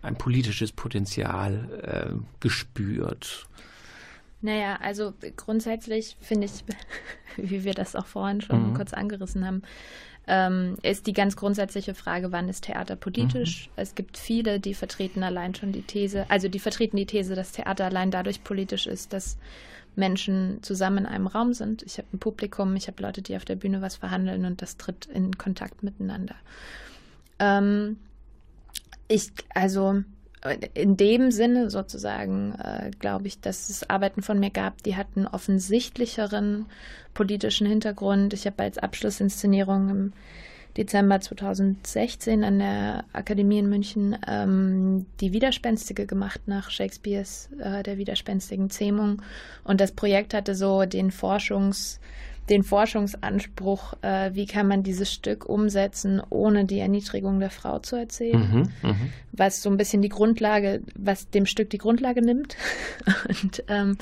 ein 0.03 0.17
politisches 0.17 0.73
Potenzial 0.73 1.69
äh, 1.83 2.15
gespürt? 2.41 3.47
Naja, 4.43 4.79
also 4.81 5.13
grundsätzlich 5.37 6.17
finde 6.21 6.47
ich, 6.47 6.65
wie 7.37 7.65
wir 7.65 7.75
das 7.75 7.95
auch 7.95 8.07
vorhin 8.07 8.41
schon 8.41 8.71
Mhm. 8.71 8.75
kurz 8.75 8.93
angerissen 8.95 9.47
haben, 9.47 9.63
ähm, 10.33 10.77
ist 10.83 11.09
die 11.09 11.13
ganz 11.13 11.35
grundsätzliche 11.35 11.93
Frage, 11.93 12.31
wann 12.31 12.49
ist 12.49 12.63
Theater 12.63 12.95
politisch? 12.95 13.69
Es 13.75 13.97
gibt 13.97 14.17
viele, 14.17 14.61
die 14.61 14.75
vertreten 14.75 15.25
allein 15.25 15.57
schon 15.57 15.73
die 15.73 15.83
These, 15.83 16.25
also 16.29 16.49
die 16.49 16.61
vertreten 16.61 16.97
die 16.97 17.05
These, 17.07 17.35
dass 17.35 17.51
Theater 17.51 17.87
allein 17.87 18.13
dadurch 18.13 18.45
politisch 18.45 18.87
ist, 18.87 19.13
dass 19.13 19.39
Menschen 19.97 20.63
zusammen 20.63 20.99
in 20.99 21.07
einem 21.07 21.27
Raum 21.27 21.53
sind. 21.53 21.83
Ich 21.83 21.99
habe 21.99 22.07
ein 22.13 22.21
Publikum, 22.21 22.77
ich 22.77 22.87
habe 22.87 23.03
Leute, 23.03 23.23
die 23.23 23.35
auf 23.35 23.45
der 23.45 23.57
Bühne 23.57 23.83
was 23.83 23.97
verhandeln 23.97 24.45
und 24.45 24.63
das 24.63 24.77
tritt 24.77 25.07
in 25.07 25.37
Kontakt 25.37 25.83
miteinander. 25.83 26.37
Ähm, 27.41 27.97
ich, 29.09 29.33
also 29.53 30.05
in 30.75 30.97
dem 30.97 31.31
Sinne 31.31 31.71
sozusagen, 31.71 32.55
äh, 32.55 32.91
glaube 32.99 33.27
ich, 33.27 33.41
dass 33.41 33.69
es 33.69 33.89
Arbeiten 33.91 34.23
von 34.23 34.41
mir 34.41 34.51
gab, 34.51 34.83
die 34.83 34.97
hatten 34.97 35.27
offensichtlicheren 35.27 36.67
politischen 37.13 37.67
Hintergrund. 37.67 38.33
Ich 38.33 38.47
habe 38.47 38.63
als 38.63 38.79
Abschlussinszenierung 38.79 39.91
im 39.91 40.13
Dezember 40.77 41.21
2016 41.21 42.45
an 42.45 42.59
der 42.61 43.05
Akademie 43.13 43.59
in 43.59 43.69
München 43.69 44.17
ähm, 44.27 45.07
die 45.21 45.33
Widerspenstige 45.33 46.07
gemacht 46.07 46.41
nach 46.47 46.71
Shakespeares 46.71 47.51
äh, 47.59 47.83
Der 47.83 47.99
widerspenstigen 47.99 48.71
Zähmung. 48.71 49.21
Und 49.65 49.81
das 49.81 49.93
Projekt 49.93 50.33
hatte 50.33 50.55
so 50.55 50.85
den 50.85 51.11
Forschungs- 51.11 51.99
den 52.49 52.63
Forschungsanspruch, 52.65 53.95
äh, 54.03 54.35
wie 54.35 54.47
kann 54.47 54.67
man 54.67 54.83
dieses 54.83 55.13
Stück 55.13 55.49
umsetzen, 55.49 56.21
ohne 56.31 56.65
die 56.65 56.81
Erniedrigung 56.81 57.39
der 57.39 57.51
Frau 57.51 57.79
zu 57.79 57.97
erzählen 57.97 58.41
Mhm, 58.41 58.73
mhm. 58.83 59.13
was 59.33 59.63
so 59.63 59.71
ein 59.71 59.77
bisschen 59.77 60.03
die 60.03 60.09
Grundlage, 60.09 60.83
was 60.97 61.31
dem 61.31 61.47
Stück 61.47 61.71
die 61.71 61.79
Grundlage 61.79 62.23
nimmt. 62.23 62.57
Und 63.29 63.65
ähm, 63.69 63.99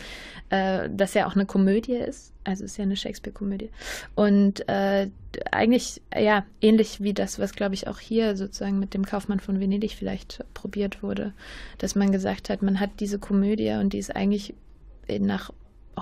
äh, 0.51 0.89
das 0.91 1.14
ja 1.14 1.26
auch 1.26 1.34
eine 1.34 1.47
Komödie 1.47 1.97
ist. 1.97 2.32
Also 2.45 2.64
es 2.64 2.72
ist 2.72 2.76
ja 2.78 2.84
eine 2.84 2.97
Shakespeare-Komödie. 2.97 3.70
Und 4.14 4.66
äh, 4.68 5.11
eigentlich, 5.51 6.01
ja, 6.18 6.47
ähnlich 6.62 7.03
wie 7.03 7.12
das, 7.12 7.39
was 7.39 7.53
glaube 7.53 7.74
ich 7.74 7.86
auch 7.89 7.99
hier 7.99 8.36
sozusagen 8.36 8.78
mit 8.78 8.95
dem 8.95 9.05
Kaufmann 9.05 9.41
von 9.41 9.61
Venedig 9.61 9.93
vielleicht 9.93 10.45
probiert 10.55 11.03
wurde, 11.03 11.34
dass 11.76 11.95
man 11.95 12.11
gesagt 12.11 12.49
hat, 12.49 12.62
man 12.62 12.80
hat 12.80 13.01
diese 13.01 13.18
Komödie 13.18 13.72
und 13.72 13.93
die 13.93 13.99
ist 13.99 14.16
eigentlich 14.16 14.55
nach 15.18 15.51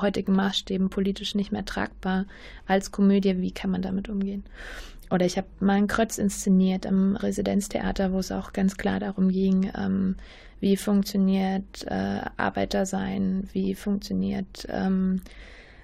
heutigen 0.03 0.35
Maßstäben 0.35 0.91
politisch 0.91 1.35
nicht 1.35 1.53
mehr 1.53 1.65
tragbar 1.65 2.27
als 2.67 2.93
Komödie. 2.93 3.41
Wie 3.41 3.53
kann 3.53 3.71
man 3.71 3.83
damit 3.83 4.09
umgehen? 4.09 4.45
Oder 5.11 5.27
ich 5.27 5.37
habe 5.37 5.47
mal 5.61 5.75
einen 5.75 5.87
Krötz 5.87 6.19
inszeniert 6.19 6.87
am 6.87 7.17
Residenztheater, 7.17 8.13
wo 8.13 8.19
es 8.19 8.33
auch 8.33 8.53
ganz 8.53 8.77
klar 8.77 8.99
darum 8.99 9.31
ging, 9.31 9.71
ähm, 9.77 10.17
wie 10.59 10.77
funktioniert 10.77 11.85
äh, 11.87 12.21
Arbeitersein, 12.37 13.49
wie 13.53 13.75
funktioniert 13.75 14.67
ähm, 14.69 15.21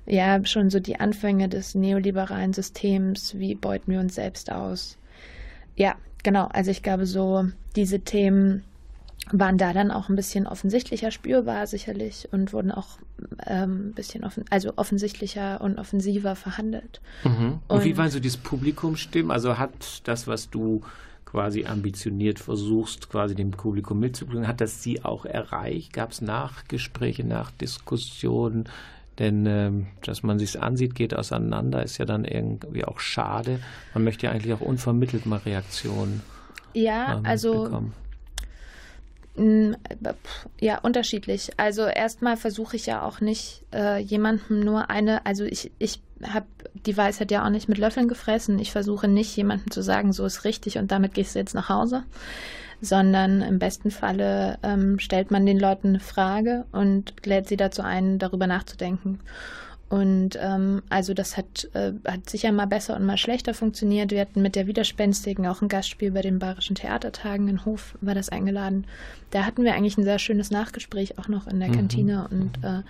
ja 0.07 0.45
schon 0.45 0.71
so 0.71 0.81
die 0.81 0.99
Anfänge 0.99 1.49
des 1.49 1.75
neoliberalen 1.75 2.53
Systems, 2.53 3.39
wie 3.39 3.55
beuten 3.55 3.93
wir 3.93 4.01
uns 4.01 4.17
selbst 4.17 4.51
aus. 4.51 4.99
Ja, 5.77 5.95
genau. 6.23 6.47
Also 6.47 6.71
ich 6.71 6.83
glaube, 6.83 7.07
so 7.07 7.47
diese 7.77 8.01
Themen 8.01 8.65
waren 9.31 9.57
da 9.57 9.73
dann 9.73 9.91
auch 9.91 10.09
ein 10.09 10.17
bisschen 10.17 10.47
offensichtlicher 10.47 11.11
spürbar 11.11 11.67
sicherlich 11.67 12.29
und 12.33 12.53
wurden 12.53 12.73
auch 12.73 12.99
ähm, 13.47 13.89
ein 13.89 13.93
bisschen 13.95 14.25
offen, 14.25 14.45
also 14.51 14.73
offensichtlicher 14.77 15.61
und 15.61 15.79
offensiver 15.79 16.35
verhandelt. 16.37 17.01
Mhm. 17.25 17.61
Und, 17.69 17.77
Und- 17.79 17.85
wie 17.85 17.97
waren 17.97 18.11
so 18.11 18.19
dieses 18.21 18.37
Publikumsstimmen? 18.39 19.31
Also 19.31 19.59
hat 19.59 20.03
das, 20.05 20.27
was 20.27 20.51
du 20.51 20.83
quasi 21.25 21.65
ambitioniert 21.65 22.41
versuchst, 22.41 23.09
quasi 23.09 23.35
dem 23.35 23.53
Publikum 23.53 24.01
mitzubringen, 24.01 24.47
hat 24.49 24.61
das 24.61 24.83
sie 24.83 25.03
auch 25.05 25.25
erreicht? 25.25 25.93
Gab 25.93 26.11
es 26.11 26.21
Nachgespräche, 26.21 27.25
Nachdiskussionen? 27.25 28.65
Denn 29.19 29.47
ähm, 29.47 29.87
dass 30.03 30.23
man 30.23 30.39
sich 30.39 30.61
ansieht, 30.61 30.95
geht 30.95 31.15
auseinander, 31.15 31.83
ist 31.83 31.99
ja 31.99 32.05
dann 32.07 32.25
irgendwie 32.25 32.85
auch 32.85 32.99
schade. 32.99 33.61
Man 33.95 34.05
möchte 34.05 34.27
ja 34.27 34.33
eigentlich 34.33 34.53
auch 34.55 34.61
unvermittelt 34.63 35.27
mal 35.27 35.39
Reaktionen 35.39 36.23
Ja, 36.75 37.19
ähm, 37.19 37.21
also 37.25 37.65
bekommen. 37.65 37.93
Ja, 40.61 40.79
unterschiedlich. 40.81 41.53
Also 41.57 41.87
erstmal 41.87 42.37
versuche 42.37 42.77
ich 42.77 42.87
ja 42.87 43.03
auch 43.03 43.21
nicht 43.21 43.65
äh, 43.73 43.99
jemandem 43.99 44.61
nur 44.61 44.91
eine, 44.91 45.25
also 45.25 45.45
ich, 45.45 45.73
ich 45.79 46.03
habe 46.23 46.47
die 46.75 46.97
Weisheit 46.97 47.31
ja 47.31 47.45
auch 47.45 47.51
nicht 47.51 47.69
mit 47.69 47.79
Löffeln 47.79 48.09
gefressen. 48.09 48.59
Ich 48.59 48.73
versuche 48.73 49.09
nicht 49.09 49.35
jemandem 49.35 49.71
zu 49.71 49.83
sagen, 49.83 50.13
so 50.13 50.27
ist 50.27 50.45
richtig 50.45 50.77
und 50.77 50.93
damit 50.93 51.15
gehst 51.15 51.35
du 51.35 51.39
jetzt 51.39 51.55
nach 51.55 51.71
Hause, 51.71 52.05
sondern 52.83 53.41
im 53.41 53.59
besten 53.59 53.91
Falle 53.91 54.59
ähm, 54.63 54.99
stellt 54.99 55.31
man 55.31 55.47
den 55.47 55.59
Leuten 55.59 55.89
eine 55.89 56.01
Frage 56.01 56.67
und 56.73 57.15
lädt 57.25 57.49
sie 57.49 57.57
dazu 57.57 57.83
ein, 57.83 58.19
darüber 58.19 58.47
nachzudenken. 58.47 59.21
Und 59.93 60.39
ähm, 60.41 60.81
also 60.89 61.13
das 61.13 61.37
hat, 61.37 61.69
äh, 61.75 61.93
hat 62.07 62.31
sicher 62.31 62.51
mal 62.51 62.65
besser 62.65 62.97
und 62.97 63.05
mal 63.05 63.19
schlechter 63.19 63.53
funktioniert. 63.53 64.11
Wir 64.11 64.23
hatten 64.23 64.41
mit 64.41 64.57
der 64.57 64.67
Widerspenstigen 64.67 65.47
auch 65.47 65.61
ein 65.61 65.69
Gastspiel 65.69 66.13
bei 66.13 66.23
den 66.23 66.39
Bayerischen 66.39 66.77
Theatertagen 66.77 67.47
in 67.47 67.67
Hof, 67.67 67.95
war 68.01 68.15
das 68.15 68.31
eingeladen. 68.31 68.87
Da 69.33 69.45
hatten 69.45 69.65
wir 69.65 69.75
eigentlich 69.75 69.99
ein 69.99 70.05
sehr 70.05 70.19
schönes 70.19 70.51
Nachgespräch 70.51 71.19
auch 71.19 71.29
noch 71.29 71.47
in 71.47 71.61
der 71.61 71.69
mhm. 71.69 71.75
Kantine 71.75 72.27
und 72.31 72.65
äh, 72.65 72.81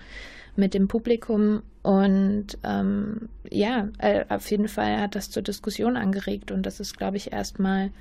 mit 0.55 0.73
dem 0.73 0.87
Publikum. 0.87 1.63
Und 1.81 2.57
ähm, 2.63 3.27
ja, 3.49 3.89
äh, 3.97 4.23
auf 4.29 4.49
jeden 4.49 4.69
Fall 4.69 5.01
hat 5.01 5.15
das 5.15 5.29
zur 5.29 5.43
Diskussion 5.43 5.97
angeregt 5.97 6.51
und 6.51 6.65
das 6.65 6.79
ist, 6.79 6.97
glaube 6.97 7.17
ich, 7.17 7.33
erstmal 7.33 7.91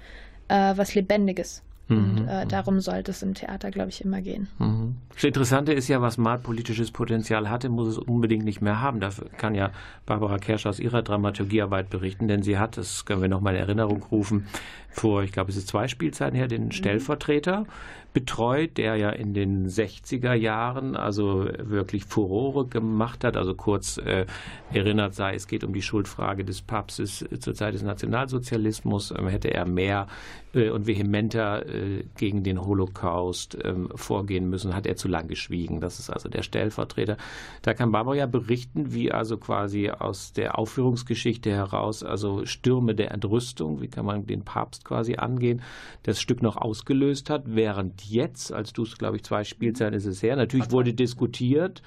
äh, 0.46 0.76
was 0.76 0.94
Lebendiges. 0.94 1.64
Und 1.88 2.22
mhm. 2.22 2.28
äh, 2.28 2.46
darum 2.46 2.80
sollte 2.80 3.10
es 3.10 3.22
im 3.22 3.34
Theater, 3.34 3.70
glaube 3.70 3.90
ich, 3.90 4.04
immer 4.04 4.20
gehen. 4.20 4.48
Mhm. 4.58 4.96
Das 5.14 5.24
Interessante 5.24 5.72
ist 5.72 5.88
ja, 5.88 6.00
was 6.00 6.16
mal 6.16 6.38
politisches 6.38 6.90
Potenzial 6.90 7.50
hatte, 7.50 7.68
muss 7.68 7.88
es 7.88 7.98
unbedingt 7.98 8.44
nicht 8.44 8.62
mehr 8.62 8.80
haben. 8.80 9.00
Dafür 9.00 9.28
kann 9.36 9.54
ja 9.54 9.70
Barbara 10.06 10.38
Kersch 10.38 10.66
aus 10.66 10.78
ihrer 10.78 11.02
Dramaturgiearbeit 11.02 11.90
berichten, 11.90 12.28
denn 12.28 12.42
sie 12.42 12.58
hat, 12.58 12.76
das 12.76 13.04
können 13.04 13.20
wir 13.20 13.28
nochmal 13.28 13.54
in 13.54 13.60
Erinnerung 13.60 14.02
rufen, 14.10 14.46
vor, 14.88 15.22
ich 15.22 15.32
glaube, 15.32 15.50
es 15.50 15.56
ist 15.56 15.68
zwei 15.68 15.88
Spielzeiten 15.88 16.36
her, 16.36 16.48
den 16.48 16.66
mhm. 16.66 16.72
Stellvertreter 16.72 17.66
betreut, 18.12 18.76
der 18.76 18.96
ja 18.96 19.10
in 19.10 19.34
den 19.34 19.68
60er 19.68 20.34
Jahren 20.34 20.96
also 20.96 21.48
wirklich 21.58 22.04
Furore 22.04 22.66
gemacht 22.66 23.24
hat. 23.24 23.36
Also 23.36 23.54
kurz 23.54 23.98
äh, 23.98 24.26
erinnert 24.72 25.14
sei, 25.14 25.34
es 25.34 25.46
geht 25.46 25.64
um 25.64 25.72
die 25.72 25.82
Schuldfrage 25.82 26.44
des 26.44 26.62
Papstes 26.62 27.24
zur 27.40 27.54
Zeit 27.54 27.74
des 27.74 27.82
Nationalsozialismus. 27.82 29.12
Ähm, 29.16 29.28
hätte 29.28 29.52
er 29.52 29.66
mehr 29.66 30.06
äh, 30.54 30.70
und 30.70 30.86
vehementer 30.86 31.66
äh, 31.66 32.04
gegen 32.16 32.42
den 32.42 32.64
Holocaust 32.64 33.56
ähm, 33.64 33.88
vorgehen 33.94 34.48
müssen, 34.48 34.74
hat 34.74 34.86
er 34.86 34.96
zu 34.96 35.08
lang 35.08 35.28
geschwiegen. 35.28 35.80
Das 35.80 35.98
ist 35.98 36.10
also 36.10 36.28
der 36.28 36.42
Stellvertreter. 36.42 37.16
Da 37.62 37.74
kann 37.74 37.92
Barbara 37.92 38.16
ja 38.16 38.26
berichten, 38.26 38.92
wie 38.92 39.10
also 39.10 39.38
quasi 39.38 39.90
aus 39.90 40.32
der 40.32 40.58
Aufführungsgeschichte 40.58 41.50
heraus, 41.50 42.02
also 42.02 42.44
Stürme 42.44 42.94
der 42.94 43.12
Entrüstung, 43.12 43.80
wie 43.80 43.88
kann 43.88 44.04
man 44.04 44.26
den 44.26 44.44
Papst 44.44 44.84
quasi 44.84 45.16
angehen, 45.16 45.62
das 46.02 46.20
Stück 46.20 46.42
noch 46.42 46.56
ausgelöst 46.56 47.30
hat, 47.30 47.44
während 47.46 48.01
jetzt, 48.04 48.52
als 48.52 48.72
du 48.72 48.82
es, 48.82 48.96
glaube 48.98 49.16
ich, 49.16 49.24
zwei 49.24 49.44
Spielzeiten 49.44 49.94
ist 49.94 50.06
es 50.06 50.22
her, 50.22 50.36
natürlich 50.36 50.70
wurde 50.70 50.94
diskutiert, 50.94 51.82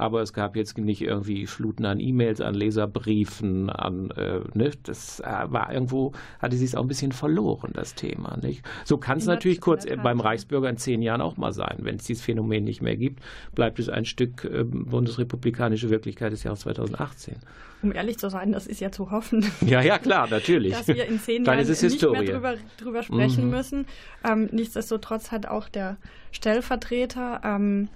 aber 0.00 0.22
es 0.22 0.32
gab 0.32 0.56
jetzt 0.56 0.78
nicht 0.78 1.02
irgendwie 1.02 1.46
Fluten 1.46 1.84
an 1.84 2.00
E-Mails, 2.00 2.40
an 2.40 2.54
Leserbriefen, 2.54 3.68
an, 3.68 4.10
äh, 4.12 4.40
ne, 4.54 4.70
das 4.82 5.20
äh, 5.20 5.24
war 5.24 5.72
irgendwo, 5.72 6.12
hatte 6.38 6.56
sie 6.56 6.64
es 6.64 6.74
auch 6.74 6.82
ein 6.82 6.88
bisschen 6.88 7.12
verloren, 7.12 7.70
das 7.74 7.94
Thema, 7.94 8.38
nicht? 8.38 8.64
So 8.84 8.96
kann 8.96 9.18
es 9.18 9.26
natürlich 9.26 9.60
kurz 9.60 9.86
beim 10.02 10.20
Reichsbürger 10.20 10.70
in 10.70 10.78
zehn 10.78 11.02
Jahren 11.02 11.20
auch 11.20 11.36
mal 11.36 11.52
sein. 11.52 11.78
Wenn 11.80 11.96
es 11.96 12.04
dieses 12.04 12.22
Phänomen 12.22 12.64
nicht 12.64 12.80
mehr 12.80 12.96
gibt, 12.96 13.22
bleibt 13.54 13.78
es 13.78 13.88
ein 13.88 14.04
Stück 14.04 14.44
äh, 14.44 14.64
bundesrepublikanische 14.64 15.90
Wirklichkeit 15.90 16.32
des 16.32 16.42
Jahres 16.42 16.60
2018 16.60 17.36
um 17.82 17.94
ehrlich 17.94 18.18
zu 18.18 18.28
sein, 18.28 18.52
das 18.52 18.66
ist 18.66 18.80
ja 18.80 18.92
zu 18.92 19.10
hoffen. 19.10 19.42
Ja, 19.66 19.80
ja, 19.80 19.98
klar, 19.98 20.28
natürlich. 20.28 20.72
dass 20.72 20.88
wir 20.88 21.06
in 21.06 21.18
zehn 21.18 21.44
Jahren 21.46 21.66
nicht 21.66 22.02
mehr 22.02 22.22
drüber, 22.24 22.54
drüber 22.76 23.02
sprechen 23.02 23.44
mhm. 23.44 23.50
müssen. 23.50 23.86
Ähm, 24.22 24.48
nichtsdestotrotz 24.52 25.30
hat 25.30 25.46
auch 25.46 25.68
der 25.68 25.96
Stellvertreter 26.30 27.40
ähm, 27.42 27.88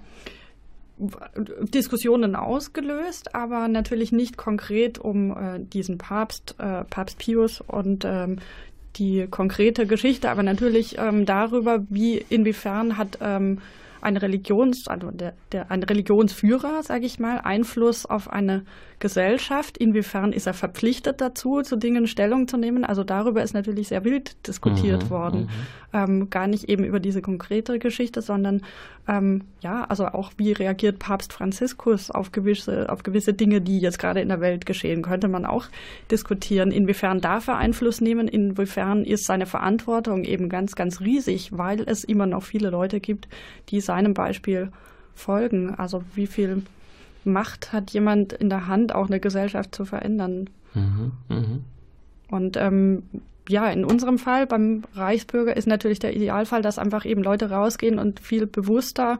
Diskussionen 0.97 2.35
ausgelöst, 2.35 3.35
aber 3.35 3.67
natürlich 3.67 4.11
nicht 4.11 4.37
konkret 4.37 4.97
um 4.97 5.31
äh, 5.31 5.59
diesen 5.59 5.97
Papst, 5.97 6.55
äh, 6.57 6.85
Papst 6.85 7.17
Pius 7.17 7.61
und 7.61 8.05
ähm, 8.05 8.37
die 8.95 9.27
konkrete 9.29 9.87
Geschichte, 9.87 10.29
aber 10.29 10.43
natürlich 10.43 10.97
ähm, 10.97 11.25
darüber, 11.25 11.83
wie 11.89 12.17
inwiefern 12.17 12.97
hat 12.97 13.17
ähm, 13.21 13.59
eine 14.01 14.21
Religions, 14.21 14.87
also 14.87 15.11
der, 15.11 15.33
der, 15.51 15.71
ein 15.71 15.83
Religionsführer, 15.83 16.83
sage 16.83 17.05
ich 17.05 17.19
mal, 17.19 17.39
Einfluss 17.39 18.05
auf 18.05 18.29
eine 18.31 18.63
Gesellschaft? 19.05 19.77
Inwiefern 19.77 20.33
ist 20.33 20.47
er 20.47 20.55
verpflichtet 20.55 21.21
dazu, 21.21 21.61
zu 21.61 21.75
Dingen 21.75 22.07
Stellung 22.07 22.47
zu 22.47 22.57
nehmen? 22.57 22.83
Also 22.83 23.03
darüber 23.03 23.43
ist 23.43 23.53
natürlich 23.53 23.89
sehr 23.89 24.03
wild 24.03 24.35
diskutiert 24.47 25.03
mhm, 25.03 25.09
worden. 25.11 25.41
Mhm. 25.41 25.49
Ähm, 25.93 26.29
gar 26.31 26.47
nicht 26.47 26.69
eben 26.69 26.83
über 26.83 26.99
diese 26.99 27.21
konkrete 27.21 27.77
Geschichte, 27.77 28.23
sondern 28.23 28.63
ähm, 29.07 29.43
ja, 29.61 29.83
also 29.83 30.07
auch 30.07 30.31
wie 30.37 30.53
reagiert 30.53 30.97
Papst 30.97 31.33
Franziskus 31.33 32.09
auf 32.09 32.31
gewisse, 32.31 32.89
auf 32.89 33.03
gewisse 33.03 33.35
Dinge, 33.35 33.61
die 33.61 33.77
jetzt 33.77 33.99
gerade 33.99 34.21
in 34.21 34.29
der 34.29 34.41
Welt 34.41 34.65
geschehen, 34.65 35.03
könnte 35.03 35.27
man 35.27 35.45
auch 35.45 35.67
diskutieren. 36.09 36.71
Inwiefern 36.71 37.21
darf 37.21 37.47
er 37.47 37.57
Einfluss 37.57 38.01
nehmen? 38.01 38.27
Inwiefern 38.27 39.03
ist 39.05 39.27
seine 39.27 39.45
Verantwortung 39.45 40.23
eben 40.23 40.49
ganz, 40.49 40.73
ganz 40.73 40.99
riesig, 40.99 41.51
weil 41.55 41.81
es 41.81 42.03
immer 42.03 42.25
noch 42.25 42.41
viele 42.41 42.71
Leute 42.71 42.99
gibt, 42.99 43.27
die 43.69 43.81
seinem 43.81 44.15
Beispiel 44.15 44.71
folgen. 45.13 45.75
Also 45.75 46.01
wie 46.15 46.25
viel 46.25 46.63
Macht 47.25 47.73
hat 47.73 47.91
jemand 47.91 48.33
in 48.33 48.49
der 48.49 48.67
Hand, 48.67 48.93
auch 48.93 49.07
eine 49.07 49.19
Gesellschaft 49.19 49.73
zu 49.75 49.85
verändern. 49.85 50.49
Mhm, 50.73 51.11
mh. 51.29 51.59
Und 52.29 52.57
ähm, 52.57 53.03
ja, 53.47 53.69
in 53.69 53.85
unserem 53.85 54.17
Fall 54.17 54.47
beim 54.47 54.83
Reichsbürger 54.95 55.55
ist 55.55 55.67
natürlich 55.67 55.99
der 55.99 56.15
Idealfall, 56.15 56.61
dass 56.61 56.79
einfach 56.79 57.05
eben 57.05 57.23
Leute 57.23 57.49
rausgehen 57.51 57.99
und 57.99 58.19
viel 58.19 58.47
bewusster 58.47 59.19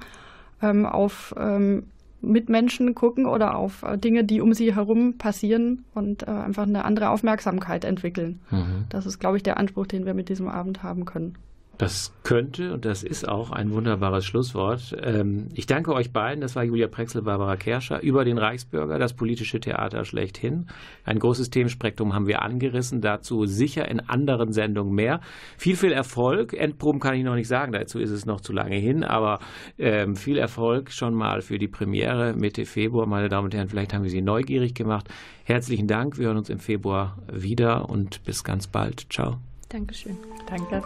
ähm, 0.62 0.86
auf 0.86 1.36
ähm, 1.38 1.84
Mitmenschen 2.22 2.96
gucken 2.96 3.26
oder 3.26 3.56
auf 3.56 3.84
äh, 3.84 3.98
Dinge, 3.98 4.24
die 4.24 4.42
um 4.42 4.54
sie 4.54 4.74
herum 4.74 5.18
passieren 5.18 5.86
und 5.94 6.24
äh, 6.24 6.32
einfach 6.32 6.64
eine 6.64 6.86
andere 6.86 7.10
Aufmerksamkeit 7.10 7.86
entwickeln. 7.86 8.40
Mhm. 8.50 8.86
Das 8.90 9.06
ist, 9.06 9.20
glaube 9.20 9.38
ich, 9.38 9.44
der 9.44 9.58
Anspruch, 9.58 9.88
den 9.88 10.06
wir 10.06 10.14
mit 10.14 10.30
diesem 10.30 10.48
Abend 10.48 10.82
haben 10.82 11.06
können. 11.06 11.38
Das 11.78 12.14
könnte 12.24 12.74
und 12.74 12.86
das 12.86 13.04
ist 13.04 13.28
auch 13.28 13.52
ein 13.52 13.72
wunderbares 13.72 14.26
Schlusswort. 14.26 14.96
Ähm, 15.02 15.50
ich 15.54 15.66
danke 15.66 15.94
euch 15.94 16.14
beiden. 16.14 16.42
Das 16.42 16.56
war 16.56 16.64
Julia 16.64 16.88
Prexel, 16.88 17.22
Barbara 17.22 17.58
Kerscher 17.58 18.02
über 18.02 18.24
den 18.24 18.38
Reichsbürger, 18.38 18.98
das 18.98 19.14
politische 19.14 19.60
Theater 19.60 20.06
schlechthin. 20.06 20.68
Ein 21.04 21.20
großes 21.20 21.50
Themenspektrum 21.50 22.14
haben 22.14 22.28
wir 22.28 22.42
angerissen. 22.42 23.02
Dazu 23.02 23.46
sicher 23.46 23.90
in 23.90 24.00
anderen 24.00 24.54
Sendungen 24.54 24.96
mehr. 24.96 25.20
Viel, 25.58 25.76
viel 25.76 25.92
Erfolg. 25.92 26.54
Endproben 26.54 27.02
kann 27.02 27.16
ich 27.16 27.24
noch 27.24 27.36
nicht 27.36 27.48
sagen. 27.48 27.74
Dazu 27.74 28.00
ist 28.00 28.12
es 28.12 28.26
noch 28.26 28.42
zu 28.42 28.54
lange 28.54 28.78
hin. 28.78 29.04
Aber 29.04 29.40
ähm, 29.78 30.16
viel 30.16 30.38
Erfolg 30.38 30.92
schon 30.92 31.14
mal 31.14 31.42
für 31.42 31.58
die 31.58 31.68
Premiere 31.68 32.34
Mitte 32.36 32.66
Februar. 32.66 33.06
Meine 33.06 33.28
Damen 33.28 33.46
und 33.46 33.54
Herren, 33.54 33.68
vielleicht 33.68 33.94
haben 33.94 34.04
wir 34.04 34.10
Sie 34.10 34.22
neugierig 34.22 34.76
gemacht. 34.76 35.10
Herzlichen 35.44 35.88
Dank. 35.88 36.18
Wir 36.18 36.28
hören 36.28 36.38
uns 36.38 36.50
im 36.50 36.60
Februar 36.60 37.18
wieder 37.32 37.90
und 37.90 38.24
bis 38.24 38.44
ganz 38.44 38.68
bald. 38.68 39.08
Ciao. 39.12 39.38
Dankeschön. 39.70 40.18
Danke. 40.48 40.82